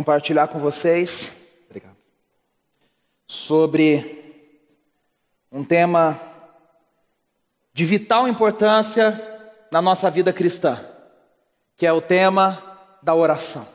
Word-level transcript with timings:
compartilhar 0.00 0.48
com 0.48 0.58
vocês 0.58 1.30
Obrigado. 1.68 1.94
sobre 3.26 4.40
um 5.52 5.62
tema 5.62 6.18
de 7.74 7.84
vital 7.84 8.26
importância 8.26 9.20
na 9.70 9.82
nossa 9.82 10.08
vida 10.08 10.32
cristã, 10.32 10.82
que 11.76 11.84
é 11.84 11.92
o 11.92 12.00
tema 12.00 12.78
da 13.02 13.14
oração, 13.14 13.68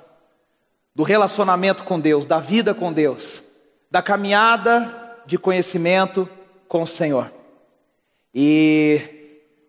do 0.96 1.04
relacionamento 1.04 1.84
com 1.84 2.00
Deus, 2.00 2.26
da 2.26 2.40
vida 2.40 2.74
com 2.74 2.92
Deus, 2.92 3.44
da 3.92 4.02
caminhada 4.02 5.22
de 5.28 5.38
conhecimento 5.38 6.28
com 6.68 6.82
o 6.82 6.88
Senhor. 6.88 7.32
E 8.34 9.00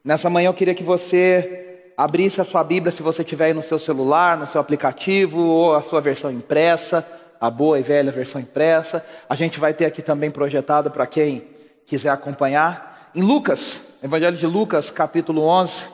nessa 0.02 0.30
manhã 0.30 0.48
eu 0.48 0.54
queria 0.54 0.74
que 0.74 0.82
você 0.82 1.65
abrisse 1.96 2.40
a 2.40 2.44
sua 2.44 2.62
Bíblia, 2.62 2.92
se 2.92 3.02
você 3.02 3.24
tiver 3.24 3.46
aí 3.46 3.54
no 3.54 3.62
seu 3.62 3.78
celular, 3.78 4.36
no 4.36 4.46
seu 4.46 4.60
aplicativo, 4.60 5.40
ou 5.40 5.74
a 5.74 5.82
sua 5.82 6.00
versão 6.00 6.30
impressa, 6.30 7.06
a 7.40 7.50
boa 7.50 7.78
e 7.78 7.82
velha 7.82 8.12
versão 8.12 8.40
impressa. 8.40 9.04
A 9.28 9.34
gente 9.34 9.58
vai 9.58 9.72
ter 9.72 9.86
aqui 9.86 10.02
também 10.02 10.30
projetado 10.30 10.90
para 10.90 11.06
quem 11.06 11.48
quiser 11.86 12.10
acompanhar. 12.10 13.10
Em 13.14 13.22
Lucas, 13.22 13.80
Evangelho 14.02 14.36
de 14.36 14.46
Lucas, 14.46 14.90
capítulo 14.90 15.42
11, 15.42 15.88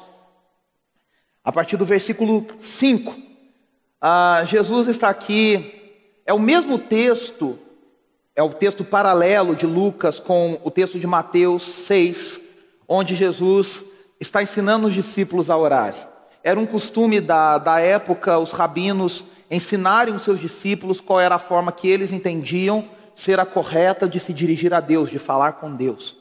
a 1.45 1.53
partir 1.53 1.77
do 1.77 1.85
versículo 1.85 2.47
5, 2.59 3.15
ah, 4.01 4.43
Jesus 4.45 4.89
está 4.89 5.09
aqui, 5.09 5.95
é 6.27 6.33
o 6.33 6.39
mesmo 6.39 6.79
texto, 6.79 7.59
é 8.35 8.43
o 8.43 8.51
texto 8.51 8.85
paralelo 8.85 9.55
de 9.55 9.67
Lucas 9.67 10.19
com 10.19 10.61
o 10.65 10.71
texto 10.71 10.99
de 10.99 11.07
Mateus 11.07 11.63
6, 11.63 12.41
onde 12.89 13.15
Jesus 13.15 13.85
está 14.23 14.43
ensinando 14.43 14.87
os 14.87 14.95
discípulos 14.95 15.51
a 15.51 15.57
orar. 15.57 15.95
Era 16.43 16.59
um 16.59 16.67
costume 16.67 17.21
da, 17.21 17.59
da 17.59 17.81
época 17.81 18.39
os 18.39 18.53
rabinos 18.53 19.25
ensinarem 19.51 20.15
os 20.15 20.23
seus 20.23 20.41
discípulos 20.41 21.01
qual 21.01 21.21
era 21.21 21.35
a 21.35 21.39
forma 21.39 21.71
que 21.71 21.89
eles 21.89 22.13
entendiam 22.13 22.89
ser 23.15 23.39
a 23.39 23.45
correta 23.45 24.09
de 24.09 24.19
se 24.19 24.33
dirigir 24.33 24.73
a 24.73 24.81
Deus, 24.81 25.11
de 25.11 25.19
falar 25.19 25.53
com 25.53 25.75
Deus. 25.75 26.17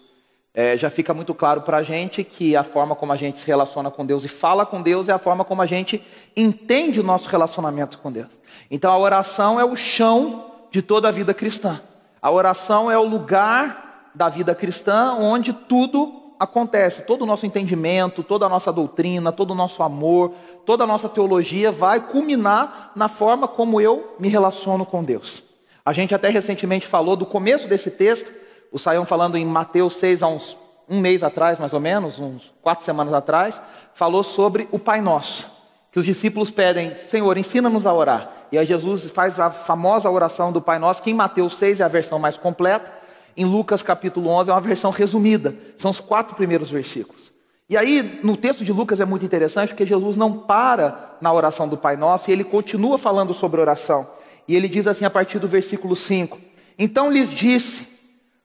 É, 0.54 0.76
já 0.76 0.90
fica 0.90 1.14
muito 1.14 1.34
claro 1.34 1.62
para 1.62 1.78
a 1.78 1.84
gente 1.84 2.26
que 2.26 2.58
a 2.58 2.64
forma 2.64 2.94
como 2.94 3.14
a 3.14 3.16
gente 3.16 3.38
se 3.38 3.48
relaciona 3.48 3.90
com 3.90 4.06
Deus 4.06 4.26
e 4.26 4.28
fala 4.28 4.66
com 4.66 4.82
Deus 4.82 5.08
é 5.08 5.14
a 5.14 5.18
forma 5.18 5.46
como 5.46 5.62
a 5.62 5.66
gente 5.66 6.04
entende 6.36 7.00
o 7.00 7.04
nosso 7.04 7.30
relacionamento 7.30 7.98
com 8.00 8.12
Deus. 8.12 8.28
Então 8.70 8.92
a 8.92 8.98
oração 8.98 9.58
é 9.58 9.64
o 9.64 9.78
chão 9.78 10.52
de 10.70 10.82
toda 10.82 11.08
a 11.08 11.12
vida 11.12 11.34
cristã. 11.34 11.80
A 12.22 12.30
oração 12.30 12.92
é 12.92 12.98
o 12.98 13.08
lugar 13.08 14.12
da 14.14 14.28
vida 14.28 14.54
cristã 14.54 15.14
onde 15.14 15.54
tudo 15.54 16.21
acontece, 16.42 17.04
todo 17.04 17.22
o 17.22 17.26
nosso 17.28 17.46
entendimento, 17.46 18.24
toda 18.24 18.48
a 18.48 18.50
nossa 18.50 18.74
doutrina, 18.74 19.32
todo 19.32 19.52
o 19.52 19.56
nosso 19.56 19.84
amor, 19.84 20.34
toda 20.66 20.86
a 20.86 20.88
nossa 20.88 21.08
teologia 21.08 21.72
vai 21.72 22.00
culminar 22.00 22.92
na 22.96 23.08
forma 23.08 23.48
como 23.48 23.80
eu 23.80 24.16
me 24.20 24.28
relaciono 24.28 24.84
com 24.84 25.04
Deus. 25.04 25.44
A 25.86 25.94
gente 25.94 26.16
até 26.16 26.30
recentemente 26.30 26.88
falou 26.88 27.16
do 27.16 27.28
começo 27.28 27.68
desse 27.68 27.92
texto, 27.92 28.32
o 28.72 28.80
Saião 28.80 29.06
falando 29.06 29.38
em 29.38 29.46
Mateus 29.46 29.98
6, 29.98 30.24
há 30.24 30.28
uns 30.28 30.58
um 30.90 31.00
mês 31.00 31.22
atrás, 31.22 31.60
mais 31.60 31.74
ou 31.74 31.80
menos, 31.80 32.18
uns 32.18 32.52
quatro 32.60 32.84
semanas 32.84 33.14
atrás, 33.14 33.62
falou 33.94 34.24
sobre 34.24 34.68
o 34.72 34.80
Pai 34.80 35.00
Nosso, 35.00 35.48
que 35.92 36.00
os 36.00 36.06
discípulos 36.06 36.50
pedem, 36.50 36.96
Senhor, 36.96 37.38
ensina-nos 37.38 37.86
a 37.86 37.94
orar. 37.94 38.32
E 38.52 38.58
aí 38.58 38.66
Jesus 38.66 39.12
faz 39.12 39.40
a 39.40 39.52
famosa 39.52 40.10
oração 40.10 40.52
do 40.52 40.60
Pai 40.60 40.80
Nosso, 40.80 41.04
que 41.04 41.12
em 41.12 41.14
Mateus 41.14 41.54
6 41.54 41.82
é 41.82 41.84
a 41.84 41.88
versão 41.88 42.18
mais 42.18 42.36
completa, 42.36 42.92
em 43.36 43.46
Lucas 43.46 43.82
capítulo 43.82 44.30
11 44.30 44.50
é 44.50 44.54
uma 44.54 44.62
versão 44.62 44.92
resumida, 44.92 45.56
são 45.78 45.92
os 45.92 46.00
quatro 46.00 46.36
primeiros 46.36 46.70
versículos. 46.70 47.32
E 47.72 47.78
aí, 47.78 48.20
no 48.22 48.36
texto 48.36 48.66
de 48.66 48.74
Lucas 48.74 49.00
é 49.00 49.06
muito 49.06 49.24
interessante 49.24 49.70
porque 49.70 49.86
Jesus 49.86 50.18
não 50.18 50.34
para 50.34 51.18
na 51.22 51.32
oração 51.32 51.70
do 51.70 51.78
Pai 51.78 51.96
Nosso 51.96 52.30
e 52.30 52.34
ele 52.34 52.44
continua 52.44 52.98
falando 52.98 53.34
sobre 53.34 53.62
oração. 53.62 54.06
E 54.46 54.58
ele 54.58 54.68
diz 54.68 54.88
assim 54.88 55.06
a 55.06 55.10
partir 55.10 55.40
do 55.40 55.48
versículo 55.48 55.96
5: 55.96 56.38
Então 56.78 57.10
lhes 57.10 57.30
disse: 57.30 57.88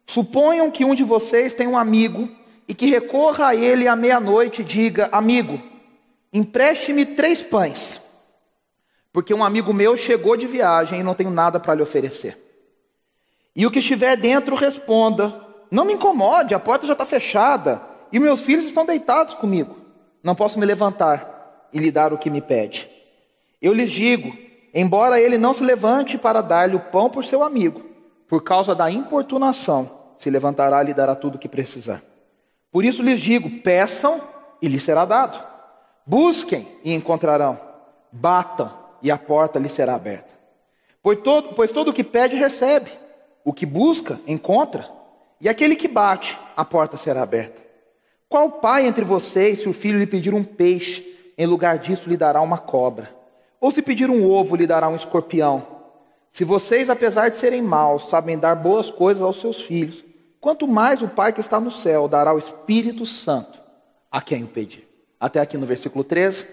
Suponham 0.07 0.71
que 0.71 0.85
um 0.85 0.95
de 0.95 1.03
vocês 1.03 1.53
tem 1.53 1.67
um 1.67 1.77
amigo 1.77 2.29
e 2.69 2.75
que 2.75 2.87
recorra 2.87 3.49
a 3.49 3.55
ele 3.57 3.89
à 3.89 3.97
meia-noite 3.97 4.63
e 4.63 4.65
diga: 4.65 5.09
Amigo, 5.11 5.61
empreste-me 6.33 7.05
três 7.05 7.43
pães, 7.43 8.01
porque 9.13 9.35
um 9.35 9.43
amigo 9.43 9.75
meu 9.75 9.97
chegou 9.97 10.37
de 10.37 10.47
viagem 10.47 11.01
e 11.01 11.03
não 11.03 11.15
tenho 11.15 11.33
nada 11.33 11.59
para 11.59 11.75
lhe 11.75 11.83
oferecer. 11.83 12.46
E 13.57 13.65
o 13.65 13.71
que 13.71 13.79
estiver 13.79 14.19
dentro 14.19 14.55
responda: 14.55 15.35
Não 15.71 15.87
me 15.87 15.95
incomode, 15.95 16.55
a 16.55 16.61
porta 16.61 16.87
já 16.87 16.93
está 16.93 17.07
fechada 17.07 17.81
e 18.13 18.21
meus 18.21 18.43
filhos 18.43 18.67
estão 18.67 18.85
deitados 18.85 19.35
comigo. 19.35 19.75
Não 20.23 20.35
posso 20.35 20.59
me 20.59 20.67
levantar 20.67 21.69
e 21.73 21.79
lhe 21.79 21.91
dar 21.91 22.13
o 22.13 22.19
que 22.19 22.29
me 22.29 22.43
pede. 22.43 22.89
Eu 23.61 23.73
lhes 23.73 23.91
digo: 23.91 24.37
embora 24.75 25.19
ele 25.19 25.39
não 25.39 25.55
se 25.55 25.65
levante 25.65 26.19
para 26.19 26.43
dar-lhe 26.43 26.77
o 26.77 26.81
pão 26.81 27.09
por 27.09 27.25
seu 27.25 27.43
amigo, 27.43 27.83
por 28.29 28.43
causa 28.43 28.75
da 28.75 28.91
importunação, 28.91 29.91
se 30.19 30.29
levantará 30.29 30.83
e 30.83 30.87
lhe 30.87 30.95
dará 30.95 31.15
tudo 31.15 31.37
o 31.37 31.39
que 31.39 31.49
precisar. 31.49 32.03
Por 32.71 32.85
isso 32.85 33.03
lhes 33.03 33.21
digo: 33.21 33.49
peçam 33.63 34.21
e 34.61 34.69
lhes 34.69 34.83
será 34.83 35.07
dado. 35.07 35.43
Busquem 36.05 36.69
e 36.85 36.93
encontrarão. 36.93 37.59
Batam 38.13 38.71
e 39.03 39.11
a 39.11 39.17
porta 39.17 39.59
lhes 39.59 39.73
será 39.73 39.95
aberta. 39.95 40.35
Pois 41.03 41.21
todo, 41.21 41.55
pois 41.55 41.73
todo 41.73 41.89
o 41.89 41.93
que 41.93 42.05
pede, 42.05 42.37
recebe. 42.37 43.06
O 43.47 43.53
que 43.53 43.65
busca, 43.65 44.19
encontra, 44.27 44.91
e 45.41 45.49
aquele 45.49 45.77
que 45.77 45.87
bate, 45.87 46.37
a 46.57 46.65
porta 46.65 46.97
será 46.97 47.23
aberta. 47.23 47.63
Qual 48.29 48.51
pai 48.51 48.89
entre 48.89 49.05
vocês, 49.05 49.61
se 49.61 49.69
o 49.69 49.73
filho 49.73 50.01
lhe 50.01 50.07
pedir 50.07 50.35
um 50.35 50.43
peixe, 50.43 51.17
em 51.39 51.47
lugar 51.47 51.79
disso 51.79 52.09
lhe 52.09 52.17
dará 52.17 52.41
uma 52.41 52.59
cobra? 52.59 53.15
Ou 53.61 53.71
se 53.71 53.83
pedir 53.83 54.11
um 54.11 54.29
ovo, 54.29 54.57
lhe 54.57 54.67
dará 54.67 54.89
um 54.89 54.97
escorpião? 54.97 55.65
Se 56.33 56.43
vocês, 56.43 56.91
apesar 56.91 57.29
de 57.29 57.37
serem 57.37 57.63
maus, 57.63 58.11
sabem 58.11 58.37
dar 58.37 58.57
boas 58.57 58.91
coisas 58.91 59.23
aos 59.23 59.39
seus 59.39 59.63
filhos, 59.63 60.05
quanto 60.41 60.67
mais 60.67 61.01
o 61.01 61.07
Pai 61.07 61.33
que 61.33 61.41
está 61.41 61.61
no 61.61 61.71
céu 61.71 62.09
dará 62.09 62.35
o 62.35 62.41
Espírito 62.41 63.07
Santo 63.07 63.63
a 64.11 64.21
quem 64.21 64.43
o 64.43 64.49
pedir. 64.49 64.89
Até 65.21 65.39
aqui 65.39 65.57
no 65.57 65.67
versículo 65.67 66.03
13. 66.03 66.45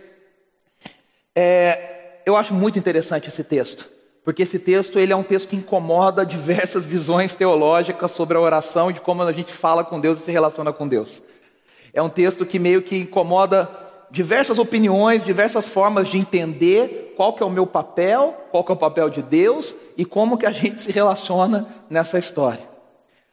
É, 1.35 2.19
eu 2.23 2.37
acho 2.37 2.53
muito 2.53 2.77
interessante 2.77 3.29
esse 3.29 3.43
texto 3.43 3.92
porque 4.23 4.43
esse 4.43 4.57
texto 4.57 4.97
ele 4.97 5.11
é 5.11 5.15
um 5.15 5.23
texto 5.23 5.49
que 5.49 5.55
incomoda 5.55 6.25
diversas 6.25 6.85
visões 6.85 7.35
teológicas 7.35 8.11
sobre 8.11 8.37
a 8.37 8.41
oração 8.41 8.89
e 8.89 8.93
de 8.93 9.01
como 9.01 9.21
a 9.21 9.31
gente 9.31 9.51
fala 9.51 9.83
com 9.83 9.99
Deus 9.99 10.19
e 10.19 10.23
se 10.23 10.31
relaciona 10.31 10.71
com 10.71 10.87
Deus. 10.87 11.21
É 11.93 12.01
um 12.01 12.09
texto 12.09 12.45
que 12.45 12.57
meio 12.57 12.81
que 12.81 12.97
incomoda 12.97 13.69
diversas 14.09 14.59
opiniões, 14.59 15.25
diversas 15.25 15.65
formas 15.65 16.07
de 16.07 16.17
entender 16.17 17.13
qual 17.17 17.33
que 17.33 17.43
é 17.43 17.45
o 17.45 17.49
meu 17.49 17.67
papel, 17.67 18.47
qual 18.51 18.63
que 18.63 18.71
é 18.71 18.75
o 18.75 18.77
papel 18.77 19.09
de 19.09 19.21
Deus 19.21 19.75
e 19.97 20.05
como 20.05 20.37
que 20.37 20.45
a 20.45 20.51
gente 20.51 20.81
se 20.81 20.91
relaciona 20.91 21.67
nessa 21.89 22.17
história. 22.17 22.67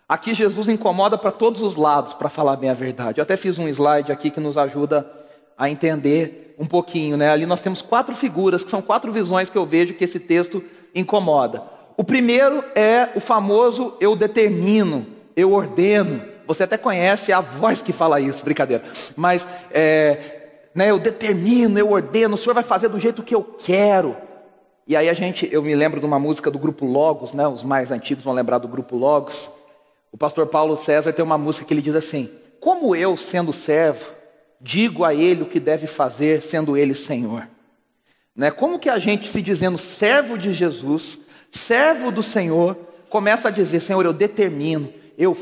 Aqui 0.08 0.34
Jesus 0.34 0.68
incomoda 0.68 1.16
para 1.16 1.30
todos 1.30 1.62
os 1.62 1.76
lados, 1.76 2.14
para 2.14 2.28
falar 2.28 2.56
bem 2.56 2.68
a 2.68 2.74
verdade. 2.74 3.20
Eu 3.20 3.22
até 3.22 3.36
fiz 3.36 3.58
um 3.58 3.68
slide 3.68 4.10
aqui 4.10 4.28
que 4.28 4.40
nos 4.40 4.58
ajuda 4.58 5.08
a 5.56 5.70
entender 5.70 6.56
um 6.58 6.66
pouquinho, 6.66 7.16
né? 7.16 7.30
Ali 7.30 7.46
nós 7.46 7.60
temos 7.60 7.80
quatro 7.80 8.14
figuras, 8.14 8.64
que 8.64 8.70
são 8.70 8.82
quatro 8.82 9.12
visões 9.12 9.48
que 9.48 9.56
eu 9.56 9.64
vejo 9.64 9.94
que 9.94 10.04
esse 10.04 10.18
texto 10.18 10.64
incomoda. 10.94 11.62
O 11.96 12.04
primeiro 12.04 12.64
é 12.74 13.10
o 13.14 13.20
famoso 13.20 13.94
eu 14.00 14.16
determino, 14.16 15.06
eu 15.36 15.52
ordeno. 15.52 16.22
Você 16.46 16.62
até 16.62 16.76
conhece 16.76 17.32
a 17.32 17.40
voz 17.40 17.82
que 17.82 17.92
fala 17.92 18.20
isso, 18.20 18.44
brincadeira. 18.44 18.82
Mas 19.14 19.46
é, 19.70 20.40
né, 20.74 20.90
eu 20.90 20.98
determino, 20.98 21.78
eu 21.78 21.90
ordeno, 21.90 22.34
o 22.34 22.38
Senhor 22.38 22.54
vai 22.54 22.62
fazer 22.62 22.88
do 22.88 22.98
jeito 22.98 23.22
que 23.22 23.34
eu 23.34 23.42
quero. 23.42 24.16
E 24.86 24.96
aí 24.96 25.08
a 25.08 25.12
gente, 25.12 25.48
eu 25.52 25.62
me 25.62 25.74
lembro 25.74 26.00
de 26.00 26.06
uma 26.06 26.18
música 26.18 26.50
do 26.50 26.58
grupo 26.58 26.84
Logos, 26.86 27.32
né? 27.32 27.46
Os 27.46 27.62
mais 27.62 27.93
antigos 27.93 28.25
vão 28.25 28.34
lembrar 28.34 28.58
do 28.58 28.66
grupo 28.66 28.96
Logos. 28.96 29.50
O 30.10 30.16
pastor 30.16 30.46
Paulo 30.46 30.76
César 30.76 31.12
tem 31.12 31.25
uma 31.25 31.38
música 31.38 31.66
que 31.66 31.72
ele 31.72 31.82
diz 31.82 31.94
assim: 31.94 32.28
Como 32.58 32.96
eu, 32.96 33.16
sendo 33.16 33.52
servo, 33.52 34.10
digo 34.60 35.04
a 35.04 35.14
ele 35.14 35.43
o 35.43 35.46
que 35.46 35.60
deve 35.60 35.86
fazer, 35.86 36.43
sendo 36.43 36.76
ele 36.76 36.94
Senhor. 36.94 37.46
Né? 38.35 38.50
Como 38.50 38.79
que 38.79 38.88
a 38.88 38.99
gente, 38.99 39.29
se 39.29 39.43
dizendo 39.43 39.79
servo 39.79 40.38
de 40.38 40.53
Jesus, 40.53 41.19
servo 41.50 42.11
do 42.11 42.23
Senhor, 42.23 42.77
começa 43.09 43.49
a 43.49 43.50
dizer: 43.50 43.81
Senhor, 43.81 44.05
eu 44.05 44.12
determino, 44.12 44.93
eu 45.19 45.37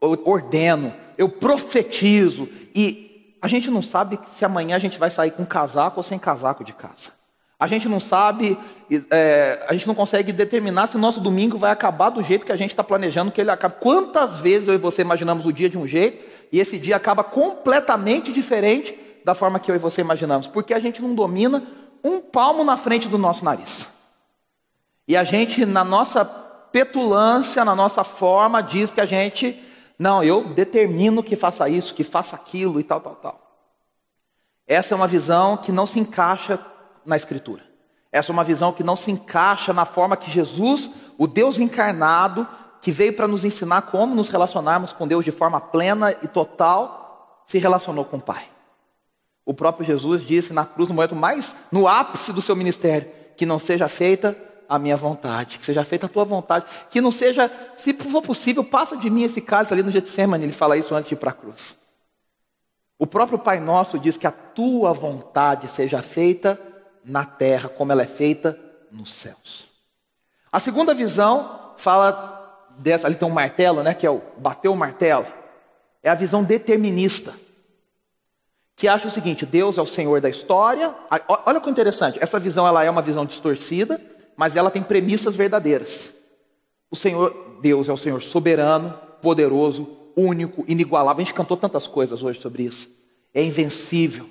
ordeno, 0.00 0.92
eu 1.16 1.28
profetizo, 1.28 2.48
e 2.74 3.36
a 3.40 3.48
gente 3.48 3.70
não 3.70 3.82
sabe 3.82 4.18
se 4.36 4.44
amanhã 4.44 4.76
a 4.76 4.78
gente 4.78 4.98
vai 4.98 5.10
sair 5.10 5.30
com 5.30 5.44
casaco 5.44 5.98
ou 5.98 6.02
sem 6.02 6.18
casaco 6.18 6.64
de 6.64 6.72
casa. 6.72 7.12
A 7.58 7.66
gente 7.66 7.88
não 7.88 8.00
sabe, 8.00 8.58
é, 9.10 9.64
a 9.68 9.72
gente 9.72 9.86
não 9.86 9.94
consegue 9.94 10.32
determinar 10.32 10.88
se 10.88 10.96
o 10.96 10.98
nosso 10.98 11.20
domingo 11.20 11.56
vai 11.56 11.70
acabar 11.70 12.10
do 12.10 12.22
jeito 12.22 12.44
que 12.44 12.52
a 12.52 12.56
gente 12.56 12.70
está 12.70 12.82
planejando 12.82 13.30
que 13.30 13.40
ele 13.40 13.50
acabe. 13.50 13.76
Quantas 13.80 14.36
vezes 14.40 14.68
eu 14.68 14.74
e 14.74 14.78
você 14.78 15.02
imaginamos 15.02 15.46
o 15.46 15.52
dia 15.52 15.68
de 15.70 15.78
um 15.78 15.86
jeito 15.86 16.24
e 16.50 16.58
esse 16.58 16.78
dia 16.78 16.96
acaba 16.96 17.22
completamente 17.22 18.32
diferente 18.32 18.98
da 19.24 19.34
forma 19.34 19.58
que 19.58 19.70
eu 19.70 19.74
e 19.74 19.78
você 19.78 20.00
imaginamos, 20.00 20.46
porque 20.46 20.74
a 20.74 20.78
gente 20.78 21.00
não 21.00 21.14
domina 21.14 21.62
um 22.04 22.20
palmo 22.20 22.62
na 22.62 22.76
frente 22.76 23.08
do 23.08 23.16
nosso 23.16 23.42
nariz. 23.42 23.88
E 25.08 25.16
a 25.16 25.24
gente, 25.24 25.64
na 25.64 25.82
nossa 25.82 26.24
petulância, 26.24 27.64
na 27.64 27.74
nossa 27.74 28.04
forma, 28.04 28.62
diz 28.62 28.90
que 28.90 29.00
a 29.00 29.06
gente, 29.06 29.58
não, 29.98 30.22
eu 30.22 30.52
determino 30.52 31.22
que 31.22 31.34
faça 31.34 31.68
isso, 31.68 31.94
que 31.94 32.04
faça 32.04 32.36
aquilo 32.36 32.78
e 32.78 32.82
tal, 32.82 33.00
tal, 33.00 33.14
tal. 33.16 33.40
Essa 34.66 34.94
é 34.94 34.96
uma 34.96 35.08
visão 35.08 35.56
que 35.56 35.72
não 35.72 35.86
se 35.86 35.98
encaixa 35.98 36.58
na 37.04 37.16
Escritura. 37.16 37.62
Essa 38.12 38.32
é 38.32 38.34
uma 38.34 38.44
visão 38.44 38.72
que 38.72 38.84
não 38.84 38.96
se 38.96 39.10
encaixa 39.10 39.72
na 39.72 39.84
forma 39.84 40.16
que 40.16 40.30
Jesus, 40.30 40.90
o 41.18 41.26
Deus 41.26 41.58
encarnado, 41.58 42.46
que 42.80 42.92
veio 42.92 43.14
para 43.14 43.26
nos 43.26 43.44
ensinar 43.44 43.82
como 43.82 44.14
nos 44.14 44.28
relacionarmos 44.28 44.92
com 44.92 45.08
Deus 45.08 45.24
de 45.24 45.30
forma 45.30 45.60
plena 45.60 46.14
e 46.22 46.28
total, 46.28 47.42
se 47.46 47.58
relacionou 47.58 48.04
com 48.04 48.18
o 48.18 48.22
Pai. 48.22 48.53
O 49.46 49.52
próprio 49.52 49.84
Jesus 49.84 50.26
disse 50.26 50.52
na 50.52 50.64
cruz, 50.64 50.88
no 50.88 50.94
momento 50.94 51.14
mais 51.14 51.54
no 51.70 51.86
ápice 51.86 52.32
do 52.32 52.40
seu 52.40 52.56
ministério, 52.56 53.10
que 53.36 53.44
não 53.44 53.58
seja 53.58 53.88
feita 53.88 54.36
a 54.68 54.78
minha 54.78 54.96
vontade, 54.96 55.58
que 55.58 55.64
seja 55.64 55.84
feita 55.84 56.06
a 56.06 56.08
tua 56.08 56.24
vontade, 56.24 56.64
que 56.90 57.00
não 57.00 57.12
seja, 57.12 57.50
se 57.76 57.92
for 57.92 58.22
possível, 58.22 58.64
passa 58.64 58.96
de 58.96 59.10
mim 59.10 59.22
esse 59.22 59.40
caso 59.40 59.72
ali 59.72 59.82
no 59.82 59.90
Getsemane, 59.90 60.44
ele 60.44 60.52
fala 60.52 60.76
isso 60.76 60.94
antes 60.94 61.08
de 61.08 61.14
ir 61.14 61.18
para 61.18 61.30
a 61.30 61.34
cruz. 61.34 61.76
O 62.98 63.06
próprio 63.06 63.38
Pai 63.38 63.60
Nosso 63.60 63.98
diz 63.98 64.16
que 64.16 64.26
a 64.26 64.30
tua 64.30 64.92
vontade 64.92 65.68
seja 65.68 66.00
feita 66.00 66.58
na 67.04 67.24
terra, 67.24 67.68
como 67.68 67.92
ela 67.92 68.02
é 68.02 68.06
feita 68.06 68.58
nos 68.90 69.12
céus. 69.12 69.68
A 70.50 70.60
segunda 70.60 70.94
visão 70.94 71.74
fala 71.76 72.70
dessa, 72.78 73.06
ali 73.06 73.16
tem 73.16 73.28
um 73.28 73.32
martelo, 73.32 73.82
né, 73.82 73.92
que 73.92 74.06
é 74.06 74.10
o 74.10 74.22
bater 74.38 74.68
o 74.68 74.76
martelo. 74.76 75.26
É 76.02 76.08
a 76.08 76.14
visão 76.14 76.42
determinista. 76.42 77.34
Que 78.76 78.88
acha 78.88 79.08
o 79.08 79.10
seguinte, 79.10 79.46
Deus 79.46 79.78
é 79.78 79.82
o 79.82 79.86
Senhor 79.86 80.20
da 80.20 80.28
história. 80.28 80.94
Olha 81.46 81.60
que 81.60 81.70
interessante, 81.70 82.18
essa 82.20 82.40
visão 82.40 82.66
ela 82.66 82.82
é 82.82 82.90
uma 82.90 83.02
visão 83.02 83.24
distorcida, 83.24 84.00
mas 84.36 84.56
ela 84.56 84.70
tem 84.70 84.82
premissas 84.82 85.36
verdadeiras. 85.36 86.08
O 86.90 86.96
Senhor, 86.96 87.58
Deus 87.62 87.88
é 87.88 87.92
o 87.92 87.96
Senhor 87.96 88.20
soberano, 88.20 88.98
poderoso, 89.22 89.88
único, 90.16 90.64
inigualável. 90.66 91.22
A 91.22 91.24
gente 91.24 91.34
cantou 91.34 91.56
tantas 91.56 91.86
coisas 91.86 92.22
hoje 92.22 92.40
sobre 92.40 92.64
isso. 92.64 92.88
É 93.32 93.42
invencível, 93.42 94.28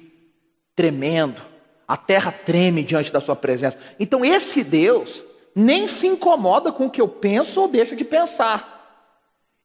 tremendo, 0.76 1.42
a 1.88 1.98
terra 1.98 2.32
treme 2.32 2.84
diante 2.84 3.12
da 3.12 3.22
sua 3.22 3.36
presença. 3.36 3.78
Então 4.00 4.24
esse 4.26 4.64
Deus 4.64 5.24
nem 5.56 5.88
se 5.88 6.08
incomoda 6.08 6.72
com 6.72 6.88
o 6.88 6.90
que 6.90 7.02
eu 7.02 7.08
penso 7.08 7.62
ou 7.62 7.68
deixo 7.68 7.96
de 7.96 8.04
pensar. 8.04 8.72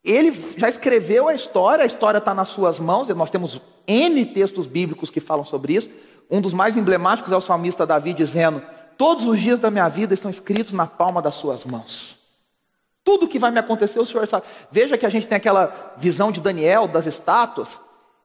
Ele 0.04 0.32
já 0.56 0.68
escreveu 0.68 1.28
a 1.28 1.34
história, 1.34 1.82
a 1.82 1.86
história 1.86 2.18
está 2.18 2.32
nas 2.34 2.48
suas 2.48 2.78
mãos, 2.78 3.08
nós 3.08 3.30
temos 3.30 3.60
N 3.88 4.26
textos 4.26 4.66
bíblicos 4.66 5.08
que 5.08 5.18
falam 5.18 5.44
sobre 5.44 5.72
isso. 5.72 5.88
Um 6.30 6.42
dos 6.42 6.52
mais 6.52 6.76
emblemáticos 6.76 7.32
é 7.32 7.36
o 7.36 7.40
salmista 7.40 7.86
Davi 7.86 8.12
dizendo: 8.12 8.62
Todos 8.98 9.26
os 9.26 9.40
dias 9.40 9.58
da 9.58 9.70
minha 9.70 9.88
vida 9.88 10.12
estão 10.12 10.30
escritos 10.30 10.74
na 10.74 10.86
palma 10.86 11.22
das 11.22 11.36
suas 11.36 11.64
mãos. 11.64 12.18
Tudo 13.02 13.26
que 13.26 13.38
vai 13.38 13.50
me 13.50 13.58
acontecer, 13.58 13.98
o 13.98 14.04
Senhor 14.04 14.28
sabe. 14.28 14.46
Veja 14.70 14.98
que 14.98 15.06
a 15.06 15.08
gente 15.08 15.26
tem 15.26 15.36
aquela 15.36 15.94
visão 15.96 16.30
de 16.30 16.40
Daniel, 16.40 16.86
das 16.86 17.06
estátuas. 17.06 17.78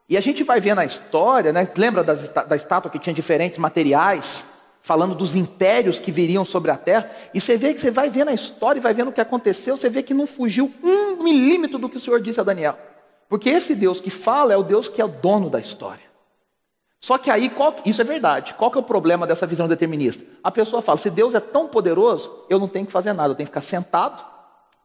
E 0.09 0.17
a 0.17 0.21
gente 0.21 0.43
vai 0.43 0.59
ver 0.59 0.75
na 0.75 0.83
história, 0.83 1.53
né? 1.53 1.65
lembra 1.77 2.03
das, 2.03 2.27
da 2.27 2.55
estátua 2.57 2.91
que 2.91 2.99
tinha 2.99 3.13
diferentes 3.13 3.57
materiais, 3.57 4.43
falando 4.81 5.15
dos 5.15 5.33
impérios 5.33 5.99
que 5.99 6.11
viriam 6.11 6.43
sobre 6.43 6.69
a 6.69 6.75
terra. 6.75 7.09
E 7.33 7.39
você 7.39 7.55
vê 7.55 7.73
que 7.73 7.79
você 7.79 7.89
vai 7.89 8.09
ver 8.09 8.25
na 8.25 8.33
história 8.33 8.79
e 8.79 8.81
vai 8.81 8.93
vendo 8.93 9.07
o 9.07 9.13
que 9.13 9.21
aconteceu, 9.21 9.77
você 9.77 9.89
vê 9.89 10.03
que 10.03 10.13
não 10.13 10.27
fugiu 10.27 10.69
um 10.83 11.23
milímetro 11.23 11.79
do 11.79 11.87
que 11.87 11.95
o 11.95 11.99
Senhor 12.01 12.19
disse 12.19 12.41
a 12.41 12.43
Daniel. 12.43 12.77
Porque 13.33 13.49
esse 13.49 13.73
Deus 13.73 13.99
que 13.99 14.11
fala 14.11 14.53
é 14.53 14.57
o 14.57 14.61
Deus 14.61 14.87
que 14.87 15.01
é 15.01 15.05
o 15.05 15.07
dono 15.07 15.49
da 15.49 15.59
história. 15.59 16.03
Só 16.99 17.17
que 17.17 17.31
aí, 17.31 17.49
qual, 17.49 17.75
isso 17.83 17.99
é 17.99 18.03
verdade. 18.03 18.53
Qual 18.53 18.69
que 18.69 18.77
é 18.77 18.79
o 18.79 18.83
problema 18.83 19.25
dessa 19.25 19.47
visão 19.47 19.67
determinista? 19.67 20.23
A 20.43 20.51
pessoa 20.51 20.83
fala: 20.83 20.99
se 20.99 21.09
Deus 21.09 21.33
é 21.33 21.39
tão 21.39 21.67
poderoso, 21.67 22.31
eu 22.47 22.59
não 22.59 22.67
tenho 22.67 22.85
que 22.85 22.91
fazer 22.91 23.11
nada, 23.11 23.31
eu 23.31 23.35
tenho 23.35 23.47
que 23.47 23.51
ficar 23.51 23.61
sentado 23.61 24.23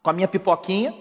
com 0.03 0.09
a 0.09 0.15
minha 0.15 0.27
pipoquinha. 0.27 0.95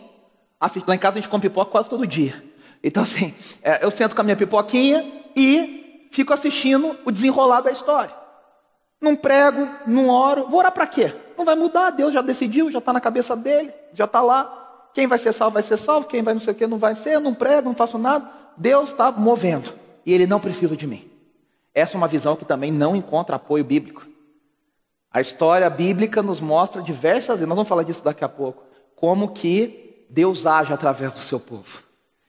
Lá 0.86 0.94
em 0.94 1.00
casa 1.00 1.20
a 1.20 1.22
gente 1.22 1.30
come 1.30 1.40
pipoca 1.40 1.72
quase 1.72 1.90
todo 1.90 2.06
dia. 2.06 2.44
Então, 2.84 3.04
assim, 3.04 3.34
é, 3.64 3.82
eu 3.82 3.92
sento 3.92 4.14
com 4.14 4.20
a 4.20 4.26
minha 4.26 4.36
pipoquinha 4.36 5.10
e 5.34 6.10
fico 6.12 6.34
assistindo 6.34 6.98
o 7.06 7.12
desenrolar 7.14 7.62
da 7.62 7.72
história. 7.72 8.14
Não 9.00 9.16
prego, 9.16 9.70
não 9.88 10.10
oro. 10.10 10.50
Vou 10.50 10.60
orar 10.60 10.74
para 10.74 10.86
quê? 10.86 11.14
Não 11.38 11.46
vai 11.46 11.56
mudar, 11.56 11.92
Deus 11.92 12.12
já 12.12 12.22
decidiu, 12.22 12.70
já 12.70 12.80
está 12.80 12.92
na 12.92 13.00
cabeça 13.00 13.38
dele, 13.38 13.74
já 13.94 14.04
está 14.04 14.22
lá. 14.22 14.67
Quem 14.98 15.06
vai 15.06 15.20
ser 15.20 15.32
salvo, 15.32 15.54
vai 15.54 15.62
ser 15.62 15.78
salvo. 15.78 16.08
Quem 16.08 16.24
vai 16.24 16.34
não 16.34 16.42
sei 16.42 16.54
o 16.54 16.56
que, 16.56 16.66
não 16.66 16.80
vai 16.80 16.96
ser. 16.96 17.14
Eu 17.14 17.20
não 17.20 17.32
prego, 17.32 17.70
não 17.70 17.76
faço 17.76 18.00
nada. 18.00 18.28
Deus 18.58 18.90
está 18.90 19.12
movendo. 19.12 19.72
E 20.04 20.12
ele 20.12 20.26
não 20.26 20.40
precisa 20.40 20.76
de 20.76 20.88
mim. 20.88 21.08
Essa 21.72 21.94
é 21.94 21.98
uma 22.00 22.08
visão 22.08 22.36
que 22.36 22.44
também 22.44 22.72
não 22.72 22.96
encontra 22.96 23.36
apoio 23.36 23.64
bíblico. 23.64 24.08
A 25.12 25.22
história 25.22 25.70
bíblica 25.70 26.24
nos 26.24 26.42
mostra 26.42 26.82
diversas 26.82 27.36
vezes, 27.36 27.48
nós 27.48 27.56
vamos 27.56 27.70
falar 27.70 27.84
disso 27.84 28.04
daqui 28.04 28.26
a 28.26 28.28
pouco, 28.28 28.64
como 28.96 29.28
que 29.28 30.04
Deus 30.10 30.48
age 30.48 30.74
através 30.74 31.14
do 31.14 31.20
seu 31.20 31.40
povo. 31.40 31.84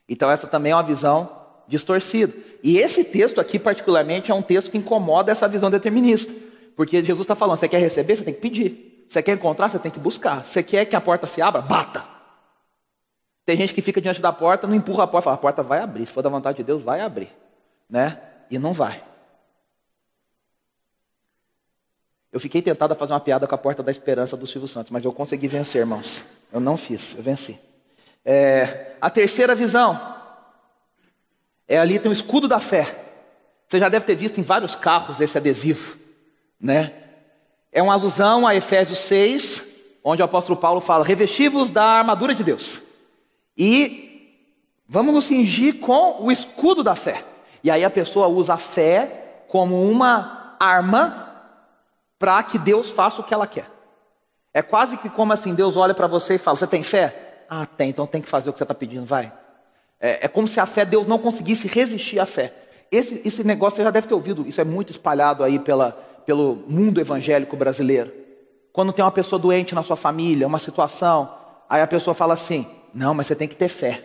Então, 0.07 0.31
essa 0.31 0.47
também 0.47 0.73
é 0.73 0.75
uma 0.75 0.83
visão 0.83 1.31
distorcida. 1.67 2.35
E 2.63 2.77
esse 2.77 3.03
texto 3.03 3.41
aqui, 3.41 3.59
particularmente, 3.59 4.31
é 4.31 4.35
um 4.35 4.43
texto 4.43 4.71
que 4.71 4.77
incomoda 4.77 5.33
essa 5.33 5.49
visão 5.49 5.71
determinista. 5.71 6.31
Porque 6.77 7.03
Jesus 7.03 7.25
está 7.25 7.35
falando: 7.35 7.59
você 7.59 7.67
quer 7.67 7.81
receber, 7.81 8.17
você 8.17 8.25
tem 8.25 8.35
que 8.35 8.43
pedir. 8.43 9.07
Você 9.09 9.23
quer 9.23 9.33
encontrar, 9.33 9.71
você 9.71 9.79
tem 9.79 9.91
que 9.91 9.99
buscar. 9.99 10.45
Você 10.45 10.63
quer 10.63 10.85
que 10.85 10.95
a 10.95 11.01
porta 11.01 11.27
se 11.27 11.41
abra, 11.41 11.63
bata. 11.63 12.18
Tem 13.49 13.57
gente 13.57 13.73
que 13.73 13.81
fica 13.81 13.99
diante 13.99 14.21
da 14.21 14.31
porta, 14.31 14.67
não 14.67 14.75
empurra 14.75 15.05
a 15.05 15.07
porta, 15.07 15.25
fala: 15.25 15.37
a 15.37 15.39
porta 15.39 15.63
vai 15.63 15.81
abrir. 15.81 16.05
Se 16.05 16.13
for 16.13 16.21
da 16.21 16.29
vontade 16.29 16.59
de 16.59 16.63
Deus, 16.63 16.83
vai 16.83 17.01
abrir. 17.01 17.31
Né? 17.89 18.21
E 18.51 18.59
não 18.59 18.75
vai. 18.75 19.03
Eu 22.31 22.39
fiquei 22.39 22.61
tentado 22.61 22.93
a 22.93 22.95
fazer 22.95 23.15
uma 23.15 23.21
piada 23.21 23.47
com 23.47 23.55
a 23.55 23.57
porta 23.57 23.83
da 23.83 23.91
esperança 23.91 24.37
do 24.37 24.47
Silvio 24.47 24.69
Santos, 24.69 24.91
mas 24.91 25.03
eu 25.03 25.15
consegui 25.15 25.49
vencer, 25.49 25.81
irmãos. 25.81 26.27
Eu 26.53 26.61
não 26.61 26.77
fiz, 26.77 27.15
eu 27.17 27.23
venci. 27.23 27.59
É, 28.23 28.93
a 29.01 29.09
terceira 29.09 29.55
visão 29.55 29.99
é 31.67 31.79
ali 31.79 31.99
tem 31.99 32.11
o 32.11 32.13
escudo 32.13 32.49
da 32.49 32.61
fé. 32.61 33.15
Você 33.67 33.79
já 33.79 33.89
deve 33.89 34.05
ter 34.05 34.15
visto 34.15 34.39
em 34.39 34.43
vários 34.43 34.75
carros 34.75 35.23
esse 35.23 35.39
adesivo, 35.39 35.97
né? 36.61 36.93
É 37.73 37.83
uma 37.83 37.95
alusão 37.95 38.47
a 38.47 38.55
Efésios 38.55 38.99
6, 38.99 39.65
onde 40.05 40.21
o 40.21 40.25
apóstolo 40.27 40.61
Paulo 40.61 40.83
fala: 40.83 41.03
revestivos 41.03 41.71
da 41.71 41.83
armadura 41.83 42.35
de 42.35 42.45
Deus. 42.45 42.87
E 43.59 44.47
vamos 44.89 45.13
nos 45.13 45.25
cingir 45.25 45.81
com 45.81 46.23
o 46.23 46.31
escudo 46.31 46.83
da 46.85 46.95
fé. 46.95 47.25
E 47.65 47.71
aí 47.71 47.85
a 47.85 47.91
pessoa 47.91 48.29
usa 48.29 48.55
a 48.55 48.59
fé 48.59 49.43
como 49.49 49.83
uma 49.91 50.57
arma 50.61 51.27
para 52.19 52.43
que 52.43 52.59
Deus 52.59 52.91
faça 52.91 53.21
o 53.21 53.25
que 53.25 53.35
ela 53.35 53.47
quer. 53.47 53.69
É 54.55 54.63
quase 54.63 54.97
que 54.97 55.11
como 55.11 55.33
assim: 55.33 55.55
Deus 55.55 55.77
olha 55.77 55.95
para 55.95 56.07
você 56.07 56.35
e 56.35 56.39
fala: 56.39 56.57
Você 56.57 56.67
tem 56.67 56.83
fé? 56.83 57.45
Ah, 57.51 57.67
tem, 57.67 57.91
então 57.91 58.07
tem 58.07 58.23
que 58.23 58.29
fazer 58.29 58.49
o 58.49 58.53
que 58.53 58.59
você 58.59 58.65
está 58.65 58.75
pedindo, 58.75 59.05
vai. 59.05 59.33
É, 60.01 60.27
é, 60.27 60.29
como 60.29 60.47
se 60.47 60.61
a 60.61 60.67
fé, 60.67 60.85
Deus 60.85 61.07
não 61.07 61.19
conseguisse 61.19 61.67
resistir 61.67 62.21
à 62.21 62.27
fé. 62.27 62.53
Esse, 62.91 63.21
esse 63.25 63.43
negócio 63.43 63.77
você 63.77 63.85
já 63.85 63.91
deve 63.91 64.07
ter 64.07 64.15
ouvido, 64.15 64.47
isso 64.47 64.61
é 64.61 64.65
muito 64.65 64.93
espalhado 64.93 65.43
aí 65.43 65.59
pela, 65.59 65.93
pelo 66.25 66.63
mundo 66.69 67.01
evangélico 67.01 67.57
brasileiro. 67.57 68.13
Quando 68.73 68.93
tem 68.93 69.05
uma 69.05 69.11
pessoa 69.11 69.39
doente 69.39 69.75
na 69.75 69.83
sua 69.83 69.97
família, 69.97 70.47
uma 70.47 70.59
situação, 70.59 71.35
aí 71.69 71.83
a 71.83 71.87
pessoa 71.87 72.15
fala 72.15 72.35
assim: 72.35 72.67
não, 72.95 73.15
mas 73.15 73.27
você 73.27 73.35
tem 73.35 73.49
que 73.49 73.57
ter 73.57 73.69
fé. 73.69 74.05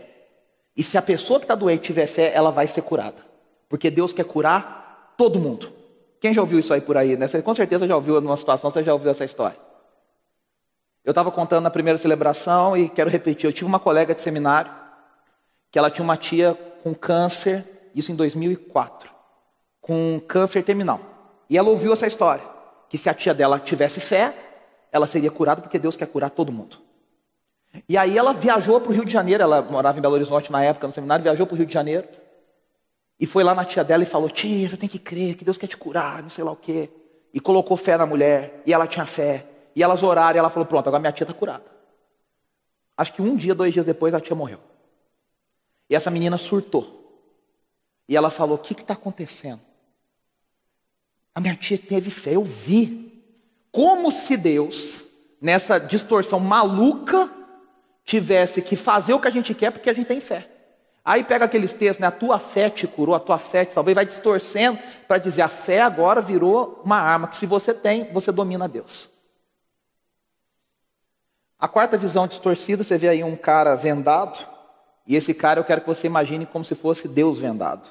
E 0.75 0.84
se 0.84 0.98
a 0.98 1.02
pessoa 1.02 1.40
que 1.40 1.46
está 1.46 1.56
doente 1.56 1.84
tiver 1.84 2.08
fé, 2.08 2.32
ela 2.34 2.52
vai 2.52 2.68
ser 2.68 2.82
curada. 2.82 3.25
Porque 3.70 3.90
Deus 3.92 4.12
quer 4.13 4.25
curar 4.25 5.13
todo 5.18 5.40
mundo. 5.40 5.72
Quem 6.20 6.34
já 6.34 6.42
ouviu 6.42 6.60
isso 6.60 6.74
aí 6.74 6.82
por 6.82 6.98
aí? 6.98 7.18
Né? 7.18 7.28
Você 7.28 7.42
com 7.42 7.54
certeza 7.54 7.88
já 7.88 7.96
ouviu 7.96 8.20
numa 8.22 8.38
situação, 8.38 8.72
você 8.72 8.84
já 8.84 8.94
ouviu 8.94 9.12
essa 9.12 9.25
história. 9.25 9.58
Eu 11.04 11.12
estava 11.12 11.32
contando 11.32 11.63
na 11.63 11.70
primeira 11.70 12.00
celebração 12.00 12.78
e 12.78 12.88
quero 12.88 13.10
repetir. 13.10 13.46
Eu 13.46 13.54
tive 13.54 13.66
uma 13.66 13.80
colega 13.80 14.16
de 14.16 14.22
seminário 14.22 14.72
que 15.70 15.78
ela 15.78 15.90
tinha 15.90 16.04
uma 16.04 16.16
tia 16.16 16.54
com 16.84 16.94
câncer, 16.94 17.90
isso 17.96 18.12
em 18.12 18.16
2004, 18.16 19.10
com 19.82 20.20
câncer 20.28 20.63
terminal. 20.63 21.00
E 21.50 21.58
ela 21.58 21.70
ouviu 21.70 21.92
essa 21.92 22.08
história, 22.08 22.44
que 22.90 22.98
se 22.98 23.10
a 23.10 23.13
tia 23.13 23.34
dela 23.34 23.60
tivesse 23.60 24.00
fé, 24.00 24.34
ela 24.92 25.08
seria 25.08 25.32
curada 25.32 25.62
porque 25.62 25.80
Deus 25.80 25.96
quer 25.96 26.08
curar 26.08 26.30
todo 26.30 26.52
mundo. 26.52 26.78
E 27.88 27.98
aí 27.98 28.18
ela 28.18 28.34
viajou 28.34 28.80
para 28.80 28.92
o 28.92 28.94
Rio 28.94 29.06
de 29.06 29.12
Janeiro, 29.12 29.44
ela 29.44 29.62
morava 29.62 29.98
em 29.98 30.01
Belo 30.01 30.13
Horizonte 30.13 30.51
na 30.51 30.63
época 30.63 30.88
no 30.88 30.94
seminário, 30.94 31.24
viajou 31.24 31.46
para 31.46 31.56
o 31.56 31.58
Rio 31.58 31.65
de 31.65 31.74
Janeiro 31.74 32.08
e 33.20 33.25
foi 33.25 33.44
lá 33.44 33.56
na 33.56 33.63
tia 33.63 33.84
dela 33.84 34.03
e 34.03 34.06
falou: 34.06 34.30
Tia, 34.30 34.68
você 34.68 34.77
tem 34.77 34.89
que 34.89 35.00
crer 35.00 35.36
que 35.36 35.46
Deus 35.46 35.58
quer 35.58 35.68
te 35.68 35.77
curar, 35.77 36.22
não 36.22 36.30
sei 36.30 36.44
lá 36.44 36.51
o 36.51 36.56
quê. 36.56 36.89
E 37.34 37.39
colocou 37.39 37.77
fé 37.77 37.98
na 37.98 38.06
mulher, 38.06 38.62
e 38.65 38.74
ela 38.74 38.86
tinha 38.86 39.06
fé. 39.06 39.48
E 39.75 39.82
elas 39.82 40.03
oraram 40.03 40.36
e 40.36 40.39
ela 40.39 40.50
falou: 40.50 40.65
Pronto, 40.65 40.88
agora 40.88 41.00
minha 41.00 41.12
tia 41.13 41.24
está 41.24 41.34
curada. 41.34 41.63
Acho 42.98 43.13
que 43.13 43.22
um 43.22 43.36
dia, 43.36 43.56
dois 43.56 43.74
dias 43.74 43.86
depois, 43.86 44.13
a 44.13 44.20
tia 44.20 44.36
morreu. 44.36 44.60
E 45.89 45.96
essa 45.96 46.12
menina 46.12 46.38
surtou. 46.38 47.24
E 48.10 48.18
ela 48.18 48.30
falou: 48.30 48.56
O 48.56 48.60
que 48.60 48.74
está 48.74 48.94
acontecendo? 48.94 49.62
A 51.34 51.39
minha 51.39 51.56
tia 51.56 51.77
teve 51.77 52.12
fé, 52.12 52.36
eu 52.36 52.44
vi. 52.44 53.24
Como 53.72 54.12
se 54.12 54.38
Deus, 54.38 55.01
nessa 55.42 55.80
distorção 55.80 56.39
maluca, 56.39 57.32
tivesse 58.05 58.62
que 58.62 58.75
fazer 58.75 59.13
o 59.13 59.19
que 59.19 59.27
a 59.27 59.31
gente 59.31 59.53
quer 59.53 59.72
porque 59.72 59.89
a 59.89 59.93
gente 59.93 60.07
tem 60.07 60.19
fé. 60.19 60.50
Aí 61.05 61.24
pega 61.24 61.45
aqueles 61.45 61.74
textos, 61.74 62.00
né? 62.00 62.07
A 62.07 62.12
tua 62.12 62.39
fé 62.39 62.69
te 62.69 62.88
curou, 62.88 63.13
a 63.13 63.19
tua 63.19 63.38
fé 63.38 63.65
te 63.65 63.74
salvou, 63.74 63.91
e 63.91 63.93
vai 63.93 64.05
distorcendo 64.05 64.79
para 65.07 65.17
dizer 65.17 65.41
a 65.41 65.50
fé 65.50 65.81
agora 65.81 66.22
virou 66.22 66.81
uma 66.86 66.98
arma 66.98 67.27
que 67.27 67.36
se 67.36 67.45
você 67.45 67.74
tem, 67.74 68.05
você 68.13 68.31
domina 68.31 68.69
Deus. 68.69 69.10
A 71.60 71.67
quarta 71.67 71.98
visão 71.98 72.27
distorcida, 72.27 72.83
você 72.83 72.98
vê 72.98 73.10
aí 73.10 73.24
um 73.24 73.36
cara 73.36 73.75
vendado, 73.75 74.48
e 75.05 75.15
esse 75.15 75.33
cara 75.33 75.60
eu 75.60 75.63
quero 75.63 75.81
que 75.81 75.88
você 75.88 76.07
imagine 76.07 76.45
como 76.45 76.63
se 76.63 76.75
fosse 76.75 77.07
Deus 77.07 77.39
vendado. 77.39 77.89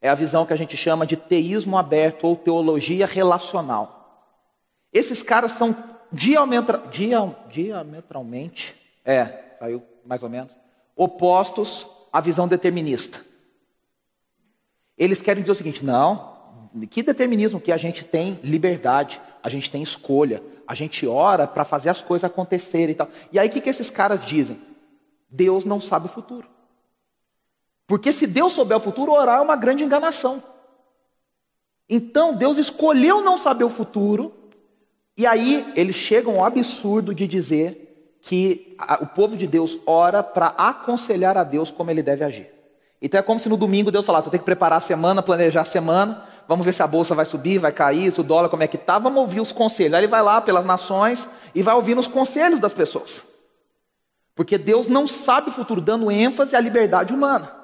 É 0.00 0.08
a 0.08 0.14
visão 0.14 0.46
que 0.46 0.52
a 0.52 0.56
gente 0.56 0.76
chama 0.76 1.06
de 1.06 1.16
teísmo 1.16 1.76
aberto 1.76 2.24
ou 2.24 2.36
teologia 2.36 3.06
relacional. 3.06 4.32
Esses 4.92 5.22
caras 5.22 5.52
são 5.52 5.76
diametra, 6.10 6.78
dia, 6.90 7.18
diametralmente, 7.50 8.74
é, 9.06 9.56
saiu 9.60 9.82
mais 10.04 10.22
ou 10.22 10.28
menos, 10.28 10.52
opostos 10.94 11.86
à 12.12 12.20
visão 12.20 12.48
determinista. 12.48 13.24
Eles 14.98 15.22
querem 15.22 15.42
dizer 15.42 15.52
o 15.52 15.56
seguinte: 15.56 15.84
não, 15.84 16.36
que 16.90 17.02
determinismo 17.02 17.60
que 17.60 17.70
a 17.70 17.76
gente 17.76 18.04
tem 18.04 18.40
liberdade, 18.42 19.20
a 19.42 19.48
gente 19.48 19.70
tem 19.70 19.82
escolha, 19.82 20.42
a 20.66 20.74
gente 20.74 21.06
ora 21.06 21.46
para 21.46 21.64
fazer 21.64 21.88
as 21.88 22.02
coisas 22.02 22.24
acontecerem 22.24 22.90
e 22.90 22.94
tal. 22.94 23.08
E 23.32 23.38
aí 23.38 23.48
o 23.48 23.50
que, 23.50 23.60
que 23.60 23.70
esses 23.70 23.88
caras 23.88 24.24
dizem? 24.24 24.60
Deus 25.30 25.64
não 25.64 25.80
sabe 25.80 26.06
o 26.06 26.10
futuro. 26.10 26.48
Porque 27.86 28.12
se 28.12 28.26
Deus 28.26 28.52
souber 28.52 28.76
o 28.76 28.80
futuro, 28.80 29.12
orar 29.12 29.38
é 29.38 29.40
uma 29.40 29.54
grande 29.54 29.84
enganação. 29.84 30.42
Então 31.88 32.34
Deus 32.34 32.58
escolheu 32.58 33.20
não 33.20 33.38
saber 33.38 33.62
o 33.62 33.70
futuro, 33.70 34.34
e 35.16 35.24
aí 35.24 35.72
eles 35.76 35.94
chegam 35.94 36.40
ao 36.40 36.44
absurdo 36.44 37.14
de 37.14 37.28
dizer 37.28 37.85
que 38.26 38.74
a, 38.76 38.94
o 39.02 39.06
povo 39.06 39.36
de 39.36 39.46
Deus 39.46 39.78
ora 39.86 40.20
para 40.20 40.48
aconselhar 40.58 41.38
a 41.38 41.44
Deus 41.44 41.70
como 41.70 41.92
ele 41.92 42.02
deve 42.02 42.24
agir. 42.24 42.50
Então 43.00 43.20
é 43.20 43.22
como 43.22 43.38
se 43.38 43.48
no 43.48 43.56
domingo 43.56 43.92
Deus 43.92 44.04
falasse: 44.04 44.26
eu 44.26 44.32
tenho 44.32 44.40
que 44.40 44.44
preparar 44.44 44.78
a 44.78 44.80
semana, 44.80 45.22
planejar 45.22 45.60
a 45.60 45.64
semana, 45.64 46.24
vamos 46.48 46.66
ver 46.66 46.74
se 46.74 46.82
a 46.82 46.88
bolsa 46.88 47.14
vai 47.14 47.24
subir, 47.24 47.58
vai 47.58 47.70
cair, 47.70 48.10
se 48.10 48.20
o 48.20 48.24
dólar 48.24 48.48
como 48.48 48.64
é 48.64 48.66
que 48.66 48.76
tá, 48.76 48.98
vamos 48.98 49.20
ouvir 49.20 49.40
os 49.40 49.52
conselhos. 49.52 49.94
Aí 49.94 50.00
ele 50.00 50.08
vai 50.08 50.22
lá 50.22 50.40
pelas 50.40 50.64
nações 50.64 51.28
e 51.54 51.62
vai 51.62 51.76
ouvindo 51.76 52.00
os 52.00 52.08
conselhos 52.08 52.58
das 52.58 52.72
pessoas. 52.72 53.22
Porque 54.34 54.58
Deus 54.58 54.88
não 54.88 55.06
sabe 55.06 55.50
o 55.50 55.52
futuro, 55.52 55.80
dando 55.80 56.10
ênfase 56.10 56.56
à 56.56 56.60
liberdade 56.60 57.14
humana. 57.14 57.54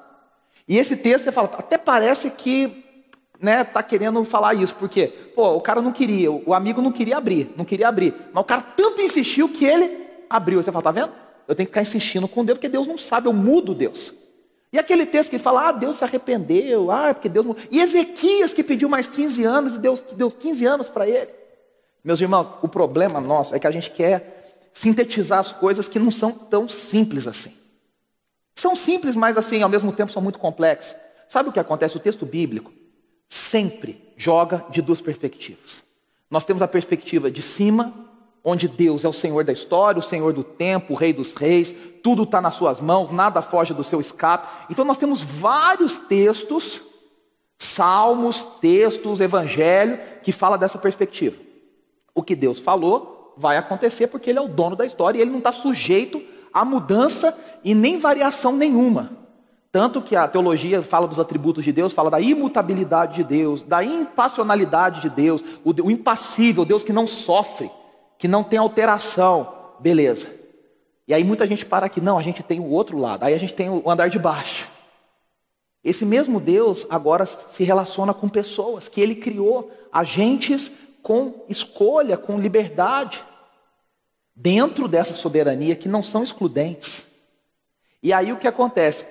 E 0.65 0.77
esse 0.77 0.95
texto 0.95 1.25
você 1.25 1.31
fala, 1.33 1.51
até 1.57 1.77
parece 1.77 2.29
que 2.29 2.85
né, 3.37 3.65
tá 3.65 3.83
querendo 3.83 4.23
falar 4.23 4.53
isso, 4.53 4.73
porque, 4.79 5.07
pô, 5.35 5.55
o 5.55 5.61
cara 5.61 5.81
não 5.81 5.91
queria, 5.91 6.31
o 6.31 6.53
amigo 6.53 6.81
não 6.81 6.93
queria 6.93 7.17
abrir, 7.17 7.53
não 7.57 7.65
queria 7.65 7.89
abrir, 7.89 8.15
mas 8.31 8.41
o 8.41 8.45
cara 8.45 8.61
tanto 8.61 9.01
insistiu 9.01 9.49
que 9.49 9.65
ele 9.65 10.02
abriu. 10.35 10.61
Você 10.61 10.71
fala, 10.71 10.83
tá 10.83 10.91
vendo? 10.91 11.11
Eu 11.47 11.55
tenho 11.55 11.67
que 11.67 11.71
ficar 11.71 11.81
insistindo 11.81 12.27
com 12.27 12.43
Deus, 12.43 12.57
porque 12.57 12.69
Deus 12.69 12.87
não 12.87 12.97
sabe, 12.97 13.27
eu 13.27 13.33
mudo 13.33 13.73
Deus. 13.73 14.13
E 14.71 14.79
aquele 14.79 15.05
texto 15.05 15.29
que 15.29 15.37
fala, 15.37 15.69
ah, 15.69 15.71
Deus 15.71 15.97
se 15.97 16.03
arrependeu, 16.03 16.89
ah, 16.89 17.13
porque 17.13 17.29
Deus. 17.29 17.45
E 17.69 17.79
Ezequias 17.79 18.53
que 18.53 18.63
pediu 18.63 18.89
mais 18.89 19.05
15 19.05 19.43
anos 19.43 19.75
e 19.75 19.77
Deus 19.77 20.01
deu 20.15 20.31
15 20.31 20.65
anos 20.65 20.87
para 20.87 21.07
ele. 21.07 21.29
Meus 22.03 22.19
irmãos, 22.19 22.47
o 22.61 22.67
problema 22.67 23.21
nosso 23.21 23.55
é 23.55 23.59
que 23.59 23.67
a 23.67 23.71
gente 23.71 23.91
quer 23.91 24.69
sintetizar 24.73 25.39
as 25.39 25.51
coisas 25.51 25.87
que 25.87 25.99
não 25.99 26.09
são 26.09 26.31
tão 26.31 26.67
simples 26.67 27.27
assim. 27.27 27.53
São 28.55 28.75
simples, 28.75 29.15
mas 29.15 29.37
assim, 29.37 29.61
ao 29.61 29.69
mesmo 29.69 29.91
tempo 29.91 30.11
são 30.11 30.21
muito 30.21 30.39
complexas. 30.39 30.95
Sabe 31.29 31.49
o 31.49 31.51
que 31.51 31.59
acontece? 31.59 31.97
O 31.97 31.99
texto 31.99 32.25
bíblico 32.25 32.73
sempre 33.29 34.13
joga 34.17 34.65
de 34.69 34.81
duas 34.81 35.01
perspectivas. 35.01 35.83
Nós 36.29 36.45
temos 36.45 36.61
a 36.63 36.67
perspectiva 36.67 37.29
de 37.29 37.41
cima, 37.41 37.93
onde 38.43 38.67
Deus 38.67 39.05
é 39.05 39.07
o 39.07 39.13
Senhor 39.13 39.43
da 39.43 39.53
história, 39.53 39.99
o 39.99 40.03
Senhor 40.03 40.33
do 40.33 40.43
tempo, 40.43 40.93
o 40.93 40.95
Rei 40.95 41.13
dos 41.13 41.33
Reis, 41.33 41.73
tudo 42.03 42.23
está 42.23 42.41
nas 42.41 42.55
suas 42.55 42.81
mãos, 42.81 43.11
nada 43.11 43.41
foge 43.41 43.73
do 43.73 43.83
seu 43.83 44.01
escape. 44.01 44.47
Então 44.69 44.83
nós 44.83 44.97
temos 44.97 45.21
vários 45.21 45.97
textos, 45.99 46.81
salmos, 47.57 48.45
textos, 48.59 49.21
evangelho, 49.21 49.97
que 50.21 50.31
fala 50.31 50.57
dessa 50.57 50.77
perspectiva. 50.77 51.37
O 52.13 52.21
que 52.21 52.35
Deus 52.35 52.59
falou 52.59 53.33
vai 53.37 53.57
acontecer 53.57 54.07
porque 54.07 54.29
Ele 54.29 54.39
é 54.39 54.41
o 54.41 54.49
dono 54.49 54.75
da 54.75 54.85
história 54.85 55.17
e 55.17 55.21
Ele 55.21 55.31
não 55.31 55.37
está 55.37 55.51
sujeito 55.51 56.21
a 56.53 56.65
mudança 56.65 57.35
e 57.63 57.73
nem 57.73 57.97
variação 57.97 58.51
nenhuma. 58.51 59.23
Tanto 59.71 60.03
que 60.03 60.15
a 60.15 60.27
teologia 60.27 60.83
fala 60.83 61.07
dos 61.07 61.17
atributos 61.17 61.63
de 61.63 61.71
Deus, 61.71 61.93
fala 61.93 62.11
da 62.11 62.21
imutabilidade 62.21 63.15
de 63.15 63.23
Deus, 63.23 63.63
da 63.63 63.83
impassionalidade 63.83 65.01
de 65.01 65.09
Deus, 65.09 65.43
o, 65.63 65.71
o 65.87 65.89
impassível, 65.89 66.63
Deus 66.63 66.83
que 66.83 66.93
não 66.93 67.07
sofre, 67.07 67.71
que 68.23 68.27
não 68.29 68.41
tem 68.41 68.57
alteração. 68.57 69.53
Beleza. 69.81 70.33
E 71.05 71.13
aí 71.13 71.25
muita 71.25 71.45
gente 71.45 71.65
para 71.65 71.87
aqui, 71.87 71.99
não, 71.99 72.17
a 72.17 72.21
gente 72.21 72.41
tem 72.41 72.57
o 72.57 72.69
outro 72.69 72.97
lado, 72.97 73.25
aí 73.25 73.33
a 73.33 73.37
gente 73.37 73.53
tem 73.53 73.69
o 73.69 73.89
andar 73.89 74.09
de 74.09 74.17
baixo. 74.17 74.69
Esse 75.83 76.05
mesmo 76.05 76.39
Deus 76.39 76.87
agora 76.89 77.25
se 77.25 77.65
relaciona 77.65 78.13
com 78.13 78.29
pessoas 78.29 78.87
que 78.87 79.01
ele 79.01 79.13
criou, 79.13 79.69
agentes 79.91 80.71
com 81.01 81.43
escolha, 81.49 82.15
com 82.15 82.39
liberdade, 82.39 83.21
dentro 84.33 84.87
dessa 84.87 85.13
soberania 85.13 85.75
que 85.75 85.89
não 85.89 86.01
são 86.01 86.23
excludentes. 86.23 87.05
E 88.01 88.13
aí 88.13 88.31
o 88.31 88.37
que 88.37 88.47
acontece? 88.47 89.05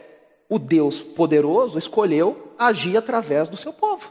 O 0.49 0.59
Deus 0.59 1.03
poderoso 1.03 1.79
escolheu 1.79 2.55
agir 2.59 2.97
através 2.97 3.51
do 3.51 3.59
seu 3.59 3.75
povo. 3.75 4.11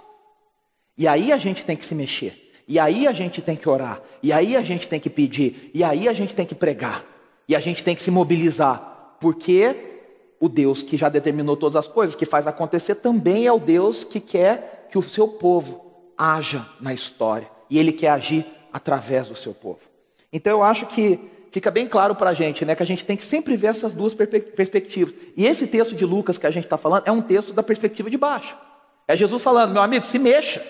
E 0.95 1.07
aí 1.07 1.31
a 1.31 1.39
gente 1.39 1.65
tem 1.65 1.75
que 1.75 1.85
se 1.85 1.95
mexer. 1.95 2.40
E 2.71 2.79
aí 2.79 3.05
a 3.05 3.11
gente 3.11 3.41
tem 3.41 3.57
que 3.57 3.67
orar. 3.67 4.01
E 4.23 4.31
aí 4.31 4.55
a 4.55 4.61
gente 4.61 4.87
tem 4.87 4.97
que 4.97 5.09
pedir. 5.09 5.69
E 5.73 5.83
aí 5.83 6.07
a 6.07 6.13
gente 6.13 6.33
tem 6.33 6.45
que 6.45 6.55
pregar. 6.55 7.03
E 7.45 7.53
a 7.53 7.59
gente 7.59 7.83
tem 7.83 7.93
que 7.93 8.01
se 8.01 8.09
mobilizar, 8.09 9.17
porque 9.19 9.75
o 10.39 10.47
Deus 10.47 10.81
que 10.81 10.95
já 10.95 11.09
determinou 11.09 11.57
todas 11.57 11.75
as 11.75 11.85
coisas, 11.85 12.15
que 12.15 12.25
faz 12.25 12.47
acontecer, 12.47 12.95
também 12.95 13.45
é 13.45 13.51
o 13.51 13.59
Deus 13.59 14.05
que 14.05 14.21
quer 14.21 14.87
que 14.89 14.97
o 14.97 15.03
seu 15.03 15.27
povo 15.27 16.13
haja 16.17 16.65
na 16.79 16.93
história. 16.93 17.49
E 17.69 17.77
ele 17.77 17.91
quer 17.91 18.11
agir 18.11 18.45
através 18.71 19.27
do 19.27 19.35
seu 19.35 19.53
povo. 19.53 19.81
Então 20.31 20.53
eu 20.53 20.63
acho 20.63 20.85
que 20.85 21.19
fica 21.51 21.69
bem 21.69 21.85
claro 21.89 22.15
para 22.15 22.29
a 22.29 22.33
gente, 22.33 22.63
né, 22.63 22.73
que 22.73 22.83
a 22.83 22.85
gente 22.85 23.03
tem 23.03 23.17
que 23.17 23.25
sempre 23.25 23.57
ver 23.57 23.67
essas 23.67 23.93
duas 23.93 24.13
perspectivas. 24.13 25.13
E 25.35 25.45
esse 25.45 25.67
texto 25.67 25.93
de 25.93 26.05
Lucas 26.05 26.37
que 26.37 26.47
a 26.47 26.51
gente 26.51 26.63
está 26.63 26.77
falando 26.77 27.03
é 27.05 27.11
um 27.11 27.21
texto 27.21 27.51
da 27.51 27.63
perspectiva 27.63 28.09
de 28.09 28.17
baixo. 28.17 28.55
É 29.09 29.13
Jesus 29.17 29.43
falando, 29.43 29.73
meu 29.73 29.81
amigo, 29.81 30.05
se 30.05 30.17
mexa. 30.17 30.65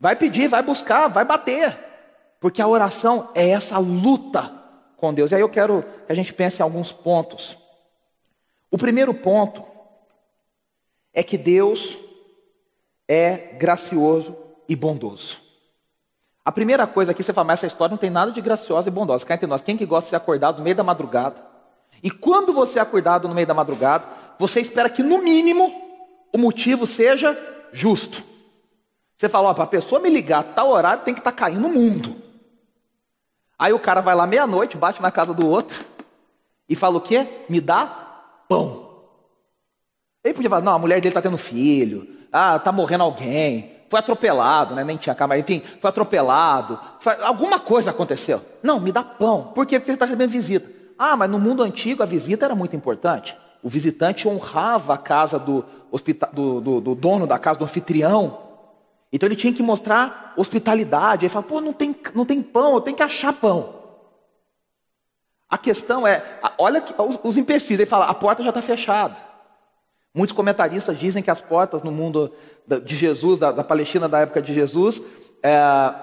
Vai 0.00 0.16
pedir, 0.16 0.48
vai 0.48 0.62
buscar, 0.62 1.08
vai 1.08 1.24
bater. 1.24 1.76
Porque 2.40 2.62
a 2.62 2.66
oração 2.66 3.28
é 3.34 3.50
essa 3.50 3.78
luta 3.78 4.50
com 4.96 5.12
Deus. 5.12 5.30
E 5.30 5.34
aí 5.34 5.42
eu 5.42 5.48
quero 5.48 5.84
que 6.06 6.12
a 6.12 6.14
gente 6.14 6.32
pense 6.32 6.60
em 6.60 6.62
alguns 6.62 6.90
pontos. 6.90 7.58
O 8.70 8.78
primeiro 8.78 9.12
ponto 9.12 9.62
é 11.12 11.22
que 11.22 11.36
Deus 11.36 11.98
é 13.06 13.54
gracioso 13.58 14.36
e 14.66 14.74
bondoso. 14.74 15.36
A 16.42 16.50
primeira 16.50 16.86
coisa 16.86 17.10
aqui, 17.10 17.22
você 17.22 17.32
fala, 17.32 17.48
mas 17.48 17.60
essa 17.60 17.66
história 17.66 17.90
não 17.90 17.98
tem 17.98 18.08
nada 18.08 18.32
de 18.32 18.40
graciosa 18.40 18.88
e 18.88 18.92
bondosa. 18.92 19.26
Cá 19.26 19.34
entre 19.34 19.46
nós, 19.46 19.60
quem 19.60 19.76
que 19.76 19.84
gosta 19.84 20.06
de 20.06 20.10
ser 20.10 20.16
acordado 20.16 20.58
no 20.58 20.64
meio 20.64 20.76
da 20.76 20.82
madrugada? 20.82 21.44
E 22.02 22.10
quando 22.10 22.52
você 22.52 22.78
é 22.78 22.82
acordado 22.82 23.28
no 23.28 23.34
meio 23.34 23.46
da 23.46 23.52
madrugada, 23.52 24.08
você 24.38 24.60
espera 24.60 24.88
que, 24.88 25.02
no 25.02 25.22
mínimo, 25.22 25.70
o 26.32 26.38
motivo 26.38 26.86
seja 26.86 27.36
justo. 27.72 28.29
Você 29.20 29.28
fala, 29.28 29.50
ó, 29.50 29.54
para 29.54 29.64
a 29.64 29.66
pessoa 29.66 30.00
me 30.00 30.08
ligar 30.08 30.42
tal 30.42 30.70
horário, 30.70 31.04
tem 31.04 31.12
que 31.12 31.20
estar 31.20 31.30
tá 31.30 31.36
caindo 31.36 31.66
o 31.66 31.70
mundo. 31.70 32.16
Aí 33.58 33.70
o 33.70 33.78
cara 33.78 34.00
vai 34.00 34.14
lá 34.14 34.26
meia-noite, 34.26 34.78
bate 34.78 35.02
na 35.02 35.10
casa 35.10 35.34
do 35.34 35.46
outro 35.46 35.84
e 36.66 36.74
fala 36.74 36.96
o 36.96 37.02
quê? 37.02 37.28
Me 37.46 37.60
dá 37.60 37.84
pão. 38.48 38.88
Ele 40.24 40.32
podia 40.32 40.48
falar, 40.48 40.62
não, 40.62 40.72
a 40.72 40.78
mulher 40.78 41.02
dele 41.02 41.08
está 41.08 41.20
tendo 41.20 41.36
filho, 41.36 42.08
ah, 42.32 42.56
está 42.56 42.72
morrendo 42.72 43.04
alguém, 43.04 43.72
foi 43.90 43.98
atropelado, 43.98 44.74
né? 44.74 44.84
nem 44.84 44.96
tinha 44.96 45.14
cama, 45.14 45.36
enfim, 45.36 45.62
foi 45.82 45.90
atropelado, 45.90 46.80
foi... 46.98 47.12
alguma 47.22 47.60
coisa 47.60 47.90
aconteceu. 47.90 48.40
Não, 48.62 48.80
me 48.80 48.90
dá 48.90 49.04
pão. 49.04 49.52
Por 49.54 49.66
quê? 49.66 49.78
Porque 49.78 49.90
ele 49.90 49.96
está 49.96 50.06
recebendo 50.06 50.30
visita. 50.30 50.70
Ah, 50.98 51.14
mas 51.14 51.28
no 51.28 51.38
mundo 51.38 51.62
antigo 51.62 52.02
a 52.02 52.06
visita 52.06 52.46
era 52.46 52.54
muito 52.54 52.74
importante. 52.74 53.36
O 53.62 53.68
visitante 53.68 54.26
honrava 54.26 54.94
a 54.94 54.98
casa 54.98 55.38
do, 55.38 55.62
do, 56.32 56.60
do, 56.62 56.80
do 56.80 56.94
dono 56.94 57.26
da 57.26 57.38
casa, 57.38 57.58
do 57.58 57.66
anfitrião. 57.66 58.49
Então 59.12 59.26
ele 59.26 59.36
tinha 59.36 59.52
que 59.52 59.62
mostrar 59.62 60.32
hospitalidade. 60.36 61.24
Ele 61.24 61.32
fala, 61.32 61.44
pô, 61.44 61.60
não 61.60 61.72
tem, 61.72 61.94
não 62.14 62.24
tem 62.24 62.42
pão, 62.42 62.74
eu 62.74 62.80
tenho 62.80 62.96
que 62.96 63.02
achar 63.02 63.32
pão. 63.32 63.80
A 65.48 65.58
questão 65.58 66.06
é, 66.06 66.22
olha 66.56 66.82
os, 66.98 67.18
os 67.22 67.36
empecilhos. 67.36 67.80
Ele 67.80 67.90
fala, 67.90 68.06
a 68.06 68.14
porta 68.14 68.42
já 68.42 68.50
está 68.50 68.62
fechada. 68.62 69.16
Muitos 70.14 70.34
comentaristas 70.34 70.98
dizem 70.98 71.22
que 71.22 71.30
as 71.30 71.40
portas 71.40 71.82
no 71.82 71.90
mundo 71.90 72.32
de 72.84 72.96
Jesus, 72.96 73.38
da, 73.38 73.52
da 73.52 73.64
Palestina 73.64 74.08
da 74.08 74.20
época 74.20 74.40
de 74.40 74.54
Jesus, 74.54 75.00
é, 75.42 75.94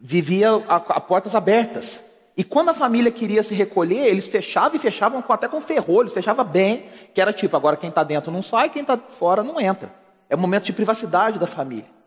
viviam 0.00 0.62
a, 0.68 0.76
a 0.76 1.00
portas 1.00 1.34
abertas. 1.34 2.00
E 2.36 2.42
quando 2.42 2.70
a 2.70 2.74
família 2.74 3.10
queria 3.10 3.42
se 3.42 3.54
recolher, 3.54 4.06
eles 4.06 4.26
fechavam 4.26 4.76
e 4.76 4.78
fechavam 4.78 5.20
com, 5.20 5.32
até 5.32 5.46
com 5.48 5.60
ferrolhos, 5.60 6.14
fechava 6.14 6.42
bem, 6.42 6.88
que 7.14 7.20
era 7.20 7.32
tipo, 7.32 7.54
agora 7.56 7.76
quem 7.76 7.90
está 7.90 8.02
dentro 8.02 8.32
não 8.32 8.42
sai, 8.42 8.70
quem 8.70 8.82
está 8.82 8.96
fora 8.96 9.42
não 9.42 9.60
entra. 9.60 9.92
É 10.28 10.36
um 10.36 10.40
momento 10.40 10.64
de 10.64 10.72
privacidade 10.72 11.38
da 11.38 11.46
família. 11.46 12.01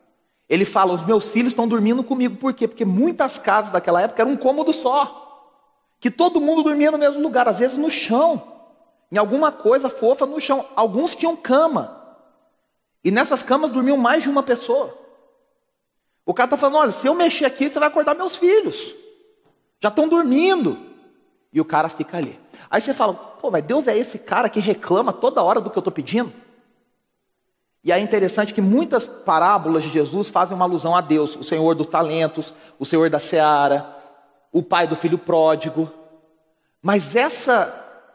Ele 0.50 0.66
fala: 0.66 0.94
os 0.94 1.06
meus 1.06 1.28
filhos 1.30 1.52
estão 1.52 1.68
dormindo 1.68 2.04
comigo. 2.04 2.38
Por 2.38 2.54
quê? 2.54 2.68
Porque 2.68 2.86
muitas 2.86 3.38
casas 3.38 3.72
daquela 3.72 4.02
época 4.02 4.22
eram 4.22 4.32
um 4.32 4.38
cômodo 4.38 4.72
só. 4.72 5.22
Que 6.00 6.12
todo 6.12 6.42
mundo 6.42 6.64
dormia 6.64 6.92
no 6.92 6.98
mesmo 6.98 7.22
lugar, 7.22 7.48
às 7.48 7.60
vezes 7.60 7.78
no 7.78 7.90
chão. 7.90 8.42
Em 9.12 9.18
alguma 9.18 9.52
coisa 9.52 9.90
fofa 9.90 10.26
no 10.26 10.40
chão. 10.40 10.66
Alguns 10.76 11.16
tinham 11.16 11.36
cama. 11.36 12.02
E 13.04 13.12
nessas 13.12 13.42
camas 13.42 13.72
dormiam 13.72 13.98
mais 13.98 14.24
de 14.24 14.30
uma 14.30 14.44
pessoa. 14.44 14.98
O 16.26 16.34
cara 16.34 16.48
está 16.48 16.58
falando: 16.58 16.78
olha, 16.78 16.92
se 16.92 17.08
eu 17.08 17.14
mexer 17.14 17.46
aqui, 17.46 17.70
você 17.70 17.80
vai 17.80 17.88
acordar 17.88 18.16
meus 18.16 18.36
filhos. 18.36 18.94
Já 19.80 19.90
estão 19.90 20.08
dormindo. 20.08 20.78
E 21.52 21.62
o 21.62 21.66
cara 21.66 21.88
fica 21.88 22.18
ali. 22.18 22.40
Aí 22.70 22.82
você 22.82 22.94
fala: 22.94 23.14
pô, 23.14 23.50
mas 23.50 23.64
Deus 23.64 23.88
é 23.88 23.98
esse 23.98 24.20
cara 24.20 24.50
que 24.50 24.60
reclama 24.60 25.12
toda 25.14 25.42
hora 25.42 25.62
do 25.62 25.70
que 25.70 25.78
eu 25.78 25.82
estou 25.82 25.94
pedindo? 25.94 26.45
E 27.86 27.92
é 27.92 28.00
interessante 28.00 28.52
que 28.52 28.62
muitas 28.62 29.06
parábolas 29.06 29.84
de 29.84 29.92
Jesus 29.92 30.30
fazem 30.30 30.56
uma 30.56 30.66
alusão 30.66 30.96
a 30.96 31.02
Deus, 31.02 31.36
o 31.36 31.44
Senhor 31.44 31.76
dos 31.76 31.86
talentos, 31.86 32.52
o 32.80 32.86
Senhor 32.86 33.12
da 33.12 33.20
seara, 33.20 33.88
o 34.52 34.64
pai 34.64 34.88
do 34.88 34.96
filho 34.96 35.20
pródigo. 35.20 35.92
Mas 36.82 37.16
essa 37.16 37.68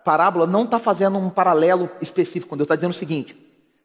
parábola 0.04 0.44
não 0.44 0.64
está 0.64 0.80
fazendo 0.80 1.18
um 1.18 1.30
paralelo 1.30 1.88
específico 2.00 2.50
com 2.50 2.56
Deus, 2.56 2.64
está 2.64 2.74
dizendo 2.74 2.90
o 2.90 2.94
seguinte: 2.94 3.36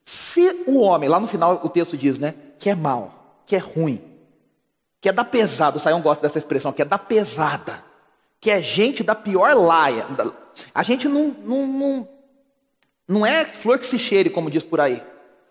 se 0.04 0.64
o 0.66 0.80
homem, 0.80 1.08
lá 1.08 1.20
no 1.20 1.28
final 1.28 1.62
o 1.64 1.70
texto 1.70 1.96
diz, 1.96 2.18
né, 2.18 2.34
que 2.58 2.68
é 2.68 2.74
mal, 2.74 3.44
que 3.46 3.56
é 3.56 3.60
ruim, 3.60 4.02
que 5.00 5.08
é 5.08 5.14
da 5.14 5.24
pesada, 5.24 5.78
o 5.78 5.80
Saião 5.80 6.02
gosta 6.02 6.24
dessa 6.24 6.40
expressão, 6.40 6.72
que 6.72 6.82
é 6.82 6.86
da 6.86 6.98
pesada, 6.98 7.84
que 8.42 8.50
é 8.50 8.60
gente 8.60 9.04
da 9.04 9.14
pior 9.14 9.56
laia. 9.56 10.08
A 10.74 10.82
gente 10.82 11.08
não, 11.08 11.28
não, 11.44 11.68
não, 11.68 12.08
não 13.08 13.24
é 13.24 13.46
flor 13.46 13.78
que 13.78 13.86
se 13.86 14.00
cheire, 14.00 14.32
como 14.32 14.50
diz 14.50 14.64
por 14.64 14.82
aí. 14.82 15.04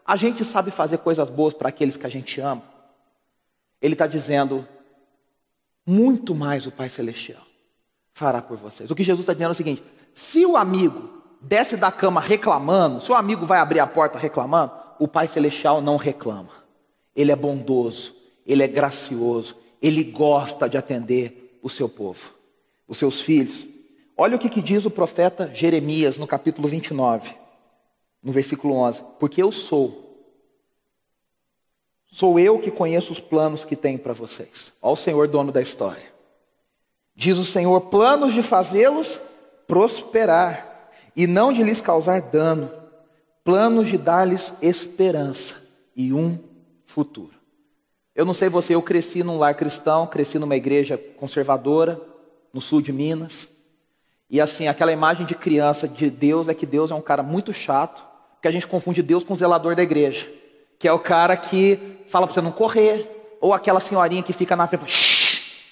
A 0.04 0.16
gente 0.16 0.44
sabe 0.44 0.70
fazer 0.70 0.98
coisas 0.98 1.30
boas 1.30 1.54
para 1.54 1.70
aqueles 1.70 1.96
que 1.96 2.06
a 2.06 2.10
gente 2.10 2.40
ama. 2.40 2.62
Ele 3.80 3.94
está 3.94 4.06
dizendo, 4.06 4.66
muito 5.86 6.34
mais 6.34 6.66
o 6.66 6.72
Pai 6.72 6.88
Celestial 6.88 7.42
fará 8.12 8.40
por 8.40 8.56
vocês. 8.56 8.90
O 8.90 8.94
que 8.94 9.02
Jesus 9.02 9.22
está 9.22 9.32
dizendo 9.32 9.50
é 9.50 9.52
o 9.52 9.56
seguinte: 9.56 9.82
se 10.12 10.44
o 10.44 10.56
amigo 10.56 11.22
desce 11.40 11.76
da 11.76 11.90
cama 11.90 12.20
reclamando, 12.20 13.00
se 13.00 13.10
o 13.10 13.14
amigo 13.14 13.44
vai 13.46 13.58
abrir 13.58 13.80
a 13.80 13.86
porta 13.86 14.18
reclamando, 14.18 14.72
o 14.98 15.08
Pai 15.08 15.26
Celestial 15.26 15.80
não 15.80 15.96
reclama. 15.96 16.50
Ele 17.16 17.32
é 17.32 17.36
bondoso, 17.36 18.14
ele 18.46 18.62
é 18.62 18.68
gracioso, 18.68 19.56
ele 19.80 20.04
gosta 20.04 20.68
de 20.68 20.76
atender 20.76 21.58
o 21.62 21.70
seu 21.70 21.88
povo, 21.88 22.34
os 22.86 22.98
seus 22.98 23.20
filhos. 23.20 23.66
Olha 24.16 24.36
o 24.36 24.38
que, 24.38 24.48
que 24.48 24.62
diz 24.62 24.84
o 24.84 24.90
profeta 24.90 25.50
Jeremias 25.52 26.18
no 26.18 26.26
capítulo 26.26 26.68
29 26.68 27.43
no 28.24 28.32
versículo 28.32 28.74
11: 28.74 29.04
Porque 29.20 29.42
eu 29.42 29.52
sou, 29.52 30.26
sou 32.06 32.40
eu 32.40 32.58
que 32.58 32.70
conheço 32.70 33.12
os 33.12 33.20
planos 33.20 33.64
que 33.64 33.76
tenho 33.76 33.98
para 33.98 34.14
vocês. 34.14 34.72
Ó 34.80 34.94
o 34.94 34.96
Senhor, 34.96 35.28
dono 35.28 35.52
da 35.52 35.60
história. 35.60 36.14
Diz 37.14 37.36
o 37.36 37.44
Senhor: 37.44 37.78
planos 37.82 38.32
de 38.32 38.42
fazê-los 38.42 39.20
prosperar 39.66 40.90
e 41.14 41.26
não 41.26 41.52
de 41.52 41.62
lhes 41.62 41.80
causar 41.80 42.20
dano, 42.20 42.70
planos 43.44 43.88
de 43.88 43.98
dar-lhes 43.98 44.54
esperança 44.60 45.62
e 45.94 46.12
um 46.12 46.38
futuro. 46.84 47.34
Eu 48.14 48.24
não 48.24 48.34
sei 48.34 48.48
você, 48.48 48.74
eu 48.74 48.82
cresci 48.82 49.22
num 49.22 49.38
lar 49.38 49.54
cristão, 49.54 50.06
cresci 50.06 50.38
numa 50.38 50.56
igreja 50.56 50.96
conservadora, 50.96 52.00
no 52.52 52.60
sul 52.60 52.80
de 52.80 52.92
Minas. 52.92 53.48
E 54.30 54.40
assim, 54.40 54.68
aquela 54.68 54.92
imagem 54.92 55.26
de 55.26 55.34
criança 55.34 55.88
de 55.88 56.08
Deus 56.08 56.48
é 56.48 56.54
que 56.54 56.64
Deus 56.64 56.90
é 56.90 56.94
um 56.94 57.00
cara 57.00 57.22
muito 57.22 57.52
chato, 57.52 58.04
que 58.44 58.48
a 58.48 58.50
gente 58.50 58.66
confunde 58.66 59.02
Deus 59.02 59.24
com 59.24 59.32
o 59.32 59.36
zelador 59.36 59.74
da 59.74 59.82
igreja, 59.82 60.30
que 60.78 60.86
é 60.86 60.92
o 60.92 60.98
cara 60.98 61.34
que 61.34 61.80
fala 62.08 62.26
para 62.26 62.34
você 62.34 62.42
não 62.42 62.52
correr, 62.52 63.38
ou 63.40 63.54
aquela 63.54 63.80
senhorinha 63.80 64.22
que 64.22 64.34
fica 64.34 64.54
na 64.54 64.66
frente, 64.66 65.64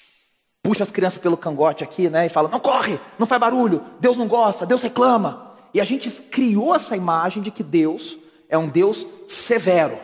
puxa 0.62 0.82
as 0.82 0.90
crianças 0.90 1.20
pelo 1.20 1.36
cangote 1.36 1.84
aqui, 1.84 2.08
né, 2.08 2.24
e 2.24 2.30
fala: 2.30 2.48
"Não 2.48 2.58
corre, 2.58 2.98
não 3.18 3.26
faz 3.26 3.38
barulho, 3.38 3.84
Deus 4.00 4.16
não 4.16 4.26
gosta, 4.26 4.64
Deus 4.64 4.80
reclama". 4.80 5.52
E 5.74 5.82
a 5.82 5.84
gente 5.84 6.10
criou 6.10 6.74
essa 6.74 6.96
imagem 6.96 7.42
de 7.42 7.50
que 7.50 7.62
Deus 7.62 8.16
é 8.48 8.56
um 8.56 8.68
Deus 8.70 9.06
severo, 9.28 9.98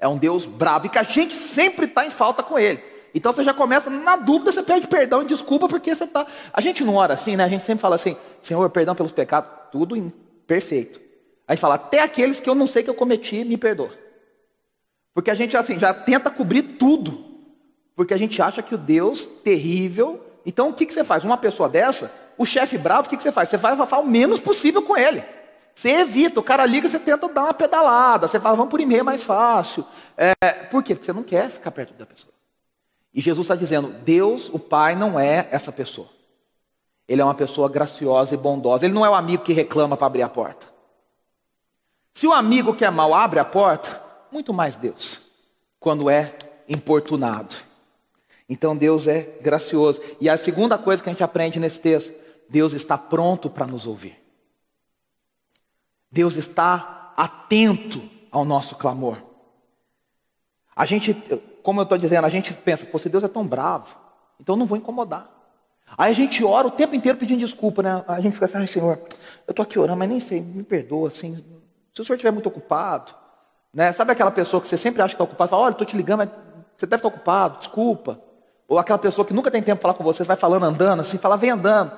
é 0.00 0.08
um 0.08 0.16
Deus 0.16 0.46
bravo 0.46 0.86
e 0.86 0.88
que 0.88 0.98
a 0.98 1.02
gente 1.02 1.34
sempre 1.34 1.84
está 1.84 2.06
em 2.06 2.10
falta 2.10 2.42
com 2.42 2.58
ele. 2.58 2.82
Então 3.14 3.30
você 3.30 3.44
já 3.44 3.52
começa 3.52 3.90
na 3.90 4.16
dúvida, 4.16 4.50
você 4.52 4.62
pede 4.62 4.86
perdão 4.86 5.20
e 5.20 5.26
desculpa 5.26 5.68
porque 5.68 5.94
você 5.94 6.04
está. 6.04 6.26
A 6.50 6.62
gente 6.62 6.82
não 6.82 6.94
ora 6.94 7.12
assim, 7.12 7.36
né? 7.36 7.44
A 7.44 7.48
gente 7.48 7.64
sempre 7.66 7.82
fala 7.82 7.96
assim: 7.96 8.16
Senhor, 8.40 8.70
perdão 8.70 8.94
pelos 8.94 9.12
pecados, 9.12 9.50
tudo 9.70 10.10
perfeito. 10.46 11.05
Aí 11.46 11.56
fala, 11.56 11.76
até 11.76 12.00
aqueles 12.00 12.40
que 12.40 12.48
eu 12.48 12.54
não 12.54 12.66
sei 12.66 12.82
que 12.82 12.90
eu 12.90 12.94
cometi, 12.94 13.44
me 13.44 13.56
perdoa. 13.56 13.92
Porque 15.14 15.30
a 15.30 15.34
gente 15.34 15.56
assim, 15.56 15.78
já 15.78 15.94
tenta 15.94 16.30
cobrir 16.30 16.62
tudo. 16.62 17.24
Porque 17.94 18.12
a 18.12 18.16
gente 18.16 18.42
acha 18.42 18.62
que 18.62 18.74
o 18.74 18.78
Deus 18.78 19.26
terrível. 19.44 20.20
Então 20.44 20.68
o 20.68 20.74
que, 20.74 20.84
que 20.84 20.92
você 20.92 21.04
faz? 21.04 21.24
Uma 21.24 21.36
pessoa 21.36 21.68
dessa, 21.68 22.12
o 22.36 22.44
chefe 22.44 22.76
bravo, 22.76 23.06
o 23.06 23.10
que, 23.10 23.16
que 23.16 23.22
você 23.22 23.32
faz? 23.32 23.48
Você 23.48 23.58
falar 23.58 23.98
o 23.98 24.06
menos 24.06 24.40
possível 24.40 24.82
com 24.82 24.96
ele. 24.96 25.24
Você 25.74 25.90
evita, 25.90 26.40
o 26.40 26.42
cara 26.42 26.64
liga, 26.64 26.88
você 26.88 26.98
tenta 26.98 27.28
dar 27.28 27.44
uma 27.44 27.54
pedalada. 27.54 28.26
Você 28.26 28.40
fala, 28.40 28.56
vamos 28.56 28.70
por 28.70 28.80
e-mail 28.80 29.04
mais 29.04 29.22
fácil. 29.22 29.84
É, 30.16 30.34
por 30.70 30.82
quê? 30.82 30.94
Porque 30.94 31.06
você 31.06 31.12
não 31.12 31.22
quer 31.22 31.50
ficar 31.50 31.70
perto 31.70 31.94
da 31.94 32.06
pessoa. 32.06 32.32
E 33.12 33.20
Jesus 33.20 33.46
está 33.46 33.54
dizendo: 33.54 33.88
Deus, 34.04 34.50
o 34.52 34.58
Pai, 34.58 34.94
não 34.94 35.18
é 35.18 35.48
essa 35.50 35.72
pessoa. 35.72 36.08
Ele 37.08 37.20
é 37.22 37.24
uma 37.24 37.34
pessoa 37.34 37.68
graciosa 37.68 38.34
e 38.34 38.36
bondosa. 38.36 38.84
Ele 38.84 38.94
não 38.94 39.06
é 39.06 39.10
o 39.10 39.14
amigo 39.14 39.42
que 39.42 39.52
reclama 39.52 39.96
para 39.96 40.06
abrir 40.06 40.22
a 40.22 40.28
porta. 40.28 40.75
Se 42.16 42.26
o 42.26 42.32
amigo 42.32 42.74
que 42.74 42.82
é 42.82 42.88
mal 42.88 43.12
abre 43.12 43.38
a 43.38 43.44
porta, 43.44 44.02
muito 44.32 44.50
mais 44.54 44.74
Deus, 44.74 45.20
quando 45.78 46.08
é 46.08 46.34
importunado. 46.66 47.54
Então 48.48 48.74
Deus 48.74 49.06
é 49.06 49.38
gracioso. 49.42 50.00
E 50.18 50.26
a 50.26 50.38
segunda 50.38 50.78
coisa 50.78 51.02
que 51.02 51.10
a 51.10 51.12
gente 51.12 51.22
aprende 51.22 51.60
nesse 51.60 51.78
texto, 51.78 52.10
Deus 52.48 52.72
está 52.72 52.96
pronto 52.96 53.50
para 53.50 53.66
nos 53.66 53.86
ouvir. 53.86 54.18
Deus 56.10 56.36
está 56.36 57.12
atento 57.18 58.02
ao 58.32 58.46
nosso 58.46 58.76
clamor. 58.76 59.18
A 60.74 60.86
gente, 60.86 61.12
como 61.62 61.80
eu 61.80 61.82
estou 61.82 61.98
dizendo, 61.98 62.24
a 62.24 62.30
gente 62.30 62.50
pensa, 62.54 62.86
pô, 62.86 62.98
se 62.98 63.10
Deus 63.10 63.24
é 63.24 63.28
tão 63.28 63.46
bravo, 63.46 63.94
então 64.40 64.54
eu 64.54 64.58
não 64.58 64.64
vou 64.64 64.78
incomodar. 64.78 65.30
Aí 65.98 66.12
a 66.12 66.14
gente 66.14 66.42
ora 66.42 66.66
o 66.66 66.70
tempo 66.70 66.94
inteiro 66.94 67.18
pedindo 67.18 67.40
desculpa, 67.40 67.82
né? 67.82 68.02
A 68.08 68.20
gente 68.20 68.32
fica 68.32 68.46
assim, 68.46 68.56
ai 68.56 68.66
Senhor, 68.66 69.02
eu 69.46 69.50
estou 69.50 69.62
aqui 69.62 69.78
orando, 69.78 69.98
mas 69.98 70.08
nem 70.08 70.18
sei, 70.18 70.40
me 70.40 70.62
perdoa, 70.62 71.08
assim, 71.08 71.36
se 71.96 72.02
o 72.02 72.04
senhor 72.04 72.16
estiver 72.16 72.30
muito 72.30 72.48
ocupado, 72.48 73.14
né? 73.72 73.90
sabe 73.90 74.12
aquela 74.12 74.30
pessoa 74.30 74.60
que 74.60 74.68
você 74.68 74.76
sempre 74.76 75.00
acha 75.00 75.14
que 75.14 75.14
está 75.14 75.24
ocupado, 75.24 75.50
fala, 75.50 75.62
olha, 75.62 75.72
estou 75.72 75.86
te 75.86 75.96
ligando, 75.96 76.18
mas 76.18 76.28
você 76.76 76.84
deve 76.84 76.96
estar 76.96 77.08
ocupado, 77.08 77.58
desculpa. 77.58 78.20
Ou 78.68 78.78
aquela 78.78 78.98
pessoa 78.98 79.24
que 79.24 79.32
nunca 79.32 79.50
tem 79.50 79.62
tempo 79.62 79.80
para 79.80 79.92
falar 79.92 79.94
com 79.94 80.04
você, 80.04 80.22
vai 80.22 80.36
falando 80.36 80.64
andando, 80.64 81.00
assim, 81.00 81.16
fala, 81.16 81.38
vem 81.38 81.50
andando. 81.50 81.90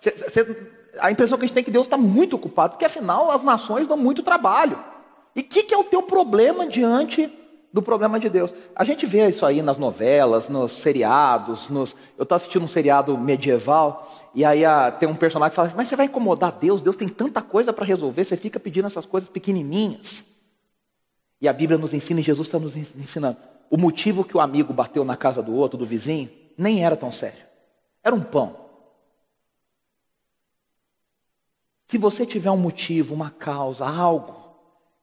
Você, 0.00 0.10
você, 0.10 0.72
a 0.98 1.12
impressão 1.12 1.38
que 1.38 1.44
a 1.44 1.46
gente 1.46 1.54
tem 1.54 1.60
é 1.60 1.64
que 1.64 1.70
Deus 1.70 1.86
está 1.86 1.96
muito 1.96 2.34
ocupado, 2.34 2.72
porque 2.72 2.84
afinal 2.84 3.30
as 3.30 3.44
nações 3.44 3.86
dão 3.86 3.96
muito 3.96 4.24
trabalho. 4.24 4.76
E 5.36 5.40
o 5.40 5.44
que, 5.44 5.62
que 5.62 5.74
é 5.74 5.78
o 5.78 5.84
teu 5.84 6.02
problema 6.02 6.66
diante 6.66 7.32
do 7.72 7.80
problema 7.80 8.18
de 8.18 8.28
Deus? 8.28 8.52
A 8.74 8.82
gente 8.82 9.06
vê 9.06 9.28
isso 9.28 9.46
aí 9.46 9.62
nas 9.62 9.78
novelas, 9.78 10.48
nos 10.48 10.72
seriados, 10.72 11.68
nos... 11.68 11.94
eu 12.18 12.24
estou 12.24 12.34
assistindo 12.34 12.64
um 12.64 12.68
seriado 12.68 13.16
medieval, 13.16 14.23
e 14.34 14.44
aí 14.44 14.64
a, 14.64 14.90
tem 14.90 15.08
um 15.08 15.14
personagem 15.14 15.50
que 15.50 15.56
fala 15.56 15.68
assim, 15.68 15.76
mas 15.76 15.88
você 15.88 15.96
vai 15.96 16.06
incomodar 16.06 16.52
Deus? 16.52 16.82
Deus 16.82 16.96
tem 16.96 17.08
tanta 17.08 17.40
coisa 17.40 17.72
para 17.72 17.84
resolver, 17.84 18.24
você 18.24 18.36
fica 18.36 18.58
pedindo 18.58 18.86
essas 18.86 19.06
coisas 19.06 19.30
pequenininhas. 19.30 20.24
E 21.40 21.46
a 21.46 21.52
Bíblia 21.52 21.78
nos 21.78 21.94
ensina, 21.94 22.20
e 22.20 22.22
Jesus 22.22 22.48
está 22.48 22.58
nos 22.58 22.74
ensinando, 22.74 23.36
o 23.70 23.76
motivo 23.76 24.24
que 24.24 24.36
o 24.36 24.40
amigo 24.40 24.72
bateu 24.72 25.04
na 25.04 25.16
casa 25.16 25.42
do 25.42 25.54
outro, 25.54 25.78
do 25.78 25.84
vizinho, 25.84 26.30
nem 26.58 26.84
era 26.84 26.96
tão 26.96 27.12
sério. 27.12 27.44
Era 28.02 28.14
um 28.14 28.22
pão. 28.22 28.56
Se 31.86 31.98
você 31.98 32.26
tiver 32.26 32.50
um 32.50 32.56
motivo, 32.56 33.14
uma 33.14 33.30
causa, 33.30 33.86
algo 33.86 34.34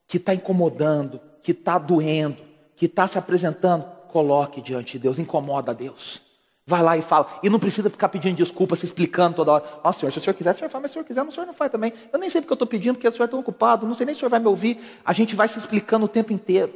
que 0.08 0.17
está 0.17 0.34
incomodando, 0.34 1.22
que 1.41 1.52
está 1.52 1.78
doendo, 1.78 2.38
que 2.76 2.86
está 2.86 3.08
se 3.08 3.17
apresentando, 3.17 3.86
coloque 4.10 4.62
diante 4.62 4.94
de 4.94 5.00
Deus, 5.00 5.20
incomoda 5.20 5.72
a 5.72 5.74
Deus. 5.74 6.22
Vai 6.65 6.82
lá 6.84 6.95
e 6.95 7.02
fala. 7.02 7.28
E 7.41 7.50
não 7.50 7.60
precisa 7.60 7.89
ficar 7.89 8.10
pedindo 8.10 8.36
desculpa, 8.36 8.76
se 8.76 8.86
explicando 8.86 9.36
toda 9.38 9.54
hora. 9.54 9.63
Ó, 9.84 9.89
oh, 9.89 9.93
senhor, 9.93 10.12
se 10.12 10.19
o 10.19 10.21
senhor 10.21 10.36
quiser, 10.36 10.54
o 10.54 10.58
senhor 10.58 10.69
faz, 10.69 10.82
mas 10.82 10.91
se 10.91 10.93
o 10.93 11.00
senhor 11.00 11.06
quiser, 11.06 11.24
o 11.24 11.32
senhor 11.32 11.45
não 11.45 11.54
faz 11.54 11.71
também. 11.71 11.93
Eu 12.13 12.19
nem 12.19 12.30
sei 12.30 12.41
porque 12.41 12.54
eu 12.54 12.56
estou 12.56 12.67
pedindo, 12.67 12.95
porque 12.95 13.08
o 13.08 13.12
senhor 13.12 13.26
está 13.26 13.38
ocupado, 13.38 13.88
não 13.88 13.95
sei 13.95 14.06
nem 14.06 14.13
se 14.13 14.19
o 14.19 14.21
senhor 14.21 14.30
vai 14.30 14.39
me 14.39 14.47
ouvir. 14.47 14.80
A 15.04 15.12
gente 15.12 15.36
vai 15.36 15.47
se 15.47 15.58
explicando 15.58 16.06
o 16.06 16.10
tempo 16.10 16.32
inteiro. 16.32 16.74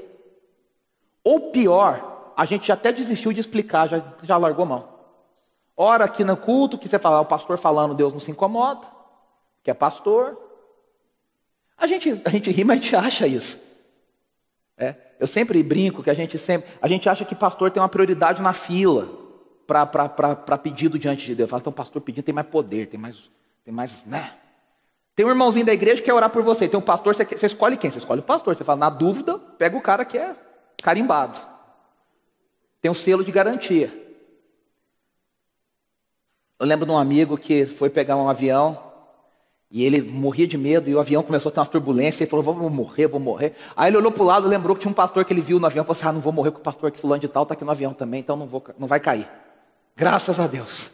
Ou 1.24 1.52
pior, 1.52 2.34
a 2.36 2.45
gente 2.45 2.67
já 2.67 2.74
até 2.74 2.91
desistiu 2.91 3.32
de 3.32 3.41
explicar, 3.41 3.88
já, 3.88 4.04
já 4.24 4.38
largou 4.38 4.65
mão. 4.65 4.89
Ora 5.78 6.06
aqui 6.06 6.24
no 6.24 6.36
culto, 6.36 6.78
que 6.78 6.88
você 6.88 6.98
fala, 6.98 7.21
o 7.21 7.26
pastor 7.26 7.58
falando, 7.58 7.93
Deus 7.93 8.12
não 8.12 8.19
se 8.19 8.32
incomoda, 8.32 8.88
que 9.63 9.69
é 9.69 9.74
pastor. 9.74 10.38
A 11.78 11.86
gente, 11.86 12.21
a 12.26 12.30
gente 12.30 12.50
ri, 12.50 12.63
mas 12.63 12.80
a 12.80 12.82
gente 12.82 12.95
acha 12.95 13.28
isso. 13.28 13.58
É, 14.78 14.95
eu 15.19 15.28
sempre 15.28 15.62
brinco 15.62 16.02
que 16.02 16.10
a 16.10 16.13
gente 16.13 16.38
sempre. 16.38 16.69
A 16.82 16.88
gente 16.88 17.08
acha 17.08 17.24
que 17.24 17.36
pastor 17.36 17.71
tem 17.71 17.82
uma 17.82 17.89
prioridade 17.89 18.41
na 18.41 18.52
fila 18.52 19.25
para 19.67 20.58
pedido 20.58 20.97
diante 20.99 21.25
de 21.25 21.36
Deus. 21.36 21.49
Fala, 21.49 21.62
então, 21.62 21.73
pastor 21.73 22.01
pedindo 22.01 22.23
tem 22.23 22.36
mais 22.36 22.47
poder, 22.47 22.88
tem 22.88 22.99
mais, 22.99 23.30
tem 23.63 23.73
mais, 23.73 24.04
né? 24.06 24.34
Tem 25.15 25.25
um 25.25 25.30
irmãozinho 25.30 25.65
da 25.65 25.73
igreja 25.73 26.01
que 26.01 26.06
quer 26.06 26.13
orar 26.13 26.30
por 26.30 26.43
você. 26.43 26.67
Tem 26.67 26.78
um 26.78 26.84
pastor, 26.84 27.15
você, 27.15 27.23
você 27.23 27.45
escolhe 27.45 27.78
quem? 27.78 27.89
Você 27.89 27.99
escolhe 27.99 28.19
o 28.19 28.23
pastor. 28.23 28.56
Você 28.56 28.65
fala, 28.65 28.80
na 28.80 28.89
dúvida, 28.89 29.39
pega 29.58 29.78
o 29.78 29.82
cara 29.82 30.04
que 30.04 30.17
é 30.17 30.36
carimbado. 30.84 31.39
Tem 32.82 32.91
um 32.91 32.93
selo 32.93 33.23
de 33.23 33.32
garantia. 33.32 34.06
Eu 36.60 36.67
lembro 36.67 36.86
de 36.86 36.91
um 36.91 36.97
amigo 36.97 37.38
que 37.38 37.65
foi 37.65 37.89
pegar 37.89 38.17
um 38.17 38.30
avião 38.30 38.78
e 39.71 39.84
ele 39.84 40.01
morria 40.01 40.47
de 40.47 40.58
medo 40.58 40.89
e 40.89 40.95
o 40.95 40.99
avião 40.99 41.23
começou 41.23 41.49
a 41.49 41.51
ter 41.51 41.60
umas 41.60 41.69
turbulências. 41.69 42.21
Ele 42.21 42.30
falou: 42.30 42.43
Vou 42.43 42.69
morrer, 42.69 43.08
vou 43.08 43.19
morrer. 43.19 43.54
Aí 43.75 43.89
ele 43.89 43.97
olhou 43.97 44.12
para 44.12 44.23
o 44.23 44.25
lado, 44.25 44.47
lembrou 44.47 44.75
que 44.75 44.82
tinha 44.82 44.91
um 44.91 44.93
pastor 44.93 45.23
que 45.25 45.34
ele 45.34 45.41
viu 45.41 45.60
no 45.60 45.65
avião. 45.65 45.84
Falou 45.84 45.97
assim: 45.97 46.08
Ah, 46.08 46.13
não 46.13 46.21
vou 46.21 46.32
morrer 46.32 46.51
com 46.51 46.60
o 46.60 46.62
pastor 46.62 46.91
que 46.91 46.99
fulano 46.99 47.19
de 47.19 47.28
tal 47.28 47.43
está 47.43 47.54
aqui 47.56 47.63
no 47.63 47.71
avião 47.71 47.93
também, 47.93 48.19
então 48.19 48.36
não, 48.36 48.47
vou, 48.47 48.63
não 48.78 48.88
vai 48.88 48.99
cair. 48.99 49.28
Graças 49.96 50.40
a 50.40 50.48
Deus. 50.48 50.92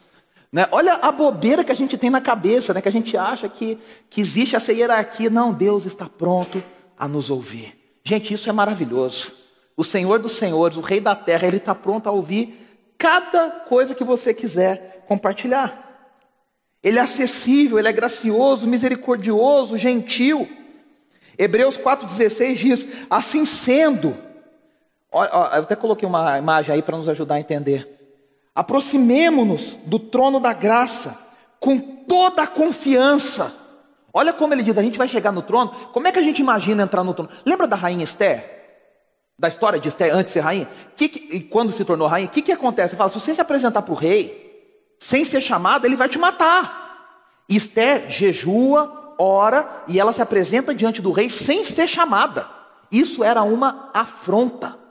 Né? 0.52 0.68
Olha 0.70 0.94
a 0.94 1.10
bobeira 1.10 1.64
que 1.64 1.72
a 1.72 1.74
gente 1.74 1.96
tem 1.96 2.10
na 2.10 2.20
cabeça, 2.20 2.74
né? 2.74 2.82
que 2.82 2.88
a 2.88 2.92
gente 2.92 3.16
acha 3.16 3.48
que, 3.48 3.78
que 4.10 4.20
existe 4.20 4.54
essa 4.54 4.72
hierarquia. 4.72 5.30
Não, 5.30 5.52
Deus 5.52 5.86
está 5.86 6.08
pronto 6.08 6.62
a 6.96 7.08
nos 7.08 7.30
ouvir. 7.30 7.98
Gente, 8.04 8.34
isso 8.34 8.48
é 8.48 8.52
maravilhoso. 8.52 9.32
O 9.76 9.82
Senhor 9.82 10.18
dos 10.18 10.32
Senhores, 10.32 10.76
o 10.76 10.80
Rei 10.80 11.00
da 11.00 11.16
Terra, 11.16 11.46
Ele 11.46 11.56
está 11.56 11.74
pronto 11.74 12.06
a 12.08 12.12
ouvir 12.12 12.58
cada 12.98 13.50
coisa 13.50 13.94
que 13.94 14.04
você 14.04 14.34
quiser 14.34 15.04
compartilhar. 15.08 15.82
Ele 16.82 16.98
é 16.98 17.02
acessível, 17.02 17.78
ele 17.78 17.88
é 17.88 17.92
gracioso, 17.92 18.66
misericordioso, 18.66 19.78
gentil. 19.78 20.48
Hebreus 21.38 21.78
4,16 21.78 22.54
diz: 22.56 22.86
Assim 23.08 23.44
sendo, 23.44 24.16
ó, 25.10 25.20
ó, 25.20 25.56
eu 25.56 25.62
até 25.62 25.76
coloquei 25.76 26.08
uma 26.08 26.38
imagem 26.38 26.74
aí 26.74 26.82
para 26.82 26.96
nos 26.96 27.08
ajudar 27.08 27.36
a 27.36 27.40
entender. 27.40 28.01
Aproximemo-nos 28.54 29.76
do 29.86 29.98
trono 29.98 30.38
da 30.38 30.52
graça 30.52 31.18
com 31.58 31.78
toda 31.78 32.42
a 32.42 32.46
confiança. 32.46 33.54
Olha 34.12 34.32
como 34.32 34.52
ele 34.52 34.62
diz: 34.62 34.76
a 34.76 34.82
gente 34.82 34.98
vai 34.98 35.08
chegar 35.08 35.32
no 35.32 35.42
trono. 35.42 35.70
Como 35.92 36.06
é 36.06 36.12
que 36.12 36.18
a 36.18 36.22
gente 36.22 36.40
imagina 36.40 36.82
entrar 36.82 37.02
no 37.02 37.14
trono? 37.14 37.30
Lembra 37.46 37.66
da 37.66 37.76
rainha 37.76 38.04
Esther? 38.04 38.60
Da 39.38 39.48
história 39.48 39.80
de 39.80 39.88
Esther 39.88 40.14
antes 40.14 40.26
de 40.26 40.32
ser 40.32 40.40
rainha? 40.40 40.68
Que, 40.94 41.08
que, 41.08 41.36
e 41.36 41.40
quando 41.40 41.72
se 41.72 41.84
tornou 41.84 42.06
rainha, 42.06 42.28
o 42.28 42.30
que, 42.30 42.42
que 42.42 42.52
acontece? 42.52 42.94
Ele 42.94 42.98
fala: 42.98 43.08
se 43.08 43.18
você 43.18 43.34
se 43.34 43.40
apresentar 43.40 43.80
para 43.82 43.92
o 43.92 43.96
rei, 43.96 44.96
sem 45.00 45.24
ser 45.24 45.40
chamado, 45.40 45.86
ele 45.86 45.96
vai 45.96 46.08
te 46.08 46.18
matar. 46.18 46.80
Esther 47.48 48.10
jejua, 48.10 49.14
ora 49.18 49.84
e 49.88 49.98
ela 49.98 50.12
se 50.12 50.20
apresenta 50.22 50.74
diante 50.74 51.00
do 51.00 51.10
rei 51.10 51.30
sem 51.30 51.64
ser 51.64 51.88
chamada. 51.88 52.48
Isso 52.90 53.24
era 53.24 53.42
uma 53.42 53.90
afronta. 53.94 54.81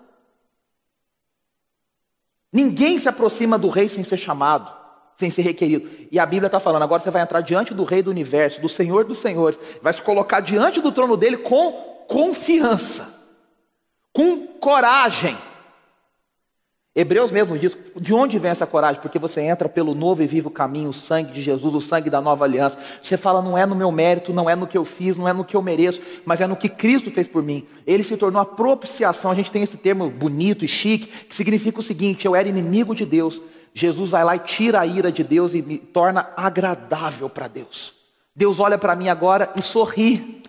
Ninguém 2.52 3.00
se 3.00 3.08
aproxima 3.08 3.58
do 3.58 3.70
rei 3.70 3.88
sem 3.88 4.04
ser 4.04 4.18
chamado, 4.18 4.72
sem 5.18 5.32
ser 5.32 5.42
requerido. 5.42 5.90
E 6.12 6.20
a 6.20 6.26
Bíblia 6.26 6.48
está 6.48 6.60
falando: 6.60 6.84
agora 6.84 7.02
você 7.02 7.10
vai 7.10 7.22
entrar 7.22 7.42
diante 7.42 7.74
do 7.74 7.84
rei 7.84 8.02
do 8.02 8.10
universo, 8.10 8.62
do 8.62 8.68
Senhor 8.68 9.06
dos 9.06 9.20
senhores, 9.20 9.60
vai 9.82 9.94
se 9.94 10.02
colocar 10.02 10.42
diante 10.42 10.82
do 10.82 10.92
trono 10.92 11.16
dele 11.16 11.38
com 11.38 11.72
confiança, 12.08 13.08
com 14.12 14.46
coragem. 14.60 15.38
Hebreus 16.94 17.32
mesmo 17.32 17.58
diz: 17.58 17.78
de 17.96 18.14
onde 18.14 18.38
vem 18.38 18.52
essa 18.52 18.68
coragem? 18.68 19.02
Porque 19.02 19.18
você 19.18 19.42
entra 19.42 19.70
pelo 19.70 19.96
novo 19.96 20.22
e 20.22 20.28
vivo 20.28 20.50
caminho, 20.50 20.90
o 20.90 20.94
sangue 20.94 21.32
de 21.32 21.42
Jesus, 21.42 21.74
o 21.74 21.80
sangue 21.80 22.10
da 22.10 22.20
nova 22.20 22.44
aliança. 22.44 22.78
Você 23.02 23.16
fala, 23.16 23.42
não 23.42 23.58
é 23.58 23.66
no 23.66 23.76
meu 23.76 23.92
mérito, 23.92 24.34
não 24.34 24.50
é 24.50 24.56
no 24.56 24.68
que 24.68 24.78
eu 24.78 24.84
fiz, 24.84 25.16
não 25.16 25.28
é 25.28 25.32
no 25.32 25.46
que 25.46 25.56
eu 25.56 25.62
mereço, 25.62 26.02
mas 26.26 26.42
é 26.42 26.48
no 26.48 26.56
que 26.56 26.68
Cristo 26.68 27.10
fez 27.10 27.28
por 27.28 27.42
mim. 27.42 27.66
Ele 27.88 28.04
se 28.04 28.18
tornou 28.18 28.42
a 28.42 28.46
propiciação. 28.46 29.32
A 29.32 29.36
gente 29.36 29.52
tem 29.52 29.64
esse 29.64 29.78
termo 29.78 30.10
bonito 30.10 30.66
e 30.66 30.68
chique, 30.68 31.08
que 31.08 31.34
significa 31.34 31.80
o 31.80 31.84
seguinte: 31.84 32.26
eu 32.26 32.36
era 32.36 32.50
inimigo 32.50 32.94
de 32.94 33.06
Deus. 33.06 33.42
Jesus 33.74 34.10
vai 34.10 34.26
lá 34.26 34.36
e 34.36 34.40
tira 34.40 34.82
a 34.82 34.86
ira 34.86 35.10
de 35.10 35.24
Deus 35.24 35.54
e 35.54 35.62
me 35.62 35.78
torna 35.78 36.30
agradável 36.36 37.30
para 37.30 37.48
Deus. 37.48 37.94
Deus 38.36 38.60
olha 38.60 38.78
para 38.78 38.98
mim 38.98 39.08
agora 39.08 39.50
e 39.58 39.62
sorri. 39.62 40.44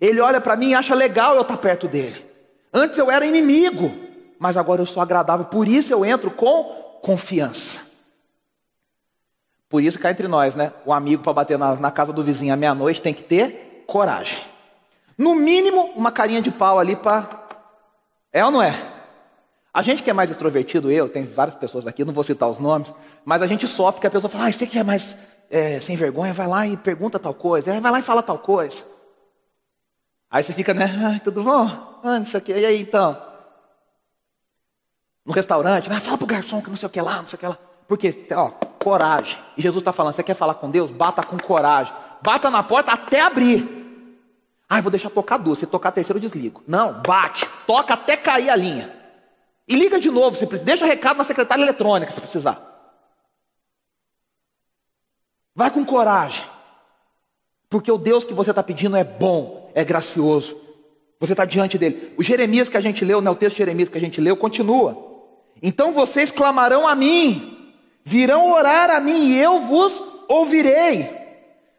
Ele 0.00 0.20
olha 0.20 0.40
para 0.40 0.54
mim 0.54 0.70
e 0.70 0.74
acha 0.74 0.94
legal 0.94 1.34
eu 1.34 1.42
estar 1.42 1.56
perto 1.56 1.88
dele. 1.88 2.24
Antes 2.72 2.96
eu 2.96 3.10
era 3.10 3.26
inimigo 3.26 4.09
mas 4.40 4.56
agora 4.56 4.80
eu 4.80 4.86
sou 4.86 5.02
agradável, 5.02 5.44
por 5.44 5.68
isso 5.68 5.92
eu 5.92 6.02
entro 6.02 6.30
com 6.30 6.64
confiança. 7.02 7.82
Por 9.68 9.82
isso 9.82 9.98
cá 9.98 10.10
entre 10.10 10.26
nós, 10.26 10.56
né? 10.56 10.72
O 10.86 10.94
amigo 10.94 11.22
para 11.22 11.34
bater 11.34 11.58
na, 11.58 11.76
na, 11.76 11.90
casa 11.90 12.10
do 12.10 12.24
vizinho 12.24 12.52
à 12.52 12.56
meia-noite 12.56 13.02
tem 13.02 13.12
que 13.12 13.22
ter 13.22 13.84
coragem. 13.86 14.38
No 15.16 15.34
mínimo, 15.34 15.92
uma 15.94 16.10
carinha 16.10 16.40
de 16.40 16.50
pau 16.50 16.78
ali 16.78 16.96
para. 16.96 17.28
É 18.32 18.42
ou 18.42 18.50
não 18.50 18.62
é? 18.62 18.74
A 19.74 19.82
gente 19.82 20.02
que 20.02 20.08
é 20.08 20.12
mais 20.14 20.30
extrovertido, 20.30 20.90
eu, 20.90 21.06
tem 21.06 21.24
várias 21.24 21.54
pessoas 21.54 21.86
aqui, 21.86 22.02
não 22.02 22.14
vou 22.14 22.24
citar 22.24 22.48
os 22.48 22.58
nomes, 22.58 22.92
mas 23.24 23.42
a 23.42 23.46
gente 23.46 23.68
sofre 23.68 24.00
que 24.00 24.06
a 24.06 24.10
pessoa 24.10 24.30
fala, 24.30 24.46
ah, 24.46 24.52
você 24.52 24.66
que 24.66 24.78
é 24.78 24.82
mais 24.82 25.14
é, 25.50 25.78
sem 25.80 25.96
vergonha, 25.96 26.32
vai 26.32 26.46
lá 26.46 26.66
e 26.66 26.78
pergunta 26.78 27.18
tal 27.18 27.34
coisa, 27.34 27.78
vai 27.78 27.92
lá 27.92 27.98
e 27.98 28.02
fala 28.02 28.22
tal 28.22 28.38
coisa. 28.38 28.82
Aí 30.30 30.42
você 30.42 30.54
fica, 30.54 30.72
né? 30.72 30.86
Ah, 31.04 31.20
tudo 31.22 31.44
bom? 31.44 32.00
Ah, 32.02 32.18
não 32.18 32.24
sei 32.24 32.40
o 32.40 32.42
quê. 32.42 32.54
E 32.56 32.64
aí 32.64 32.80
então? 32.80 33.29
No 35.30 35.34
restaurante, 35.34 35.88
né? 35.88 36.00
fala 36.00 36.18
para 36.18 36.24
o 36.24 36.26
garçom 36.26 36.60
que 36.60 36.68
não 36.68 36.76
sei 36.76 36.88
o 36.88 36.90
que 36.90 37.00
lá, 37.00 37.18
não 37.18 37.28
sei 37.28 37.36
o 37.36 37.40
que 37.40 37.46
lá. 37.46 37.56
Porque, 37.86 38.26
ó, 38.32 38.48
coragem. 38.80 39.38
E 39.56 39.62
Jesus 39.62 39.80
está 39.80 39.92
falando, 39.92 40.12
você 40.12 40.24
quer 40.24 40.34
falar 40.34 40.54
com 40.54 40.68
Deus? 40.68 40.90
Bata 40.90 41.22
com 41.22 41.38
coragem. 41.38 41.94
Bata 42.20 42.50
na 42.50 42.64
porta 42.64 42.92
até 42.92 43.20
abrir. 43.20 43.78
Ah, 44.68 44.80
vou 44.80 44.90
deixar 44.90 45.08
tocar 45.10 45.38
duas. 45.38 45.58
Se 45.58 45.66
tocar 45.66 45.90
a 45.90 45.92
terceira, 45.92 46.18
eu 46.18 46.20
desligo. 46.20 46.62
Não, 46.66 47.00
bate. 47.06 47.48
Toca 47.64 47.94
até 47.94 48.16
cair 48.16 48.50
a 48.50 48.56
linha. 48.56 48.92
E 49.68 49.76
liga 49.76 50.00
de 50.00 50.10
novo, 50.10 50.36
se 50.36 50.46
precisa. 50.46 50.66
Deixa 50.66 50.84
recado 50.84 51.18
na 51.18 51.24
secretária 51.24 51.62
eletrônica, 51.62 52.10
se 52.10 52.20
precisar. 52.20 52.60
Vai 55.54 55.70
com 55.70 55.84
coragem. 55.84 56.44
Porque 57.68 57.90
o 57.90 57.98
Deus 57.98 58.24
que 58.24 58.34
você 58.34 58.50
está 58.50 58.62
pedindo 58.64 58.96
é 58.96 59.04
bom, 59.04 59.70
é 59.74 59.84
gracioso. 59.84 60.56
Você 61.20 61.34
está 61.34 61.44
diante 61.44 61.78
dele. 61.78 62.14
O 62.16 62.22
Jeremias 62.22 62.68
que 62.68 62.76
a 62.76 62.80
gente 62.80 63.04
leu, 63.04 63.20
né, 63.20 63.30
o 63.30 63.36
texto 63.36 63.54
de 63.54 63.58
Jeremias 63.58 63.88
que 63.88 63.98
a 63.98 64.00
gente 64.00 64.20
leu, 64.20 64.36
continua. 64.36 65.09
Então 65.62 65.92
vocês 65.92 66.30
clamarão 66.30 66.86
a 66.86 66.94
mim, 66.94 67.74
virão 68.04 68.50
orar 68.50 68.90
a 68.90 69.00
mim 69.00 69.28
e 69.28 69.38
eu 69.38 69.60
vos 69.60 70.02
ouvirei. 70.28 71.08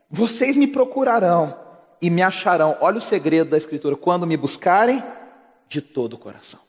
Vocês 0.10 0.56
me 0.56 0.68
procurarão 0.68 1.58
e 2.02 2.10
me 2.10 2.22
acharão. 2.22 2.78
Olha 2.82 2.98
o 2.98 3.02
segredo 3.02 3.52
da 3.52 3.58
Escritura: 3.58 3.96
quando 3.96 4.28
me 4.28 4.38
buscarem 4.38 5.02
de 5.70 5.82
todo 5.82 6.14
o 6.14 6.18
coração. 6.18 6.60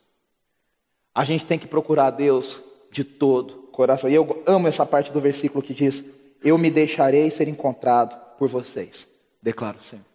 A 1.14 1.24
gente 1.24 1.44
tem 1.44 1.58
que 1.58 1.66
procurar 1.66 2.06
a 2.06 2.10
Deus 2.10 2.62
de 2.90 3.04
todo 3.04 3.54
o 3.54 3.62
coração. 3.72 4.08
E 4.08 4.14
eu 4.14 4.42
amo 4.46 4.68
essa 4.68 4.86
parte 4.86 5.10
do 5.10 5.20
versículo 5.20 5.62
que 5.62 5.74
diz: 5.74 6.04
Eu 6.42 6.56
me 6.56 6.70
deixarei 6.70 7.30
ser 7.30 7.48
encontrado 7.48 8.16
por 8.38 8.48
vocês, 8.48 9.06
declara 9.42 9.76
o 9.78 9.84
Senhor. 9.84 10.11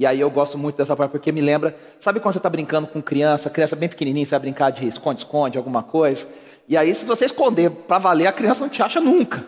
E 0.00 0.06
aí 0.06 0.18
eu 0.18 0.30
gosto 0.30 0.56
muito 0.56 0.76
dessa 0.76 0.96
parte, 0.96 1.10
porque 1.10 1.30
me 1.30 1.42
lembra, 1.42 1.76
sabe 2.00 2.20
quando 2.20 2.32
você 2.32 2.38
está 2.38 2.48
brincando 2.48 2.86
com 2.86 3.02
criança, 3.02 3.50
criança 3.50 3.76
bem 3.76 3.86
pequenininha, 3.86 4.24
você 4.24 4.30
vai 4.30 4.40
brincar 4.40 4.70
de 4.70 4.88
esconde-esconde, 4.88 5.58
alguma 5.58 5.82
coisa, 5.82 6.26
e 6.66 6.74
aí 6.74 6.94
se 6.94 7.04
você 7.04 7.26
esconder 7.26 7.70
para 7.70 7.98
valer, 7.98 8.26
a 8.26 8.32
criança 8.32 8.60
não 8.62 8.70
te 8.70 8.82
acha 8.82 8.98
nunca. 8.98 9.44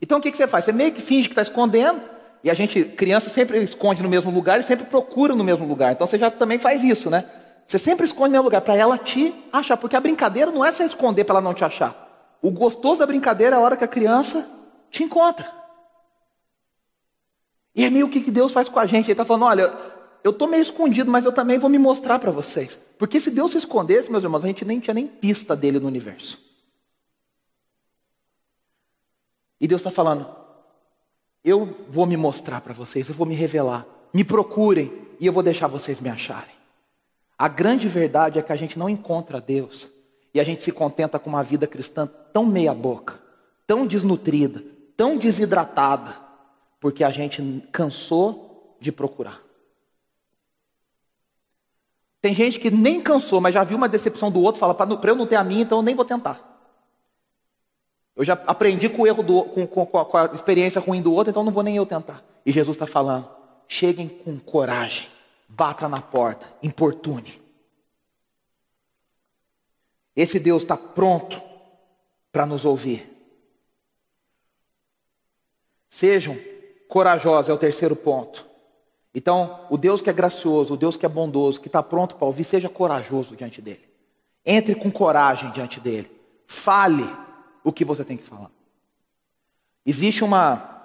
Então 0.00 0.18
o 0.18 0.20
que, 0.20 0.30
que 0.30 0.36
você 0.36 0.46
faz? 0.46 0.64
Você 0.64 0.72
meio 0.72 0.92
que 0.92 1.02
finge 1.02 1.26
que 1.26 1.32
está 1.32 1.42
escondendo, 1.42 2.00
e 2.44 2.48
a 2.48 2.54
gente, 2.54 2.84
criança 2.84 3.30
sempre 3.30 3.58
esconde 3.64 4.00
no 4.00 4.08
mesmo 4.08 4.30
lugar 4.30 4.60
e 4.60 4.62
sempre 4.62 4.86
procura 4.86 5.34
no 5.34 5.42
mesmo 5.42 5.66
lugar. 5.66 5.90
Então 5.90 6.06
você 6.06 6.16
já 6.16 6.30
também 6.30 6.60
faz 6.60 6.84
isso, 6.84 7.10
né? 7.10 7.24
Você 7.66 7.76
sempre 7.76 8.06
esconde 8.06 8.28
no 8.28 8.34
mesmo 8.34 8.44
lugar 8.44 8.60
para 8.60 8.76
ela 8.76 8.96
te 8.96 9.34
achar, 9.52 9.76
porque 9.76 9.96
a 9.96 10.00
brincadeira 10.00 10.52
não 10.52 10.64
é 10.64 10.70
você 10.70 10.84
esconder 10.84 11.24
para 11.24 11.34
ela 11.34 11.42
não 11.42 11.52
te 11.52 11.64
achar. 11.64 12.30
O 12.40 12.52
gostoso 12.52 13.00
da 13.00 13.06
brincadeira 13.06 13.56
é 13.56 13.58
a 13.58 13.60
hora 13.60 13.76
que 13.76 13.82
a 13.82 13.88
criança 13.88 14.46
te 14.88 15.02
encontra. 15.02 15.59
E 17.74 17.84
é 17.84 17.90
meio 17.90 18.06
o 18.06 18.10
que 18.10 18.30
Deus 18.30 18.52
faz 18.52 18.68
com 18.68 18.78
a 18.78 18.86
gente. 18.86 19.06
Ele 19.06 19.12
está 19.12 19.24
falando: 19.24 19.44
olha, 19.44 19.72
eu 20.22 20.30
estou 20.30 20.48
meio 20.48 20.62
escondido, 20.62 21.10
mas 21.10 21.24
eu 21.24 21.32
também 21.32 21.58
vou 21.58 21.70
me 21.70 21.78
mostrar 21.78 22.18
para 22.18 22.30
vocês. 22.30 22.78
Porque 22.98 23.18
se 23.20 23.30
Deus 23.30 23.52
se 23.52 23.58
escondesse, 23.58 24.10
meus 24.10 24.24
irmãos, 24.24 24.44
a 24.44 24.46
gente 24.46 24.64
nem 24.64 24.80
tinha 24.80 24.94
nem 24.94 25.06
pista 25.06 25.56
dele 25.56 25.78
no 25.78 25.86
universo. 25.86 26.38
E 29.60 29.68
Deus 29.68 29.80
está 29.80 29.90
falando: 29.90 30.28
eu 31.44 31.74
vou 31.88 32.06
me 32.06 32.16
mostrar 32.16 32.60
para 32.60 32.74
vocês, 32.74 33.08
eu 33.08 33.14
vou 33.14 33.26
me 33.26 33.34
revelar. 33.34 33.86
Me 34.12 34.24
procurem 34.24 34.92
e 35.20 35.26
eu 35.26 35.32
vou 35.32 35.42
deixar 35.42 35.68
vocês 35.68 36.00
me 36.00 36.08
acharem. 36.08 36.54
A 37.38 37.48
grande 37.48 37.88
verdade 37.88 38.38
é 38.38 38.42
que 38.42 38.52
a 38.52 38.56
gente 38.56 38.78
não 38.78 38.88
encontra 38.88 39.40
Deus 39.40 39.88
e 40.34 40.40
a 40.40 40.44
gente 40.44 40.62
se 40.62 40.72
contenta 40.72 41.18
com 41.18 41.30
uma 41.30 41.42
vida 41.42 41.66
cristã 41.66 42.06
tão 42.06 42.44
meia-boca, 42.44 43.20
tão 43.66 43.86
desnutrida, 43.86 44.62
tão 44.96 45.16
desidratada 45.16 46.29
porque 46.80 47.04
a 47.04 47.10
gente 47.10 47.62
cansou 47.70 48.76
de 48.80 48.90
procurar. 48.90 49.40
Tem 52.22 52.34
gente 52.34 52.58
que 52.58 52.70
nem 52.70 53.00
cansou, 53.00 53.40
mas 53.40 53.54
já 53.54 53.62
viu 53.62 53.76
uma 53.76 53.88
decepção 53.88 54.30
do 54.30 54.40
outro, 54.40 54.58
fala, 54.58 54.74
para 54.74 55.10
eu 55.10 55.16
não 55.16 55.26
ter 55.26 55.36
a 55.36 55.44
minha, 55.44 55.62
então 55.62 55.78
eu 55.78 55.82
nem 55.82 55.94
vou 55.94 56.04
tentar. 56.04 56.46
Eu 58.16 58.24
já 58.24 58.34
aprendi 58.46 58.88
com 58.88 59.02
o 59.02 59.06
erro 59.06 59.22
do, 59.22 59.44
com, 59.44 59.66
com, 59.66 59.86
com 59.86 60.16
a 60.16 60.26
experiência 60.34 60.80
ruim 60.80 61.00
do 61.00 61.12
outro, 61.12 61.30
então 61.30 61.44
não 61.44 61.52
vou 61.52 61.62
nem 61.62 61.76
eu 61.76 61.86
tentar. 61.86 62.22
E 62.44 62.50
Jesus 62.50 62.74
está 62.74 62.86
falando: 62.86 63.28
cheguem 63.68 64.08
com 64.08 64.38
coragem, 64.38 65.08
bata 65.48 65.88
na 65.88 66.02
porta, 66.02 66.46
importune. 66.62 67.40
Esse 70.14 70.38
Deus 70.38 70.62
está 70.62 70.76
pronto 70.76 71.40
para 72.30 72.44
nos 72.44 72.64
ouvir. 72.64 73.08
Sejam 75.88 76.38
corajosa 76.90 77.50
é 77.50 77.54
o 77.54 77.58
terceiro 77.58 77.96
ponto. 77.96 78.44
Então, 79.14 79.66
o 79.70 79.78
Deus 79.78 80.02
que 80.02 80.10
é 80.10 80.12
gracioso, 80.12 80.74
o 80.74 80.76
Deus 80.76 80.96
que 80.96 81.06
é 81.06 81.08
bondoso, 81.08 81.60
que 81.60 81.68
está 81.68 81.82
pronto 81.82 82.16
para 82.16 82.26
ouvir, 82.26 82.44
seja 82.44 82.68
corajoso 82.68 83.34
diante 83.34 83.62
dele. 83.62 83.88
Entre 84.44 84.74
com 84.74 84.90
coragem 84.90 85.50
diante 85.52 85.80
dele. 85.80 86.10
Fale 86.46 87.08
o 87.64 87.72
que 87.72 87.84
você 87.84 88.04
tem 88.04 88.16
que 88.16 88.24
falar. 88.24 88.50
Existe 89.84 90.22
uma, 90.22 90.80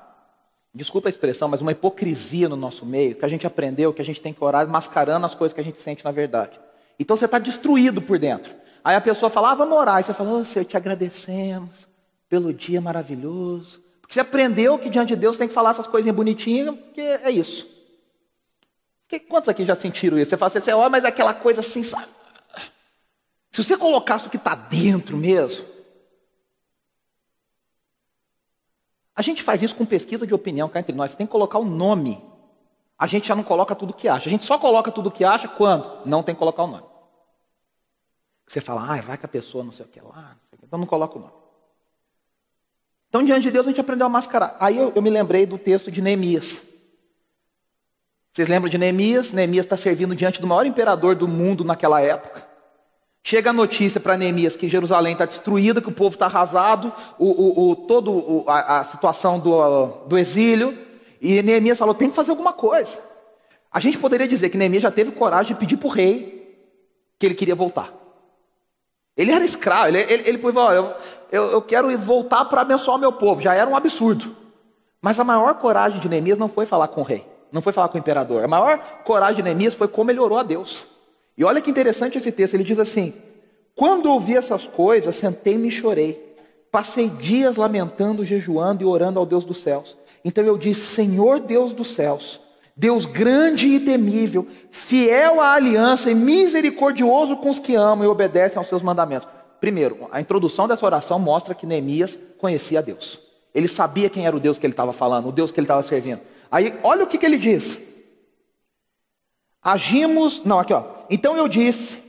desculpa 0.73 1.09
a 1.09 1.11
expressão, 1.11 1.47
mas 1.47 1.61
uma 1.61 1.71
hipocrisia 1.71 2.49
no 2.49 2.55
nosso 2.55 2.85
meio, 2.85 3.15
que 3.15 3.25
a 3.25 3.27
gente 3.27 3.45
aprendeu 3.45 3.93
que 3.93 4.01
a 4.01 4.05
gente 4.05 4.21
tem 4.21 4.33
que 4.33 4.43
orar 4.43 4.67
mascarando 4.67 5.25
as 5.25 5.35
coisas 5.35 5.53
que 5.53 5.61
a 5.61 5.63
gente 5.63 5.77
sente 5.77 6.03
na 6.03 6.11
verdade. 6.11 6.59
Então 6.99 7.15
você 7.15 7.25
está 7.25 7.37
destruído 7.37 8.01
por 8.01 8.17
dentro. 8.17 8.53
Aí 8.83 8.95
a 8.95 9.01
pessoa 9.01 9.29
fala, 9.29 9.51
ah, 9.51 9.55
vamos 9.55 9.77
orar. 9.77 9.95
Aí 9.95 10.03
você 10.03 10.13
fala, 10.13 10.31
oh, 10.31 10.45
Senhor, 10.45 10.65
te 10.65 10.77
agradecemos 10.77 11.71
pelo 12.29 12.53
dia 12.53 12.79
maravilhoso. 12.79 13.84
Porque 14.05 14.13
você 14.13 14.19
aprendeu 14.19 14.77
que 14.77 14.87
diante 14.87 15.09
de 15.09 15.15
Deus 15.15 15.35
tem 15.35 15.47
que 15.47 15.53
falar 15.53 15.71
essas 15.71 15.87
coisinhas 15.87 16.15
bonitinhas, 16.15 16.75
porque 16.75 17.01
é 17.01 17.31
isso. 17.31 17.67
Quantos 19.27 19.49
aqui 19.49 19.65
já 19.65 19.73
sentiram 19.73 20.19
isso? 20.19 20.29
Você 20.29 20.37
fala 20.37 20.51
assim, 20.55 20.71
ó, 20.71 20.87
mas 20.89 21.03
é 21.03 21.07
aquela 21.07 21.33
coisa 21.33 21.61
assim, 21.61 21.81
sabe? 21.81 22.07
Se 23.51 23.63
você 23.63 23.75
colocasse 23.75 24.27
o 24.27 24.29
que 24.29 24.37
está 24.37 24.53
dentro 24.53 25.17
mesmo. 25.17 25.65
A 29.15 29.23
gente 29.23 29.41
faz 29.41 29.63
isso 29.63 29.75
com 29.75 29.85
pesquisa 29.85 30.27
de 30.27 30.33
opinião 30.35 30.69
cá 30.69 30.81
entre 30.81 30.93
nós. 30.93 31.11
Você 31.11 31.17
tem 31.17 31.25
que 31.25 31.31
colocar 31.31 31.57
o 31.57 31.65
nome. 31.65 32.23
A 32.99 33.07
gente 33.07 33.27
já 33.27 33.35
não 33.35 33.43
coloca 33.43 33.73
tudo 33.73 33.89
o 33.89 33.93
que 33.93 34.07
acha. 34.07 34.27
A 34.27 34.31
gente 34.31 34.45
só 34.45 34.59
coloca 34.59 34.91
tudo 34.91 35.07
o 35.07 35.11
que 35.11 35.23
acha 35.23 35.47
quando? 35.47 36.05
Não 36.05 36.21
tem 36.21 36.35
que 36.35 36.39
colocar 36.39 36.63
o 36.63 36.67
nome. 36.67 36.85
Você 38.47 38.61
fala, 38.61 38.81
ah, 38.83 39.01
vai 39.01 39.17
que 39.17 39.25
a 39.25 39.29
pessoa 39.29 39.63
não 39.63 39.71
sei 39.71 39.85
o 39.85 39.89
que 39.89 39.99
lá. 39.99 40.37
Então 40.61 40.77
não 40.77 40.85
coloca 40.85 41.17
o 41.17 41.21
nome. 41.21 41.44
Então, 43.15 43.23
diante 43.23 43.43
de 43.43 43.51
Deus, 43.51 43.65
a 43.65 43.69
gente 43.69 43.79
aprendeu 43.79 44.07
a 44.07 44.09
mascarar. 44.09 44.57
Aí 44.59 44.77
eu, 44.77 44.91
eu 44.93 45.01
me 45.01 45.09
lembrei 45.09 45.45
do 45.45 45.57
texto 45.57 45.89
de 45.89 46.01
Neemias. 46.01 46.61
Vocês 48.33 48.49
lembram 48.49 48.69
de 48.69 48.77
Neemias? 48.77 49.31
Neemias 49.31 49.65
está 49.65 49.77
servindo 49.77 50.13
diante 50.13 50.41
do 50.41 50.47
maior 50.47 50.65
imperador 50.65 51.15
do 51.15 51.25
mundo 51.25 51.63
naquela 51.63 52.01
época. 52.01 52.45
Chega 53.23 53.51
a 53.51 53.53
notícia 53.53 54.01
para 54.01 54.17
Neemias 54.17 54.57
que 54.57 54.67
Jerusalém 54.67 55.13
está 55.13 55.23
destruída, 55.23 55.79
que 55.79 55.87
o 55.87 55.93
povo 55.93 56.15
está 56.15 56.25
arrasado, 56.25 56.91
o, 57.17 57.29
o, 57.29 57.71
o 57.71 57.75
toda 57.77 58.11
a, 58.51 58.79
a, 58.79 58.83
situação 58.83 59.39
do, 59.39 59.87
do 60.07 60.17
exílio. 60.17 60.77
E 61.21 61.41
Neemias 61.41 61.77
falou: 61.77 61.95
tem 61.95 62.09
que 62.09 62.17
fazer 62.17 62.31
alguma 62.31 62.51
coisa. 62.51 62.99
A 63.71 63.79
gente 63.79 63.97
poderia 63.97 64.27
dizer 64.27 64.49
que 64.49 64.57
Neemias 64.57 64.83
já 64.83 64.91
teve 64.91 65.13
coragem 65.13 65.53
de 65.53 65.59
pedir 65.61 65.77
para 65.77 65.87
o 65.87 65.89
rei 65.89 66.67
que 67.17 67.25
ele 67.25 67.35
queria 67.35 67.55
voltar. 67.55 67.93
Ele 69.17 69.31
era 69.31 69.45
escravo, 69.45 69.87
ele, 69.87 69.99
ele, 70.11 70.29
ele 70.29 70.37
falou: 70.37 70.71
eu, 70.73 70.93
eu, 71.31 71.43
eu 71.51 71.61
quero 71.61 71.97
voltar 71.97 72.45
para 72.45 72.61
abençoar 72.61 72.97
o 72.97 72.99
meu 72.99 73.11
povo. 73.11 73.41
Já 73.41 73.53
era 73.53 73.69
um 73.69 73.75
absurdo. 73.75 74.35
Mas 75.01 75.19
a 75.19 75.23
maior 75.23 75.55
coragem 75.55 75.99
de 75.99 76.09
Neemias 76.09 76.37
não 76.37 76.47
foi 76.47 76.65
falar 76.65 76.87
com 76.87 77.01
o 77.01 77.03
rei, 77.03 77.25
não 77.51 77.61
foi 77.61 77.71
falar 77.71 77.89
com 77.89 77.97
o 77.97 77.99
imperador. 77.99 78.43
A 78.43 78.47
maior 78.47 78.79
coragem 79.03 79.37
de 79.37 79.43
Neemias 79.43 79.73
foi 79.73 79.87
como 79.87 80.11
ele 80.11 80.19
orou 80.19 80.37
a 80.37 80.43
Deus. 80.43 80.85
E 81.37 81.43
olha 81.43 81.61
que 81.61 81.69
interessante 81.69 82.17
esse 82.17 82.31
texto, 82.31 82.55
ele 82.55 82.63
diz 82.63 82.79
assim: 82.79 83.13
Quando 83.75 84.11
ouvi 84.11 84.35
essas 84.35 84.65
coisas, 84.65 85.15
sentei-me 85.15 85.67
e 85.67 85.71
chorei. 85.71 86.23
Passei 86.71 87.07
dias 87.07 87.55
lamentando, 87.55 88.25
jejuando 88.25 88.83
e 88.83 88.85
orando 88.85 89.19
ao 89.19 89.25
Deus 89.25 89.45
dos 89.45 89.61
céus. 89.61 89.95
Então 90.23 90.43
eu 90.43 90.57
disse: 90.57 90.81
Senhor 90.81 91.39
Deus 91.39 91.71
dos 91.71 91.93
céus, 91.93 92.41
Deus 92.77 93.05
grande 93.05 93.67
e 93.67 93.79
temível, 93.79 94.47
fiel 94.69 95.39
à 95.39 95.53
aliança 95.53 96.11
e 96.11 96.15
misericordioso 96.15 97.37
com 97.37 97.49
os 97.49 97.59
que 97.59 97.73
amam 97.73 98.05
e 98.05 98.09
obedecem 98.09 98.57
aos 98.57 98.67
seus 98.67 98.81
mandamentos. 98.81 99.29
Primeiro, 99.61 100.09
a 100.11 100.19
introdução 100.19 100.67
dessa 100.67 100.85
oração 100.85 101.17
mostra 101.17 101.55
que 101.55 101.65
Neemias 101.65 102.19
conhecia 102.37 102.81
Deus. 102.81 103.21
Ele 103.53 103.69
sabia 103.69 104.09
quem 104.09 104.27
era 104.27 104.35
o 104.35 104.39
Deus 104.39 104.57
que 104.57 104.65
ele 104.65 104.73
estava 104.73 104.91
falando, 104.91 105.29
o 105.29 105.31
Deus 105.31 105.51
que 105.51 105.59
ele 105.59 105.65
estava 105.65 105.81
servindo. 105.83 106.19
Aí, 106.51 106.77
olha 106.83 107.05
o 107.05 107.07
que, 107.07 107.17
que 107.17 107.25
ele 107.25 107.37
diz. 107.37 107.77
Agimos, 109.63 110.43
não, 110.43 110.59
aqui 110.59 110.73
ó. 110.73 110.83
Então 111.09 111.37
eu 111.37 111.47
disse, 111.47 112.03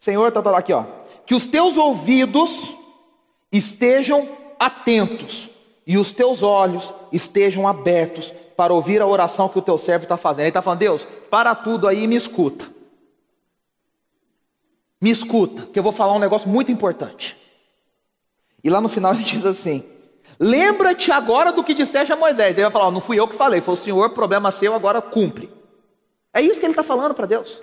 Senhor, 0.00 0.32
tá, 0.32 0.42
tá 0.42 0.58
aqui 0.58 0.72
ó, 0.72 0.84
que 1.24 1.34
os 1.34 1.46
teus 1.46 1.76
ouvidos 1.76 2.74
estejam 3.52 4.28
atentos 4.58 5.48
e 5.86 5.96
os 5.96 6.10
teus 6.10 6.42
olhos 6.42 6.92
estejam 7.12 7.68
abertos 7.68 8.32
para 8.58 8.74
ouvir 8.74 9.00
a 9.00 9.06
oração 9.06 9.48
que 9.48 9.56
o 9.56 9.62
teu 9.62 9.78
servo 9.78 10.02
está 10.02 10.16
fazendo. 10.16 10.40
Ele 10.40 10.48
está 10.48 10.60
falando, 10.60 10.80
Deus, 10.80 11.06
para 11.30 11.54
tudo 11.54 11.86
aí 11.86 12.02
e 12.02 12.06
me 12.08 12.16
escuta. 12.16 12.66
Me 15.00 15.12
escuta, 15.12 15.66
que 15.66 15.78
eu 15.78 15.82
vou 15.82 15.92
falar 15.92 16.14
um 16.14 16.18
negócio 16.18 16.48
muito 16.48 16.72
importante. 16.72 17.38
E 18.64 18.68
lá 18.68 18.80
no 18.80 18.88
final 18.88 19.14
ele 19.14 19.22
diz 19.22 19.46
assim: 19.46 19.84
Lembra-te 20.40 21.12
agora 21.12 21.52
do 21.52 21.62
que 21.62 21.72
disseste 21.72 22.12
a 22.12 22.16
Moisés. 22.16 22.56
Ele 22.56 22.62
vai 22.62 22.72
falar: 22.72 22.90
Não 22.90 23.00
fui 23.00 23.16
eu 23.16 23.28
que 23.28 23.36
falei, 23.36 23.60
foi 23.60 23.74
o 23.74 23.76
Senhor, 23.76 24.10
problema 24.10 24.50
seu, 24.50 24.74
agora 24.74 25.00
cumpre. 25.00 25.48
É 26.34 26.42
isso 26.42 26.58
que 26.58 26.66
ele 26.66 26.72
está 26.72 26.82
falando 26.82 27.14
para 27.14 27.26
Deus. 27.26 27.62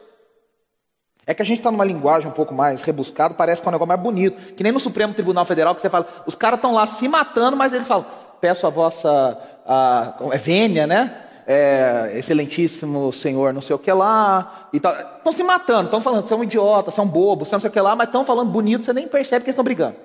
É 1.28 1.34
que 1.34 1.42
a 1.42 1.46
gente 1.46 1.58
está 1.58 1.72
numa 1.72 1.84
linguagem 1.84 2.30
um 2.30 2.34
pouco 2.34 2.54
mais 2.54 2.84
rebuscada, 2.84 3.34
parece 3.34 3.62
que 3.62 3.68
é 3.68 3.70
um 3.70 3.72
negócio 3.74 3.90
mais 3.90 4.00
bonito. 4.00 4.54
Que 4.54 4.64
nem 4.64 4.72
no 4.72 4.80
Supremo 4.80 5.14
Tribunal 5.14 5.44
Federal, 5.44 5.76
que 5.76 5.82
você 5.82 5.90
fala, 5.90 6.08
os 6.26 6.36
caras 6.36 6.58
estão 6.58 6.72
lá 6.72 6.86
se 6.86 7.06
matando, 7.10 7.58
mas 7.58 7.74
ele 7.74 7.84
fala, 7.84 8.08
peço 8.40 8.68
a 8.68 8.70
vossa 8.70 9.38
a, 9.66 10.16
é 10.32 10.38
vênia, 10.38 10.86
né? 10.88 11.22
É, 11.48 12.14
excelentíssimo 12.16 13.14
senhor, 13.14 13.54
não 13.54 13.62
sei 13.62 13.76
o 13.76 13.80
que 13.80 13.92
lá, 13.92 14.70
Estão 14.74 15.32
se 15.32 15.44
matando, 15.44 15.86
estão 15.86 16.02
falando, 16.02 16.28
você 16.28 16.34
é 16.34 16.38
um 16.38 16.44
idiota, 16.44 16.90
você 16.90 17.00
é 17.00 17.04
um 17.04 17.08
bobo, 17.08 17.46
você 17.46 17.54
não 17.54 17.60
sei 17.60 17.70
o 17.70 17.74
que 17.74 17.80
lá, 17.80 17.96
mas 17.96 18.08
estão 18.08 18.26
falando 18.26 18.52
bonito, 18.52 18.84
você 18.84 18.94
nem 18.94 19.08
percebe 19.08 19.44
que 19.44 19.50
eles 19.50 19.54
estão 19.54 19.64
brigando. 19.64 19.96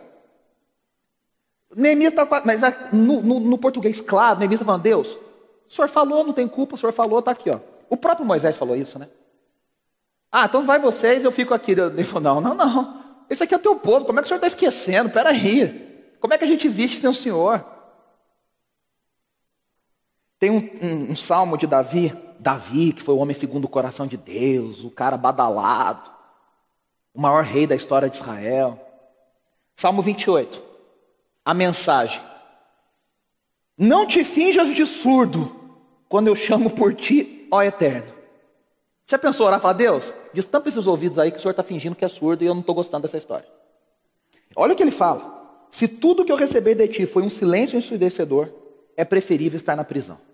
Neemias 1.74 2.12
está 2.12 2.26
mas 2.44 2.60
no, 2.92 3.22
no, 3.22 3.40
no, 3.40 3.58
português 3.58 4.00
claro, 4.00 4.38
Neemias 4.38 4.60
está 4.60 4.66
falando, 4.66 4.82
Deus, 4.82 5.16
o 5.68 5.72
senhor 5.72 5.88
falou, 5.88 6.24
não 6.24 6.32
tem 6.32 6.46
culpa, 6.46 6.74
o 6.74 6.78
senhor 6.78 6.92
falou, 6.92 7.20
está 7.20 7.30
aqui, 7.30 7.48
ó. 7.50 7.58
O 7.88 7.96
próprio 7.96 8.26
Moisés 8.26 8.56
falou 8.56 8.76
isso, 8.76 8.98
né? 8.98 9.08
Ah, 10.30 10.44
então 10.44 10.64
vai 10.64 10.78
vocês, 10.78 11.24
eu 11.24 11.32
fico 11.32 11.52
aqui. 11.52 11.72
Ele 11.72 12.04
falou, 12.04 12.40
não, 12.40 12.40
não, 12.40 12.54
não. 12.54 13.00
Esse 13.28 13.42
aqui 13.42 13.54
é 13.54 13.56
o 13.56 13.60
teu 13.60 13.74
povo, 13.76 14.04
como 14.04 14.18
é 14.18 14.22
que 14.22 14.26
o 14.26 14.28
senhor 14.28 14.36
está 14.38 14.46
esquecendo? 14.46 15.10
Peraí. 15.10 15.88
Como 16.20 16.34
é 16.34 16.38
que 16.38 16.44
a 16.44 16.46
gente 16.46 16.66
existe 16.66 17.00
sem 17.00 17.10
o 17.10 17.14
senhor? 17.14 17.64
Tem 20.40 20.50
um, 20.50 20.70
um, 20.82 21.12
um, 21.12 21.16
salmo 21.16 21.58
de 21.58 21.66
Davi, 21.66 22.14
Davi, 22.38 22.94
que 22.94 23.02
foi 23.02 23.14
o 23.14 23.18
homem 23.18 23.36
segundo 23.36 23.66
o 23.66 23.68
coração 23.68 24.06
de 24.06 24.16
Deus, 24.16 24.82
o 24.82 24.90
cara 24.90 25.18
badalado, 25.18 26.10
o 27.12 27.20
maior 27.20 27.44
rei 27.44 27.66
da 27.66 27.76
história 27.76 28.08
de 28.08 28.16
Israel. 28.16 28.80
Salmo 29.76 30.00
28, 30.00 30.62
a 31.44 31.52
mensagem: 31.52 32.22
Não 33.76 34.06
te 34.06 34.24
finjas 34.24 34.74
de 34.74 34.86
surdo 34.86 35.54
quando 36.08 36.28
eu 36.28 36.34
chamo 36.34 36.70
por 36.70 36.94
ti, 36.94 37.46
ó 37.50 37.62
Eterno. 37.62 38.10
Já 39.06 39.18
pensou 39.18 39.46
orar 39.46 39.58
e 39.58 39.62
falar, 39.62 39.74
Deus, 39.74 40.14
destampa 40.32 40.70
esses 40.70 40.86
ouvidos 40.86 41.18
aí 41.18 41.30
que 41.30 41.36
o 41.36 41.40
senhor 41.40 41.50
está 41.50 41.62
fingindo 41.62 41.94
que 41.94 42.04
é 42.04 42.08
surdo 42.08 42.42
e 42.42 42.46
eu 42.46 42.54
não 42.54 42.62
estou 42.62 42.74
gostando 42.74 43.02
dessa 43.02 43.18
história. 43.18 43.46
Olha 44.56 44.72
o 44.72 44.76
que 44.76 44.82
ele 44.82 44.90
fala: 44.90 45.66
Se 45.70 45.86
tudo 45.86 46.24
que 46.24 46.32
eu 46.32 46.36
receber 46.36 46.76
de 46.76 46.88
ti 46.88 47.04
foi 47.04 47.22
um 47.22 47.28
silêncio 47.28 47.78
ensurdecedor, 47.78 48.48
é 48.96 49.04
preferível 49.04 49.58
estar 49.58 49.76
na 49.76 49.84
prisão. 49.84 50.29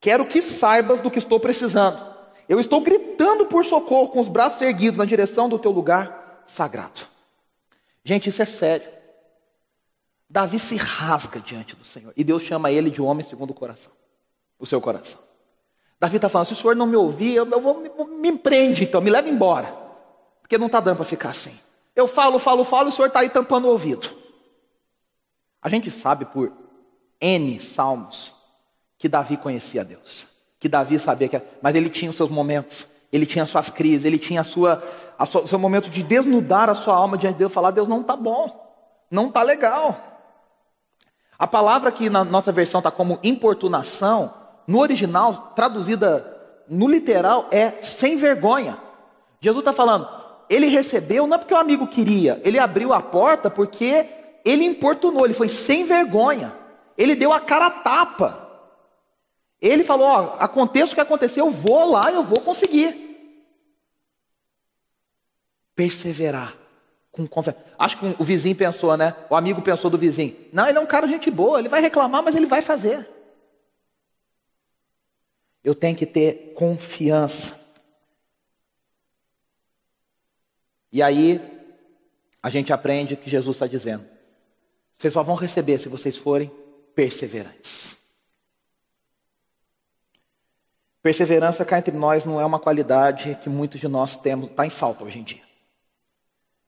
Quero 0.00 0.26
que 0.26 0.42
saibas 0.42 1.00
do 1.00 1.10
que 1.10 1.18
estou 1.18 1.40
precisando. 1.40 2.14
Eu 2.48 2.60
estou 2.60 2.80
gritando 2.80 3.46
por 3.46 3.64
socorro 3.64 4.08
com 4.08 4.20
os 4.20 4.28
braços 4.28 4.60
erguidos 4.62 4.98
na 4.98 5.04
direção 5.04 5.48
do 5.48 5.58
teu 5.58 5.70
lugar 5.70 6.42
sagrado. 6.46 7.00
Gente, 8.04 8.28
isso 8.28 8.40
é 8.40 8.46
sério. 8.46 8.88
Davi 10.28 10.58
se 10.58 10.76
rasga 10.76 11.40
diante 11.40 11.74
do 11.74 11.84
Senhor 11.84 12.12
e 12.16 12.22
Deus 12.22 12.42
chama 12.42 12.70
ele 12.70 12.90
de 12.90 13.00
homem 13.00 13.26
segundo 13.26 13.50
o 13.50 13.54
coração, 13.54 13.92
o 14.58 14.66
seu 14.66 14.80
coração. 14.80 15.20
Davi 15.98 16.16
está 16.16 16.28
falando: 16.28 16.48
se 16.48 16.52
o 16.52 16.56
senhor 16.56 16.76
não 16.76 16.86
me 16.86 16.96
ouvir, 16.96 17.34
eu, 17.34 17.48
eu 17.48 17.60
vou, 17.60 17.80
me, 17.80 17.90
me 18.20 18.28
empreende, 18.28 18.84
então, 18.84 19.00
me 19.00 19.10
leva 19.10 19.28
embora. 19.28 19.74
Porque 20.40 20.58
não 20.58 20.66
está 20.66 20.78
dando 20.78 20.96
para 20.96 21.04
ficar 21.04 21.30
assim. 21.30 21.58
Eu 21.94 22.06
falo, 22.06 22.38
falo, 22.38 22.62
falo, 22.62 22.88
e 22.88 22.92
o 22.92 22.94
senhor 22.94 23.08
está 23.08 23.20
aí 23.20 23.30
tampando 23.30 23.64
o 23.64 23.70
ouvido. 23.70 24.08
A 25.60 25.68
gente 25.68 25.90
sabe 25.90 26.26
por 26.26 26.52
N 27.20 27.58
salmos 27.58 28.35
que 28.98 29.08
Davi 29.08 29.36
conhecia 29.36 29.84
Deus. 29.84 30.26
Que 30.58 30.68
Davi 30.68 30.98
sabia 30.98 31.28
que. 31.28 31.40
Mas 31.60 31.74
ele 31.74 31.90
tinha 31.90 32.10
os 32.10 32.16
seus 32.16 32.30
momentos, 32.30 32.86
ele 33.12 33.26
tinha 33.26 33.46
suas 33.46 33.70
crises, 33.70 34.04
ele 34.04 34.18
tinha 34.18 34.40
a 34.40 34.44
sua, 34.44 34.82
a 35.18 35.26
sua, 35.26 35.42
o 35.42 35.46
seu 35.46 35.58
momento 35.58 35.90
de 35.90 36.02
desnudar 36.02 36.70
a 36.70 36.74
sua 36.74 36.94
alma 36.94 37.16
diante 37.16 37.34
de 37.34 37.40
Deus, 37.40 37.52
falar: 37.52 37.70
Deus 37.70 37.88
não 37.88 38.00
está 38.00 38.16
bom, 38.16 38.74
não 39.10 39.28
está 39.28 39.42
legal. 39.42 39.96
A 41.38 41.46
palavra 41.46 41.92
que 41.92 42.08
na 42.08 42.24
nossa 42.24 42.50
versão 42.50 42.80
está 42.80 42.90
como 42.90 43.18
importunação, 43.22 44.32
no 44.66 44.80
original, 44.80 45.52
traduzida 45.54 46.34
no 46.68 46.88
literal, 46.88 47.46
é 47.50 47.82
sem 47.82 48.16
vergonha. 48.16 48.78
Jesus 49.40 49.60
está 49.60 49.72
falando, 49.72 50.08
ele 50.48 50.66
recebeu 50.66 51.26
não 51.26 51.36
é 51.36 51.38
porque 51.38 51.54
o 51.54 51.58
amigo 51.58 51.86
queria, 51.86 52.40
ele 52.42 52.58
abriu 52.58 52.92
a 52.92 53.02
porta 53.02 53.50
porque 53.50 54.06
ele 54.44 54.64
importunou, 54.64 55.24
ele 55.24 55.34
foi 55.34 55.48
sem 55.48 55.84
vergonha, 55.84 56.56
ele 56.96 57.14
deu 57.14 57.32
a 57.32 57.40
cara 57.40 57.66
a 57.66 57.70
tapa. 57.70 58.45
Ele 59.60 59.84
falou: 59.84 60.06
ó, 60.06 60.36
aconteça 60.38 60.92
o 60.92 60.94
que 60.94 61.00
acontecer, 61.00 61.40
eu 61.40 61.50
vou 61.50 61.90
lá, 61.90 62.10
eu 62.10 62.22
vou 62.22 62.40
conseguir. 62.40 63.04
Perseverar 65.74 66.56
com 67.12 67.26
confiança. 67.26 67.58
Acho 67.78 67.98
que 67.98 68.16
o 68.18 68.24
vizinho 68.24 68.54
pensou, 68.54 68.96
né? 68.96 69.16
O 69.30 69.34
amigo 69.34 69.62
pensou 69.62 69.90
do 69.90 69.98
vizinho: 69.98 70.36
não, 70.52 70.68
ele 70.68 70.78
é 70.78 70.80
um 70.80 70.86
cara 70.86 71.08
gente 71.08 71.30
boa, 71.30 71.58
ele 71.58 71.68
vai 71.68 71.80
reclamar, 71.80 72.22
mas 72.22 72.36
ele 72.36 72.46
vai 72.46 72.60
fazer. 72.60 73.08
Eu 75.64 75.74
tenho 75.74 75.96
que 75.96 76.06
ter 76.06 76.52
confiança. 76.54 77.58
E 80.92 81.02
aí, 81.02 81.40
a 82.42 82.48
gente 82.48 82.72
aprende 82.72 83.16
que 83.16 83.28
Jesus 83.28 83.56
está 83.56 83.66
dizendo: 83.66 84.06
vocês 84.96 85.12
só 85.12 85.22
vão 85.22 85.34
receber 85.34 85.78
se 85.78 85.88
vocês 85.88 86.16
forem 86.16 86.50
perseverantes. 86.94 87.95
Perseverança 91.06 91.64
cá 91.64 91.78
entre 91.78 91.96
nós 91.96 92.24
não 92.24 92.40
é 92.40 92.44
uma 92.44 92.58
qualidade 92.58 93.38
que 93.40 93.48
muitos 93.48 93.78
de 93.78 93.86
nós 93.86 94.16
temos, 94.16 94.50
está 94.50 94.66
em 94.66 94.70
falta 94.70 95.04
hoje 95.04 95.20
em 95.20 95.22
dia. 95.22 95.42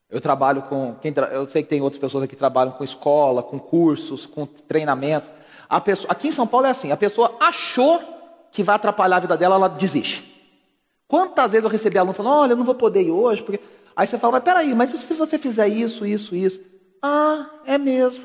Eu 0.09 0.20
trabalho 0.20 0.62
com, 0.62 0.94
eu 1.33 1.44
sei 1.48 1.64
que 1.64 1.68
tem 1.68 1.81
outras 1.81 2.01
pessoas 2.01 2.22
aqui 2.22 2.37
que 2.37 2.38
trabalham 2.38 2.70
com 2.70 2.85
escola, 2.85 3.42
com 3.42 3.59
cursos, 3.59 4.27
com 4.27 4.46
treinamento. 4.46 5.29
Pessoa, 5.85 6.12
aqui 6.12 6.29
em 6.29 6.31
São 6.31 6.46
Paulo 6.46 6.68
é 6.68 6.70
assim: 6.70 6.92
a 6.92 6.96
pessoa 6.96 7.35
achou 7.40 8.01
que 8.53 8.62
vai 8.62 8.77
atrapalhar 8.77 9.16
a 9.16 9.18
vida 9.18 9.37
dela, 9.37 9.57
ela 9.57 9.66
desiste. 9.66 10.22
Quantas 11.09 11.51
vezes 11.51 11.64
eu 11.64 11.70
recebi 11.70 11.98
aluno 11.98 12.14
falando, 12.14 12.37
olha, 12.37 12.53
eu 12.53 12.57
não 12.57 12.64
vou 12.64 12.77
poder 12.77 13.03
ir 13.03 13.11
hoje, 13.11 13.42
porque. 13.42 13.61
Aí 13.96 14.07
você 14.07 14.18
fala, 14.18 14.35
mas 14.35 14.44
peraí, 14.44 14.72
mas 14.72 14.90
se 14.90 15.14
você 15.14 15.37
fizer 15.37 15.66
isso, 15.66 16.07
isso, 16.07 16.37
isso? 16.37 16.61
Ah, 17.03 17.44
é 17.66 17.77
mesmo. 17.77 18.24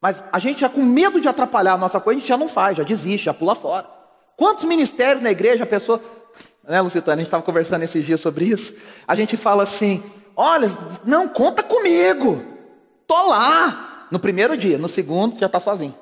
Mas 0.00 0.20
a 0.32 0.40
gente 0.40 0.62
já 0.62 0.68
com 0.68 0.82
medo 0.82 1.20
de 1.20 1.28
atrapalhar 1.28 1.74
a 1.74 1.78
nossa 1.78 2.00
coisa, 2.00 2.18
a 2.18 2.20
gente 2.22 2.28
já 2.28 2.36
não 2.36 2.48
faz, 2.48 2.76
já 2.76 2.82
desiste, 2.82 3.26
já 3.26 3.32
pula 3.32 3.54
fora. 3.54 3.97
Quantos 4.38 4.62
ministérios 4.62 5.20
na 5.20 5.32
igreja 5.32 5.64
a 5.64 5.66
pessoa. 5.66 6.00
Né, 6.62 6.80
Lucitana, 6.80 7.14
a 7.14 7.16
gente 7.16 7.26
estava 7.26 7.42
conversando 7.42 7.82
esses 7.82 8.06
dias 8.06 8.20
sobre 8.20 8.44
isso. 8.44 8.72
A 9.06 9.16
gente 9.16 9.36
fala 9.36 9.64
assim: 9.64 10.00
olha, 10.36 10.70
não, 11.04 11.28
conta 11.28 11.60
comigo. 11.60 12.40
Tô 13.04 13.30
lá. 13.30 14.06
No 14.12 14.20
primeiro 14.20 14.56
dia, 14.56 14.78
no 14.78 14.88
segundo, 14.88 15.36
já 15.40 15.46
está 15.46 15.58
sozinho. 15.58 15.94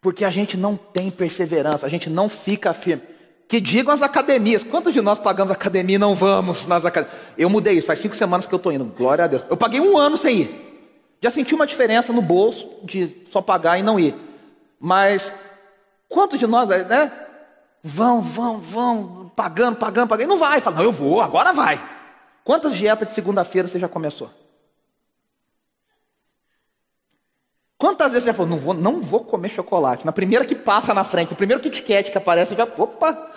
Porque 0.00 0.24
a 0.24 0.30
gente 0.30 0.56
não 0.56 0.74
tem 0.74 1.12
perseverança, 1.12 1.86
a 1.86 1.88
gente 1.88 2.10
não 2.10 2.28
fica 2.28 2.74
firme. 2.74 3.04
Que 3.46 3.60
digam 3.60 3.94
as 3.94 4.02
academias. 4.02 4.64
Quantos 4.64 4.92
de 4.92 5.00
nós 5.00 5.20
pagamos 5.20 5.52
academia 5.52 5.94
e 5.94 5.98
não 5.98 6.16
vamos 6.16 6.66
nas 6.66 6.84
academias? 6.84 7.16
Eu 7.38 7.48
mudei 7.48 7.74
isso, 7.74 7.86
faz 7.86 8.00
cinco 8.00 8.16
semanas 8.16 8.46
que 8.46 8.52
eu 8.52 8.56
estou 8.58 8.72
indo. 8.72 8.84
Glória 8.84 9.24
a 9.24 9.28
Deus. 9.28 9.44
Eu 9.48 9.56
paguei 9.56 9.80
um 9.80 9.96
ano 9.96 10.16
sem 10.16 10.40
ir. 10.40 10.90
Já 11.22 11.30
senti 11.30 11.54
uma 11.54 11.66
diferença 11.68 12.12
no 12.12 12.20
bolso 12.20 12.68
de 12.82 13.24
só 13.30 13.40
pagar 13.40 13.78
e 13.78 13.82
não 13.82 13.98
ir. 13.98 14.14
Mas 14.78 15.32
quantos 16.08 16.38
de 16.38 16.46
nós, 16.46 16.68
né? 16.68 17.12
Vão, 17.82 18.20
vão, 18.20 18.58
vão, 18.58 19.32
pagando, 19.34 19.76
pagando, 19.76 20.08
pagando. 20.08 20.28
Não 20.28 20.38
vai. 20.38 20.60
Fala, 20.60 20.76
não, 20.76 20.82
eu 20.82 20.92
vou, 20.92 21.20
agora 21.20 21.52
vai. 21.52 21.80
Quantas 22.42 22.74
dietas 22.74 23.08
de 23.08 23.14
segunda-feira 23.14 23.68
você 23.68 23.78
já 23.78 23.88
começou? 23.88 24.30
Quantas 27.78 28.12
vezes 28.12 28.24
você 28.24 28.30
já 28.30 28.34
falou, 28.34 28.50
não 28.50 28.58
vou, 28.58 28.74
não 28.74 29.00
vou 29.00 29.24
comer 29.24 29.50
chocolate? 29.50 30.04
Na 30.04 30.10
primeira 30.10 30.44
que 30.44 30.54
passa 30.54 30.92
na 30.92 31.04
frente, 31.04 31.32
o 31.32 31.36
primeiro 31.36 31.62
Kit 31.62 31.82
Kat 31.82 32.10
que 32.10 32.18
aparece, 32.18 32.56
já, 32.56 32.64
opa! 32.64 33.30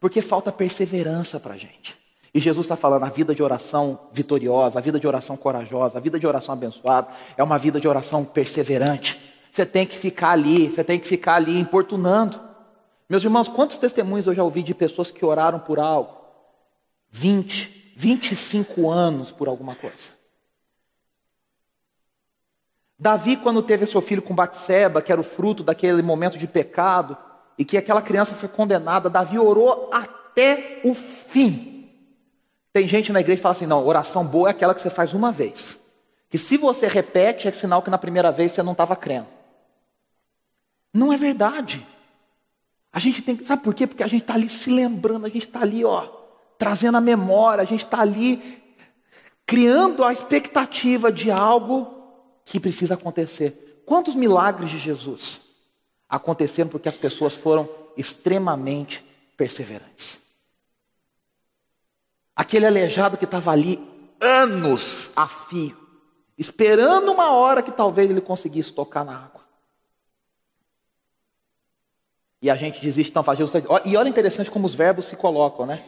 Porque 0.00 0.20
falta 0.20 0.50
perseverança 0.50 1.38
para 1.38 1.56
gente. 1.56 1.96
E 2.32 2.40
Jesus 2.40 2.64
está 2.64 2.76
falando, 2.76 3.04
a 3.04 3.08
vida 3.08 3.34
de 3.34 3.42
oração 3.42 4.08
vitoriosa, 4.12 4.78
a 4.78 4.82
vida 4.82 4.98
de 4.98 5.06
oração 5.06 5.36
corajosa, 5.36 5.98
a 5.98 6.00
vida 6.00 6.18
de 6.18 6.26
oração 6.26 6.52
abençoada, 6.52 7.08
é 7.36 7.42
uma 7.42 7.58
vida 7.58 7.80
de 7.80 7.86
oração 7.86 8.24
perseverante. 8.24 9.29
Você 9.60 9.66
tem 9.66 9.86
que 9.86 9.98
ficar 9.98 10.30
ali, 10.30 10.68
você 10.68 10.82
tem 10.82 10.98
que 10.98 11.06
ficar 11.06 11.34
ali 11.34 11.60
importunando. 11.60 12.40
Meus 13.06 13.22
irmãos, 13.22 13.46
quantos 13.46 13.76
testemunhos 13.76 14.26
eu 14.26 14.32
já 14.32 14.42
ouvi 14.42 14.62
de 14.62 14.74
pessoas 14.74 15.10
que 15.10 15.22
oraram 15.22 15.58
por 15.58 15.78
algo? 15.78 16.16
20, 17.10 17.92
25 17.94 18.90
anos 18.90 19.30
por 19.30 19.48
alguma 19.48 19.74
coisa. 19.74 20.18
Davi, 22.98 23.36
quando 23.36 23.62
teve 23.62 23.84
seu 23.84 24.00
filho 24.00 24.22
com 24.22 24.34
Batseba, 24.34 25.02
que 25.02 25.12
era 25.12 25.20
o 25.20 25.24
fruto 25.24 25.62
daquele 25.62 26.00
momento 26.00 26.38
de 26.38 26.46
pecado, 26.46 27.14
e 27.58 27.64
que 27.64 27.76
aquela 27.76 28.00
criança 28.00 28.34
foi 28.34 28.48
condenada, 28.48 29.10
Davi 29.10 29.38
orou 29.38 29.90
até 29.92 30.80
o 30.84 30.94
fim. 30.94 31.86
Tem 32.72 32.88
gente 32.88 33.12
na 33.12 33.20
igreja 33.20 33.36
que 33.36 33.42
fala 33.42 33.54
assim: 33.54 33.66
não, 33.66 33.86
oração 33.86 34.24
boa 34.24 34.48
é 34.48 34.52
aquela 34.52 34.74
que 34.74 34.80
você 34.80 34.88
faz 34.88 35.12
uma 35.12 35.30
vez. 35.30 35.78
Que 36.30 36.38
se 36.38 36.56
você 36.56 36.86
repete, 36.86 37.46
é 37.46 37.50
sinal 37.50 37.82
que 37.82 37.90
na 37.90 37.98
primeira 37.98 38.32
vez 38.32 38.52
você 38.52 38.62
não 38.62 38.72
estava 38.72 38.96
crendo. 38.96 39.39
Não 40.92 41.12
é 41.12 41.16
verdade. 41.16 41.86
A 42.92 42.98
gente 42.98 43.22
tem 43.22 43.36
que. 43.36 43.44
Sabe 43.44 43.62
por 43.62 43.74
quê? 43.74 43.86
Porque 43.86 44.02
a 44.02 44.06
gente 44.06 44.22
está 44.22 44.34
ali 44.34 44.48
se 44.48 44.70
lembrando, 44.70 45.26
a 45.26 45.28
gente 45.28 45.46
está 45.46 45.60
ali, 45.60 45.84
ó, 45.84 46.08
trazendo 46.58 46.98
a 46.98 47.00
memória, 47.00 47.62
a 47.62 47.66
gente 47.66 47.84
está 47.84 48.00
ali 48.00 48.60
criando 49.46 50.04
a 50.04 50.12
expectativa 50.12 51.10
de 51.10 51.30
algo 51.30 51.88
que 52.44 52.60
precisa 52.60 52.94
acontecer. 52.94 53.82
Quantos 53.86 54.14
milagres 54.14 54.70
de 54.70 54.78
Jesus 54.78 55.40
aconteceram 56.08 56.70
porque 56.70 56.88
as 56.88 56.96
pessoas 56.96 57.34
foram 57.34 57.68
extremamente 57.96 59.04
perseverantes? 59.36 60.18
Aquele 62.34 62.66
aleijado 62.66 63.16
que 63.16 63.24
estava 63.24 63.50
ali 63.50 63.78
anos 64.20 65.10
a 65.16 65.26
fio, 65.26 65.76
esperando 66.38 67.10
uma 67.10 67.32
hora 67.32 67.62
que 67.62 67.72
talvez 67.72 68.10
ele 68.10 68.20
conseguisse 68.20 68.72
tocar 68.72 69.04
na 69.04 69.16
água. 69.16 69.39
E 72.42 72.50
a 72.50 72.56
gente 72.56 72.80
desiste, 72.80 73.12
faz 73.22 73.38
Jesus. 73.38 73.64
E 73.84 73.96
olha 73.96 74.08
interessante 74.08 74.50
como 74.50 74.66
os 74.66 74.74
verbos 74.74 75.04
se 75.04 75.16
colocam, 75.16 75.66
né? 75.66 75.82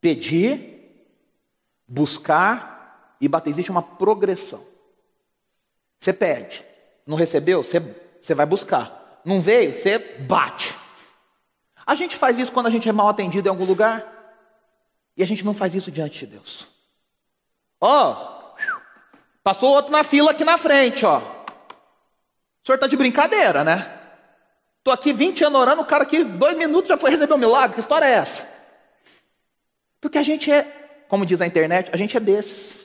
Pedir, 0.00 1.06
buscar 1.86 3.16
e 3.20 3.26
bater. 3.26 3.50
Existe 3.50 3.70
uma 3.70 3.82
progressão. 3.82 4.64
Você 6.00 6.12
pede. 6.12 6.64
Não 7.06 7.16
recebeu? 7.16 7.62
Você, 7.62 7.80
você 8.20 8.34
vai 8.34 8.46
buscar. 8.46 9.20
Não 9.24 9.40
veio? 9.40 9.74
Você 9.74 9.98
bate. 9.98 10.76
A 11.84 11.94
gente 11.94 12.16
faz 12.16 12.38
isso 12.38 12.52
quando 12.52 12.66
a 12.66 12.70
gente 12.70 12.88
é 12.88 12.92
mal 12.92 13.08
atendido 13.08 13.48
em 13.48 13.50
algum 13.50 13.64
lugar. 13.64 14.06
E 15.16 15.22
a 15.22 15.26
gente 15.26 15.44
não 15.44 15.52
faz 15.52 15.74
isso 15.74 15.90
diante 15.90 16.20
de 16.20 16.26
Deus. 16.26 16.68
Ó, 17.80 18.12
oh, 18.12 18.54
passou 19.42 19.70
outro 19.70 19.90
na 19.90 20.04
fila 20.04 20.30
aqui 20.30 20.44
na 20.44 20.56
frente, 20.56 21.04
ó. 21.04 21.18
O 21.18 22.66
senhor 22.66 22.76
está 22.76 22.86
de 22.86 22.96
brincadeira, 22.96 23.64
né? 23.64 24.01
Estou 24.82 24.92
aqui 24.92 25.12
20 25.12 25.44
anos 25.44 25.60
orando, 25.60 25.82
o 25.82 25.84
cara 25.84 26.02
aqui, 26.02 26.24
dois 26.24 26.58
minutos 26.58 26.88
já 26.88 26.98
foi 26.98 27.12
receber 27.12 27.32
um 27.32 27.38
milagre. 27.38 27.74
Que 27.74 27.80
história 27.80 28.04
é 28.04 28.14
essa? 28.14 28.48
Porque 30.00 30.18
a 30.18 30.22
gente 30.22 30.50
é, 30.50 30.64
como 31.06 31.24
diz 31.24 31.40
a 31.40 31.46
internet, 31.46 31.88
a 31.92 31.96
gente 31.96 32.16
é 32.16 32.20
desses. 32.20 32.84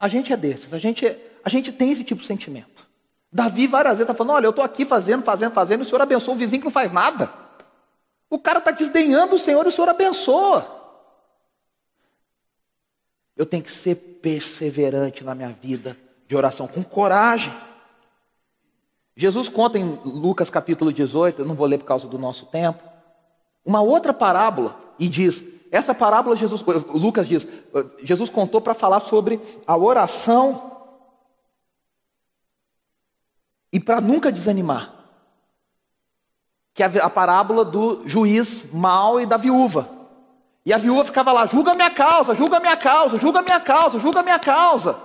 A 0.00 0.08
gente 0.08 0.32
é 0.32 0.36
desses. 0.36 0.74
A 0.74 0.80
gente 0.80 1.06
é, 1.06 1.16
a 1.44 1.48
gente 1.48 1.70
tem 1.70 1.92
esse 1.92 2.02
tipo 2.02 2.20
de 2.20 2.26
sentimento. 2.26 2.84
Davi 3.32 3.68
várias 3.68 3.92
vezes 3.92 4.10
está 4.10 4.14
falando: 4.14 4.34
olha, 4.34 4.46
eu 4.46 4.50
estou 4.50 4.64
aqui 4.64 4.84
fazendo, 4.84 5.22
fazendo, 5.22 5.52
fazendo, 5.52 5.82
e 5.82 5.86
o 5.86 5.88
Senhor 5.88 6.02
abençoa 6.02 6.34
o 6.34 6.36
vizinho 6.36 6.60
que 6.60 6.64
não 6.64 6.72
faz 6.72 6.90
nada. 6.90 7.32
O 8.28 8.36
cara 8.36 8.58
está 8.58 8.72
desdenhando 8.72 9.36
o 9.36 9.38
Senhor 9.38 9.64
e 9.64 9.68
o 9.68 9.72
Senhor 9.72 9.88
abençoa. 9.88 10.66
Eu 13.36 13.46
tenho 13.46 13.62
que 13.62 13.70
ser 13.70 13.94
perseverante 14.20 15.22
na 15.22 15.32
minha 15.32 15.50
vida 15.50 15.96
de 16.26 16.34
oração, 16.34 16.66
com 16.66 16.82
coragem. 16.82 17.52
Jesus 19.16 19.48
conta 19.48 19.78
em 19.78 19.98
Lucas 20.04 20.48
capítulo 20.48 20.92
18, 20.92 21.42
eu 21.42 21.46
não 21.46 21.54
vou 21.54 21.66
ler 21.66 21.78
por 21.78 21.84
causa 21.84 22.08
do 22.08 22.18
nosso 22.18 22.46
tempo, 22.46 22.82
uma 23.64 23.80
outra 23.80 24.12
parábola 24.12 24.76
e 24.98 25.08
diz: 25.08 25.44
essa 25.72 25.94
parábola 25.94 26.36
Jesus, 26.36 26.62
Lucas 26.88 27.26
diz, 27.26 27.46
Jesus 28.02 28.28
contou 28.28 28.60
para 28.60 28.74
falar 28.74 29.00
sobre 29.00 29.40
a 29.66 29.74
oração 29.74 30.70
e 33.72 33.80
para 33.80 34.00
nunca 34.00 34.30
desanimar. 34.30 34.92
Que 36.74 36.82
é 36.82 36.86
a 37.02 37.08
parábola 37.08 37.64
do 37.64 38.06
juiz 38.06 38.64
mau 38.70 39.18
e 39.18 39.24
da 39.24 39.38
viúva. 39.38 39.88
E 40.64 40.72
a 40.72 40.76
viúva 40.76 41.04
ficava 41.04 41.32
lá, 41.32 41.46
julga 41.46 41.74
minha 41.74 41.90
causa, 41.90 42.34
julga 42.34 42.60
minha 42.60 42.76
causa, 42.76 43.18
julga 43.18 43.42
minha 43.42 43.60
causa, 43.60 43.98
julga 43.98 44.22
minha 44.22 44.38
causa. 44.38 44.98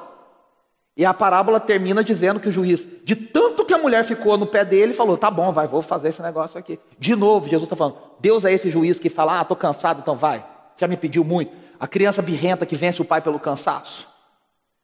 E 0.97 1.05
a 1.05 1.13
parábola 1.13 1.59
termina 1.59 2.03
dizendo 2.03 2.39
que 2.39 2.49
o 2.49 2.51
juiz, 2.51 2.85
de 3.05 3.15
tanto 3.15 3.56
que 3.67 3.73
a 3.73 3.77
mulher 3.77 4.03
ficou 4.03 4.38
no 4.38 4.47
pé 4.47 4.65
dele, 4.65 4.93
falou: 4.93 5.17
tá 5.17 5.30
bom, 5.30 5.51
vai, 5.51 5.67
vou 5.67 5.82
fazer 5.82 6.10
esse 6.10 6.21
negócio 6.21 6.58
aqui. 6.58 6.80
De 6.97 7.15
novo, 7.15 7.47
Jesus 7.47 7.65
está 7.65 7.75
falando: 7.75 7.97
Deus 8.19 8.45
é 8.45 8.51
esse 8.51 8.71
juiz 8.71 8.97
que 8.97 9.10
fala: 9.10 9.39
ah, 9.39 9.41
estou 9.43 9.56
cansado, 9.56 9.99
então 10.01 10.15
vai. 10.15 10.39
Você 10.75 10.86
já 10.86 10.88
me 10.88 10.97
pediu 10.97 11.23
muito. 11.23 11.51
A 11.80 11.88
criança 11.88 12.21
birrenta 12.21 12.65
que 12.65 12.75
vence 12.75 13.01
o 13.01 13.06
pai 13.06 13.21
pelo 13.21 13.39
cansaço. 13.39 14.08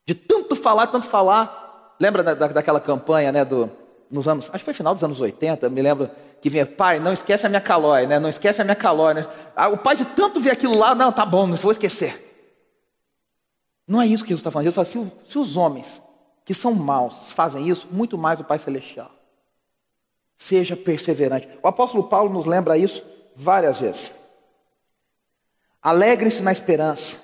De 0.05 0.13
tanto 0.13 0.55
falar, 0.55 0.87
tanto 0.87 1.07
falar. 1.07 1.95
Lembra 1.99 2.21
da, 2.21 2.33
daquela 2.33 2.79
campanha, 2.79 3.31
né, 3.31 3.45
do, 3.45 3.71
nos 4.11 4.27
anos, 4.27 4.45
acho 4.49 4.59
que 4.59 4.65
foi 4.65 4.73
final 4.73 4.93
dos 4.93 5.03
anos 5.03 5.19
80, 5.19 5.69
me 5.69 5.81
lembro 5.81 6.09
que 6.41 6.49
vinha, 6.49 6.65
pai, 6.65 6.99
não 6.99 7.13
esquece 7.13 7.45
a 7.45 7.49
minha 7.49 7.61
calói, 7.61 8.05
né? 8.05 8.19
Não 8.19 8.29
esquece 8.29 8.61
a 8.61 8.65
minha 8.65 8.75
calói. 8.75 9.13
Né? 9.13 9.25
Ah, 9.55 9.69
o 9.69 9.77
pai 9.77 9.95
de 9.95 10.05
tanto 10.05 10.39
ver 10.39 10.51
aquilo 10.51 10.77
lá, 10.77 10.93
não, 10.93 11.11
tá 11.11 11.25
bom, 11.25 11.47
não 11.47 11.55
vou 11.55 11.71
esquecer. 11.71 12.19
Não 13.87 14.01
é 14.01 14.05
isso 14.05 14.23
que 14.23 14.29
Jesus 14.29 14.41
está 14.41 14.51
falando. 14.51 14.65
Jesus 14.65 14.91
fala, 14.91 15.05
se, 15.05 15.31
se 15.31 15.39
os 15.39 15.55
homens 15.55 16.01
que 16.45 16.53
são 16.53 16.73
maus 16.73 17.31
fazem 17.31 17.67
isso, 17.67 17.87
muito 17.91 18.17
mais 18.17 18.39
o 18.39 18.43
Pai 18.43 18.59
Celestial. 18.59 19.11
Seja 20.37 20.75
perseverante. 20.75 21.47
O 21.61 21.67
apóstolo 21.67 22.03
Paulo 22.03 22.31
nos 22.31 22.45
lembra 22.45 22.77
isso 22.77 23.03
várias 23.35 23.79
vezes. 23.79 24.11
Alegrem-se 25.81 26.41
na 26.41 26.51
esperança. 26.51 27.17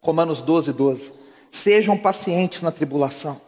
Romanos 0.00 0.40
12, 0.40 0.72
12. 0.72 1.12
Sejam 1.50 1.96
pacientes 1.96 2.62
na 2.62 2.72
tribulação. 2.72 3.40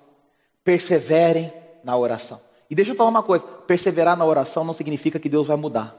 Perseverem 0.63 1.53
na 1.83 1.97
oração. 1.97 2.41
E 2.71 2.75
deixa 2.75 2.93
eu 2.93 2.97
falar 2.97 3.11
uma 3.11 3.23
coisa: 3.23 3.47
perseverar 3.47 4.17
na 4.17 4.25
oração 4.25 4.65
não 4.65 4.75
significa 4.75 5.19
que 5.19 5.29
Deus 5.29 5.47
vai 5.47 5.57
mudar. 5.57 5.97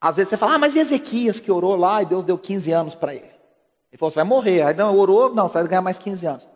Às 0.00 0.16
vezes 0.16 0.30
você 0.30 0.36
fala, 0.36 0.54
ah, 0.54 0.58
mas 0.58 0.76
Ezequias 0.76 1.40
que 1.40 1.50
orou 1.50 1.74
lá 1.74 2.02
e 2.02 2.06
Deus 2.06 2.24
deu 2.24 2.38
15 2.38 2.70
anos 2.70 2.94
para 2.94 3.14
ele? 3.14 3.35
Ele 3.90 3.98
falou, 3.98 4.10
você 4.10 4.16
vai 4.16 4.24
morrer. 4.24 4.62
Aí 4.62 4.74
não, 4.74 4.96
orou, 4.96 5.34
não, 5.34 5.48
você 5.48 5.54
vai 5.54 5.68
ganhar 5.68 5.82
mais 5.82 5.98
15 5.98 6.26
anos. 6.26 6.48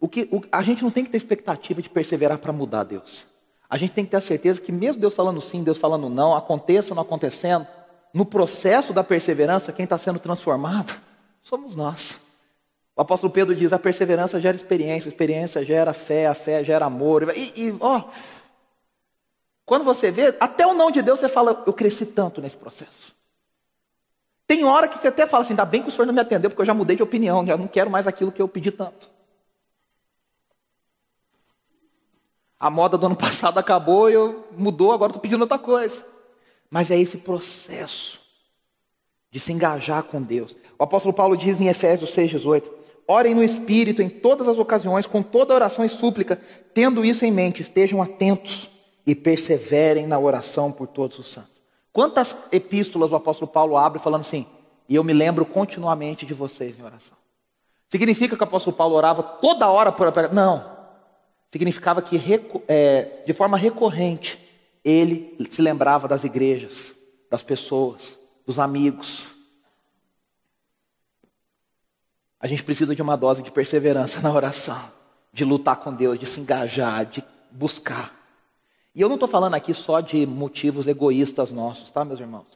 O 0.00 0.08
que, 0.08 0.28
o, 0.30 0.42
a 0.52 0.62
gente 0.62 0.82
não 0.82 0.90
tem 0.90 1.04
que 1.04 1.10
ter 1.10 1.16
expectativa 1.16 1.80
de 1.80 1.88
perseverar 1.88 2.38
para 2.38 2.52
mudar 2.52 2.84
Deus. 2.84 3.26
A 3.68 3.76
gente 3.76 3.92
tem 3.92 4.04
que 4.04 4.10
ter 4.10 4.18
a 4.18 4.20
certeza 4.20 4.60
que, 4.60 4.70
mesmo 4.70 5.00
Deus 5.00 5.14
falando 5.14 5.40
sim, 5.40 5.62
Deus 5.62 5.78
falando 5.78 6.08
não, 6.08 6.36
aconteça 6.36 6.90
ou 6.90 6.96
não 6.96 7.02
acontecendo, 7.02 7.66
no 8.12 8.24
processo 8.24 8.92
da 8.92 9.02
perseverança, 9.02 9.72
quem 9.72 9.84
está 9.84 9.98
sendo 9.98 10.18
transformado 10.18 10.94
somos 11.42 11.74
nós. 11.74 12.20
O 12.96 13.00
apóstolo 13.02 13.32
Pedro 13.32 13.54
diz: 13.54 13.72
a 13.72 13.78
perseverança 13.78 14.40
gera 14.40 14.56
experiência, 14.56 15.08
a 15.08 15.12
experiência 15.12 15.64
gera 15.64 15.92
fé, 15.92 16.26
a 16.26 16.34
fé 16.34 16.62
gera 16.64 16.86
amor. 16.86 17.32
E, 17.36 17.74
ó, 17.80 18.04
Quando 19.64 19.84
você 19.84 20.10
vê, 20.10 20.36
até 20.38 20.66
o 20.66 20.74
não 20.74 20.90
de 20.90 21.02
Deus, 21.02 21.18
você 21.18 21.28
fala, 21.28 21.62
eu 21.66 21.72
cresci 21.72 22.06
tanto 22.06 22.40
nesse 22.40 22.56
processo. 22.56 23.14
Tem 24.46 24.64
hora 24.64 24.88
que 24.88 24.98
você 24.98 25.08
até 25.08 25.26
fala 25.26 25.42
assim, 25.42 25.52
ainda 25.52 25.64
bem 25.64 25.82
que 25.82 25.88
o 25.88 25.92
senhor 25.92 26.06
não 26.06 26.14
me 26.14 26.20
atendeu, 26.20 26.50
porque 26.50 26.62
eu 26.62 26.66
já 26.66 26.74
mudei 26.74 26.96
de 26.96 27.02
opinião, 27.02 27.46
já 27.46 27.56
não 27.56 27.66
quero 27.66 27.90
mais 27.90 28.06
aquilo 28.06 28.32
que 28.32 28.42
eu 28.42 28.48
pedi 28.48 28.70
tanto. 28.70 29.08
A 32.58 32.70
moda 32.70 32.96
do 32.98 33.06
ano 33.06 33.16
passado 33.16 33.58
acabou, 33.58 34.10
eu 34.10 34.46
mudou, 34.56 34.92
agora 34.92 35.10
estou 35.10 35.20
pedindo 35.20 35.40
outra 35.40 35.58
coisa. 35.58 36.04
Mas 36.70 36.90
é 36.90 36.98
esse 36.98 37.18
processo 37.18 38.20
de 39.30 39.40
se 39.40 39.52
engajar 39.52 40.02
com 40.02 40.22
Deus. 40.22 40.54
O 40.78 40.84
apóstolo 40.84 41.14
Paulo 41.14 41.36
diz 41.36 41.60
em 41.60 41.68
Efésios 41.68 42.14
6,18: 42.14 42.70
Orem 43.06 43.34
no 43.34 43.44
Espírito 43.44 44.02
em 44.02 44.08
todas 44.08 44.48
as 44.48 44.58
ocasiões, 44.58 45.06
com 45.06 45.22
toda 45.22 45.54
oração 45.54 45.84
e 45.84 45.88
súplica, 45.88 46.40
tendo 46.72 47.04
isso 47.04 47.24
em 47.24 47.30
mente, 47.30 47.62
estejam 47.62 48.02
atentos 48.02 48.68
e 49.06 49.14
perseverem 49.14 50.06
na 50.06 50.18
oração 50.18 50.72
por 50.72 50.86
todos 50.86 51.18
os 51.18 51.26
santos. 51.26 51.53
Quantas 51.94 52.36
epístolas 52.50 53.12
o 53.12 53.14
apóstolo 53.14 53.48
Paulo 53.48 53.76
abre 53.76 54.00
falando 54.00 54.22
assim, 54.22 54.44
e 54.88 54.96
eu 54.96 55.04
me 55.04 55.12
lembro 55.12 55.46
continuamente 55.46 56.26
de 56.26 56.34
vocês 56.34 56.76
em 56.76 56.82
oração? 56.82 57.16
Significa 57.88 58.36
que 58.36 58.42
o 58.42 58.44
apóstolo 58.44 58.74
Paulo 58.74 58.96
orava 58.96 59.22
toda 59.22 59.70
hora 59.70 59.92
por. 59.92 60.12
Não. 60.32 60.74
Significava 61.52 62.02
que 62.02 62.20
é, 62.66 63.22
de 63.24 63.32
forma 63.32 63.56
recorrente 63.56 64.40
ele 64.84 65.38
se 65.48 65.62
lembrava 65.62 66.08
das 66.08 66.24
igrejas, 66.24 66.96
das 67.30 67.44
pessoas, 67.44 68.18
dos 68.44 68.58
amigos. 68.58 69.22
A 72.40 72.48
gente 72.48 72.64
precisa 72.64 72.92
de 72.92 73.02
uma 73.02 73.16
dose 73.16 73.40
de 73.40 73.52
perseverança 73.52 74.20
na 74.20 74.32
oração, 74.32 74.90
de 75.32 75.44
lutar 75.44 75.76
com 75.76 75.94
Deus, 75.94 76.18
de 76.18 76.26
se 76.26 76.40
engajar, 76.40 77.06
de 77.06 77.22
buscar. 77.52 78.23
E 78.94 79.00
eu 79.00 79.08
não 79.08 79.16
estou 79.16 79.28
falando 79.28 79.54
aqui 79.54 79.74
só 79.74 80.00
de 80.00 80.24
motivos 80.24 80.86
egoístas 80.86 81.50
nossos, 81.50 81.90
tá, 81.90 82.04
meus 82.04 82.20
irmãos? 82.20 82.46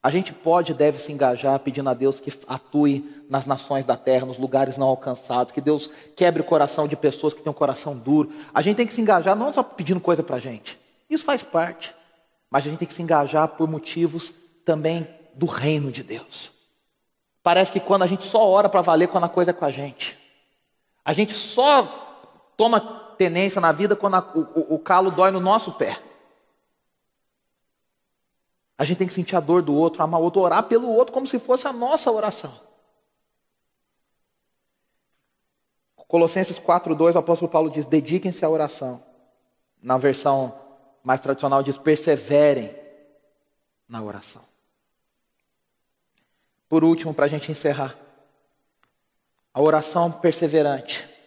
A 0.00 0.10
gente 0.10 0.32
pode 0.32 0.70
e 0.70 0.74
deve 0.74 1.02
se 1.02 1.10
engajar 1.10 1.58
pedindo 1.58 1.90
a 1.90 1.94
Deus 1.94 2.20
que 2.20 2.32
atue 2.46 3.24
nas 3.28 3.44
nações 3.44 3.84
da 3.84 3.96
terra, 3.96 4.24
nos 4.24 4.38
lugares 4.38 4.76
não 4.76 4.86
alcançados, 4.86 5.52
que 5.52 5.60
Deus 5.60 5.90
quebre 6.14 6.40
o 6.40 6.44
coração 6.44 6.86
de 6.86 6.94
pessoas 6.94 7.34
que 7.34 7.42
têm 7.42 7.50
um 7.50 7.54
coração 7.54 7.96
duro. 7.96 8.32
A 8.54 8.62
gente 8.62 8.76
tem 8.76 8.86
que 8.86 8.92
se 8.92 9.00
engajar 9.00 9.34
não 9.34 9.52
só 9.52 9.62
pedindo 9.62 10.00
coisa 10.00 10.22
para 10.22 10.36
a 10.36 10.40
gente, 10.40 10.78
isso 11.10 11.24
faz 11.24 11.42
parte, 11.42 11.92
mas 12.48 12.64
a 12.64 12.70
gente 12.70 12.78
tem 12.78 12.88
que 12.88 12.94
se 12.94 13.02
engajar 13.02 13.48
por 13.48 13.68
motivos 13.68 14.32
também 14.64 15.06
do 15.34 15.46
reino 15.46 15.90
de 15.90 16.04
Deus. 16.04 16.52
Parece 17.42 17.72
que 17.72 17.80
quando 17.80 18.02
a 18.02 18.06
gente 18.06 18.24
só 18.24 18.46
ora 18.48 18.68
para 18.68 18.82
valer 18.82 19.08
quando 19.08 19.24
a 19.24 19.28
coisa 19.28 19.50
é 19.50 19.54
com 19.54 19.64
a 19.64 19.70
gente, 19.70 20.16
a 21.04 21.12
gente 21.12 21.32
só 21.32 22.52
toma 22.56 23.07
tenência 23.18 23.60
na 23.60 23.72
vida 23.72 23.96
quando 23.96 24.14
a, 24.14 24.20
o, 24.34 24.76
o 24.76 24.78
calo 24.78 25.10
dói 25.10 25.30
no 25.30 25.40
nosso 25.40 25.72
pé. 25.72 26.00
A 28.78 28.84
gente 28.84 28.98
tem 28.98 29.08
que 29.08 29.12
sentir 29.12 29.34
a 29.34 29.40
dor 29.40 29.60
do 29.60 29.74
outro, 29.74 30.02
amar 30.02 30.20
o 30.20 30.24
outro, 30.24 30.40
orar 30.40 30.62
pelo 30.62 30.88
outro 30.88 31.12
como 31.12 31.26
se 31.26 31.38
fosse 31.38 31.66
a 31.66 31.72
nossa 31.72 32.10
oração. 32.12 32.58
Colossenses 36.06 36.58
4:2, 36.58 37.16
o 37.16 37.18
apóstolo 37.18 37.50
Paulo 37.50 37.68
diz: 37.68 37.84
"Dediquem-se 37.84 38.44
à 38.44 38.48
oração". 38.48 39.02
Na 39.82 39.98
versão 39.98 40.58
mais 41.02 41.20
tradicional 41.20 41.62
diz: 41.62 41.76
"Perseverem 41.76 42.74
na 43.88 44.00
oração". 44.00 44.42
Por 46.68 46.84
último, 46.84 47.12
para 47.12 47.24
a 47.24 47.28
gente 47.28 47.50
encerrar, 47.50 47.98
a 49.52 49.60
oração 49.60 50.10
perseverante 50.10 51.17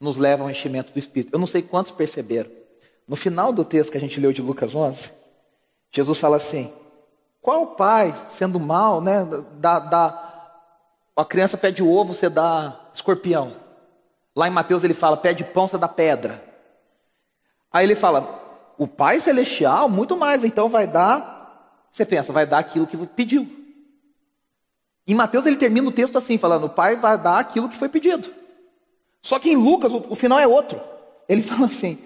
nos 0.00 0.16
leva 0.16 0.42
ao 0.42 0.50
enchimento 0.50 0.92
do 0.92 0.98
Espírito. 0.98 1.34
Eu 1.34 1.38
não 1.38 1.46
sei 1.46 1.60
quantos 1.60 1.92
perceberam. 1.92 2.50
No 3.06 3.16
final 3.16 3.52
do 3.52 3.64
texto 3.64 3.90
que 3.90 3.98
a 3.98 4.00
gente 4.00 4.18
leu 4.18 4.32
de 4.32 4.40
Lucas 4.40 4.74
11, 4.74 5.12
Jesus 5.92 6.18
fala 6.18 6.36
assim: 6.36 6.72
qual 7.42 7.68
pai, 7.74 8.14
sendo 8.36 8.58
mal, 8.58 9.00
né, 9.00 9.26
dá, 9.58 9.78
dá, 9.78 10.52
a 11.16 11.24
criança 11.24 11.56
pede 11.58 11.82
ovo, 11.82 12.14
você 12.14 12.28
dá 12.28 12.88
escorpião. 12.94 13.56
Lá 14.34 14.48
em 14.48 14.52
Mateus 14.52 14.84
ele 14.84 14.94
fala: 14.94 15.16
pede 15.16 15.44
pão, 15.44 15.68
você 15.68 15.76
dá 15.76 15.88
pedra. 15.88 16.42
Aí 17.72 17.84
ele 17.84 17.94
fala: 17.94 18.72
o 18.78 18.86
Pai 18.86 19.20
Celestial, 19.20 19.88
muito 19.88 20.16
mais, 20.16 20.44
então 20.44 20.68
vai 20.68 20.86
dar. 20.86 21.38
Você 21.92 22.06
pensa, 22.06 22.32
vai 22.32 22.46
dar 22.46 22.58
aquilo 22.58 22.86
que 22.86 22.96
pediu. 23.08 23.46
Em 25.06 25.14
Mateus 25.14 25.44
ele 25.44 25.56
termina 25.56 25.88
o 25.88 25.92
texto 25.92 26.16
assim, 26.16 26.38
falando: 26.38 26.64
o 26.64 26.70
Pai 26.70 26.96
vai 26.96 27.18
dar 27.18 27.38
aquilo 27.38 27.68
que 27.68 27.76
foi 27.76 27.88
pedido. 27.88 28.39
Só 29.22 29.38
que 29.38 29.50
em 29.50 29.56
Lucas 29.56 29.92
o, 29.92 30.14
final 30.14 30.38
é 30.38 30.46
outro. 30.46 30.80
Ele 31.28 31.42
fala 31.44 31.66
assim: 31.66 31.98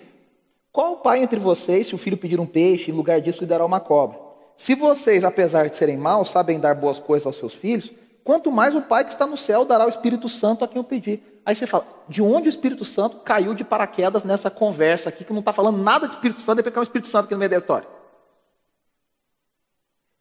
Qual 0.73 0.95
o 0.95 0.97
pai 0.99 1.23
entre 1.23 1.39
vocês, 1.39 1.87
se 1.87 1.95
o 1.95 1.99
filho 1.99 2.17
pedir 2.17 2.41
um 2.41 2.47
peixe, 2.47 2.91
em 2.91 2.95
lugar 2.95 3.21
disso 3.21 3.41
lhe 3.41 3.47
dará 3.47 3.65
uma 3.65 3.81
cobra? 3.81 4.19
Se 4.57 4.75
vocês, 4.75 5.25
apesar 5.25 5.69
de 5.69 5.77
serem 5.77 5.97
maus, 5.97 6.31
sabem 6.31 6.61
dar 6.61 6.75
boas 6.75 7.01
coisas 7.01 7.27
aos 7.27 7.37
seus 7.37 7.55
filhos, 7.55 7.93
quanto 8.23 8.53
mais 8.53 8.75
o 8.75 8.83
Pai 8.83 9.05
que 9.05 9.11
está 9.11 9.27
no 9.27 9.37
céu 9.37 9.65
dará 9.65 9.85
o 9.87 9.89
Espírito 9.89 10.29
Santo 10.29 10.65
a 10.65 10.69
quem 10.69 10.81
o 10.81 10.85
pedir. 10.85 11.43
Aí 11.45 11.55
você 11.55 11.67
fala, 11.67 11.87
de 12.09 12.23
onde 12.23 12.49
o 12.49 12.51
Espírito 12.51 12.85
Santo 12.85 13.19
caiu 13.19 13.55
de 13.55 13.65
paraquedas 13.65 14.23
nessa 14.25 14.51
conversa 14.51 15.09
aqui, 15.09 15.25
que 15.25 15.33
não 15.33 15.41
está 15.41 15.53
falando 15.53 15.83
nada 15.83 16.07
de 16.07 16.15
Espírito 16.15 16.41
Santo, 16.41 16.57
depois 16.57 16.73
que 16.73 16.79
é 16.79 16.81
o 16.81 16.85
Espírito 16.85 17.09
Santo 17.09 17.25
aqui 17.27 17.35
no 17.35 17.39
meio 17.39 17.51
da 17.51 17.59
história. 17.59 17.87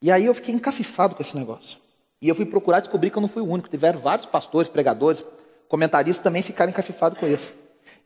E 0.02 0.10
aí 0.10 0.26
eu 0.26 0.34
fiquei 0.34 0.54
encafifado 0.54 1.14
com 1.14 1.22
esse 1.22 1.34
negócio. 1.34 1.78
E 2.20 2.28
eu 2.28 2.34
fui 2.34 2.44
procurar 2.44 2.80
descobrir 2.80 3.10
que 3.10 3.16
eu 3.16 3.22
não 3.22 3.28
fui 3.28 3.42
o 3.42 3.48
único. 3.48 3.70
Tiveram 3.70 3.98
vários 3.98 4.26
pastores, 4.26 4.68
pregadores, 4.68 5.24
comentaristas 5.68 6.22
também 6.22 6.42
ficaram 6.42 6.70
encafifados 6.70 7.18
com 7.18 7.26
isso. 7.26 7.52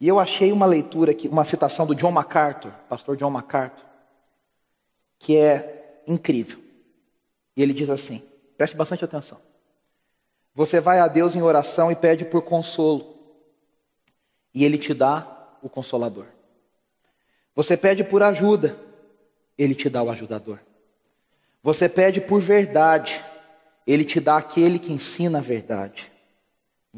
E 0.00 0.06
eu 0.06 0.18
achei 0.18 0.52
uma 0.52 0.66
leitura 0.66 1.10
aqui, 1.10 1.28
uma 1.28 1.44
citação 1.44 1.86
do 1.86 1.94
John 1.94 2.12
MacArthur, 2.12 2.72
pastor 2.88 3.16
John 3.16 3.30
MacArthur, 3.30 3.84
que 5.18 5.36
é 5.36 6.02
incrível. 6.06 6.58
E 7.56 7.62
ele 7.62 7.72
diz 7.72 7.90
assim: 7.90 8.22
preste 8.56 8.76
bastante 8.76 9.04
atenção. 9.04 9.38
Você 10.58 10.80
vai 10.80 10.98
a 10.98 11.06
Deus 11.06 11.36
em 11.36 11.42
oração 11.42 11.88
e 11.88 11.94
pede 11.94 12.24
por 12.24 12.42
consolo, 12.42 13.16
e 14.52 14.64
Ele 14.64 14.76
te 14.76 14.92
dá 14.92 15.56
o 15.62 15.68
consolador. 15.68 16.26
Você 17.54 17.76
pede 17.76 18.02
por 18.02 18.24
ajuda, 18.24 18.76
Ele 19.56 19.72
te 19.72 19.88
dá 19.88 20.02
o 20.02 20.10
ajudador. 20.10 20.58
Você 21.62 21.88
pede 21.88 22.20
por 22.20 22.40
verdade, 22.40 23.24
Ele 23.86 24.04
te 24.04 24.18
dá 24.18 24.36
aquele 24.36 24.80
que 24.80 24.92
ensina 24.92 25.38
a 25.38 25.40
verdade. 25.40 26.10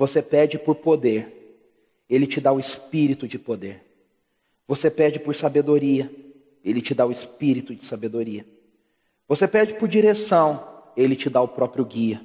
Você 0.00 0.22
pede 0.22 0.58
por 0.58 0.76
poder, 0.76 1.60
Ele 2.08 2.26
te 2.26 2.40
dá 2.40 2.50
o 2.50 2.58
espírito 2.58 3.28
de 3.28 3.38
poder. 3.38 3.84
Você 4.66 4.90
pede 4.90 5.20
por 5.20 5.36
sabedoria, 5.36 6.10
Ele 6.64 6.80
te 6.80 6.94
dá 6.94 7.04
o 7.04 7.12
espírito 7.12 7.74
de 7.74 7.84
sabedoria. 7.84 8.46
Você 9.28 9.46
pede 9.46 9.74
por 9.74 9.86
direção, 9.86 10.66
Ele 10.96 11.14
te 11.14 11.28
dá 11.28 11.42
o 11.42 11.48
próprio 11.48 11.84
guia. 11.84 12.18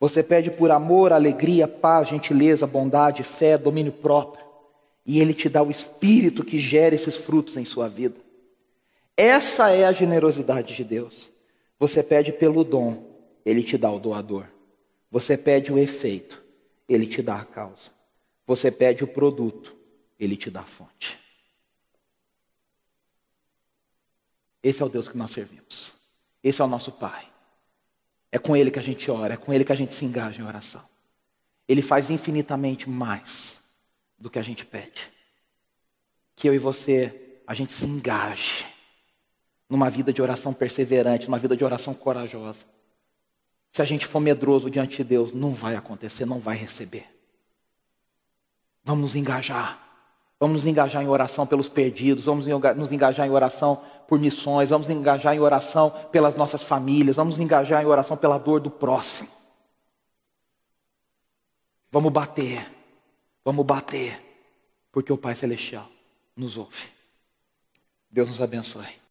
Você 0.00 0.20
pede 0.20 0.50
por 0.50 0.72
amor, 0.72 1.12
alegria, 1.12 1.68
paz, 1.68 2.08
gentileza, 2.08 2.66
bondade, 2.66 3.22
fé, 3.22 3.56
domínio 3.56 3.92
próprio. 3.92 4.44
E 5.06 5.20
Ele 5.20 5.32
te 5.32 5.48
dá 5.48 5.62
o 5.62 5.70
espírito 5.70 6.42
que 6.42 6.58
gera 6.58 6.96
esses 6.96 7.14
frutos 7.14 7.56
em 7.56 7.64
sua 7.64 7.88
vida. 7.88 8.16
Essa 9.16 9.70
é 9.70 9.84
a 9.84 9.92
generosidade 9.92 10.74
de 10.74 10.82
Deus. 10.82 11.30
Você 11.78 12.02
pede 12.02 12.32
pelo 12.32 12.64
dom, 12.64 13.04
Ele 13.44 13.62
te 13.62 13.78
dá 13.78 13.92
o 13.92 14.00
doador. 14.00 14.46
Você 15.08 15.36
pede 15.36 15.72
o 15.72 15.78
efeito, 15.78 16.44
ele 16.88 17.06
te 17.06 17.22
dá 17.22 17.40
a 17.40 17.44
causa. 17.44 17.90
Você 18.46 18.70
pede 18.70 19.02
o 19.02 19.08
produto, 19.08 19.76
ele 20.18 20.36
te 20.36 20.50
dá 20.50 20.60
a 20.60 20.66
fonte. 20.66 21.18
Esse 24.62 24.82
é 24.82 24.84
o 24.84 24.88
Deus 24.88 25.08
que 25.08 25.16
nós 25.16 25.30
servimos. 25.30 25.94
Esse 26.42 26.60
é 26.60 26.64
o 26.64 26.68
nosso 26.68 26.92
Pai. 26.92 27.26
É 28.32 28.38
com 28.38 28.56
Ele 28.56 28.70
que 28.70 28.78
a 28.78 28.82
gente 28.82 29.10
ora, 29.10 29.34
é 29.34 29.36
com 29.36 29.52
Ele 29.52 29.64
que 29.64 29.72
a 29.72 29.76
gente 29.76 29.94
se 29.94 30.04
engaja 30.04 30.42
em 30.42 30.44
oração. 30.44 30.82
Ele 31.68 31.82
faz 31.82 32.10
infinitamente 32.10 32.88
mais 32.88 33.56
do 34.18 34.28
que 34.30 34.38
a 34.38 34.42
gente 34.42 34.64
pede. 34.66 35.10
Que 36.34 36.48
eu 36.48 36.54
e 36.54 36.58
você, 36.58 37.40
a 37.46 37.54
gente 37.54 37.72
se 37.72 37.84
engaje 37.84 38.66
numa 39.68 39.90
vida 39.90 40.12
de 40.12 40.22
oração 40.22 40.52
perseverante, 40.52 41.26
numa 41.26 41.38
vida 41.38 41.56
de 41.56 41.64
oração 41.64 41.94
corajosa. 41.94 42.66
Se 43.76 43.82
a 43.82 43.84
gente 43.84 44.06
for 44.06 44.20
medroso 44.20 44.70
diante 44.70 44.96
de 44.96 45.04
Deus, 45.04 45.34
não 45.34 45.50
vai 45.50 45.76
acontecer, 45.76 46.24
não 46.24 46.38
vai 46.38 46.56
receber. 46.56 47.06
Vamos 48.82 49.02
nos 49.02 49.14
engajar. 49.14 49.78
Vamos 50.40 50.56
nos 50.56 50.66
engajar 50.66 51.02
em 51.02 51.08
oração 51.08 51.46
pelos 51.46 51.68
perdidos, 51.68 52.24
vamos 52.24 52.46
nos 52.46 52.90
engajar 52.90 53.26
em 53.26 53.30
oração 53.30 53.84
por 54.08 54.18
missões, 54.18 54.70
vamos 54.70 54.88
nos 54.88 54.96
engajar 54.96 55.34
em 55.34 55.40
oração 55.40 55.90
pelas 56.10 56.34
nossas 56.34 56.62
famílias, 56.62 57.16
vamos 57.16 57.34
nos 57.34 57.44
engajar 57.44 57.82
em 57.82 57.86
oração 57.86 58.16
pela 58.16 58.38
dor 58.38 58.60
do 58.60 58.70
próximo. 58.70 59.28
Vamos 61.92 62.10
bater, 62.10 62.66
vamos 63.44 63.66
bater, 63.66 64.18
porque 64.90 65.12
o 65.12 65.18
Pai 65.18 65.34
Celestial 65.34 65.86
nos 66.34 66.56
ouve. 66.56 66.88
Deus 68.10 68.30
nos 68.30 68.40
abençoe. 68.40 69.05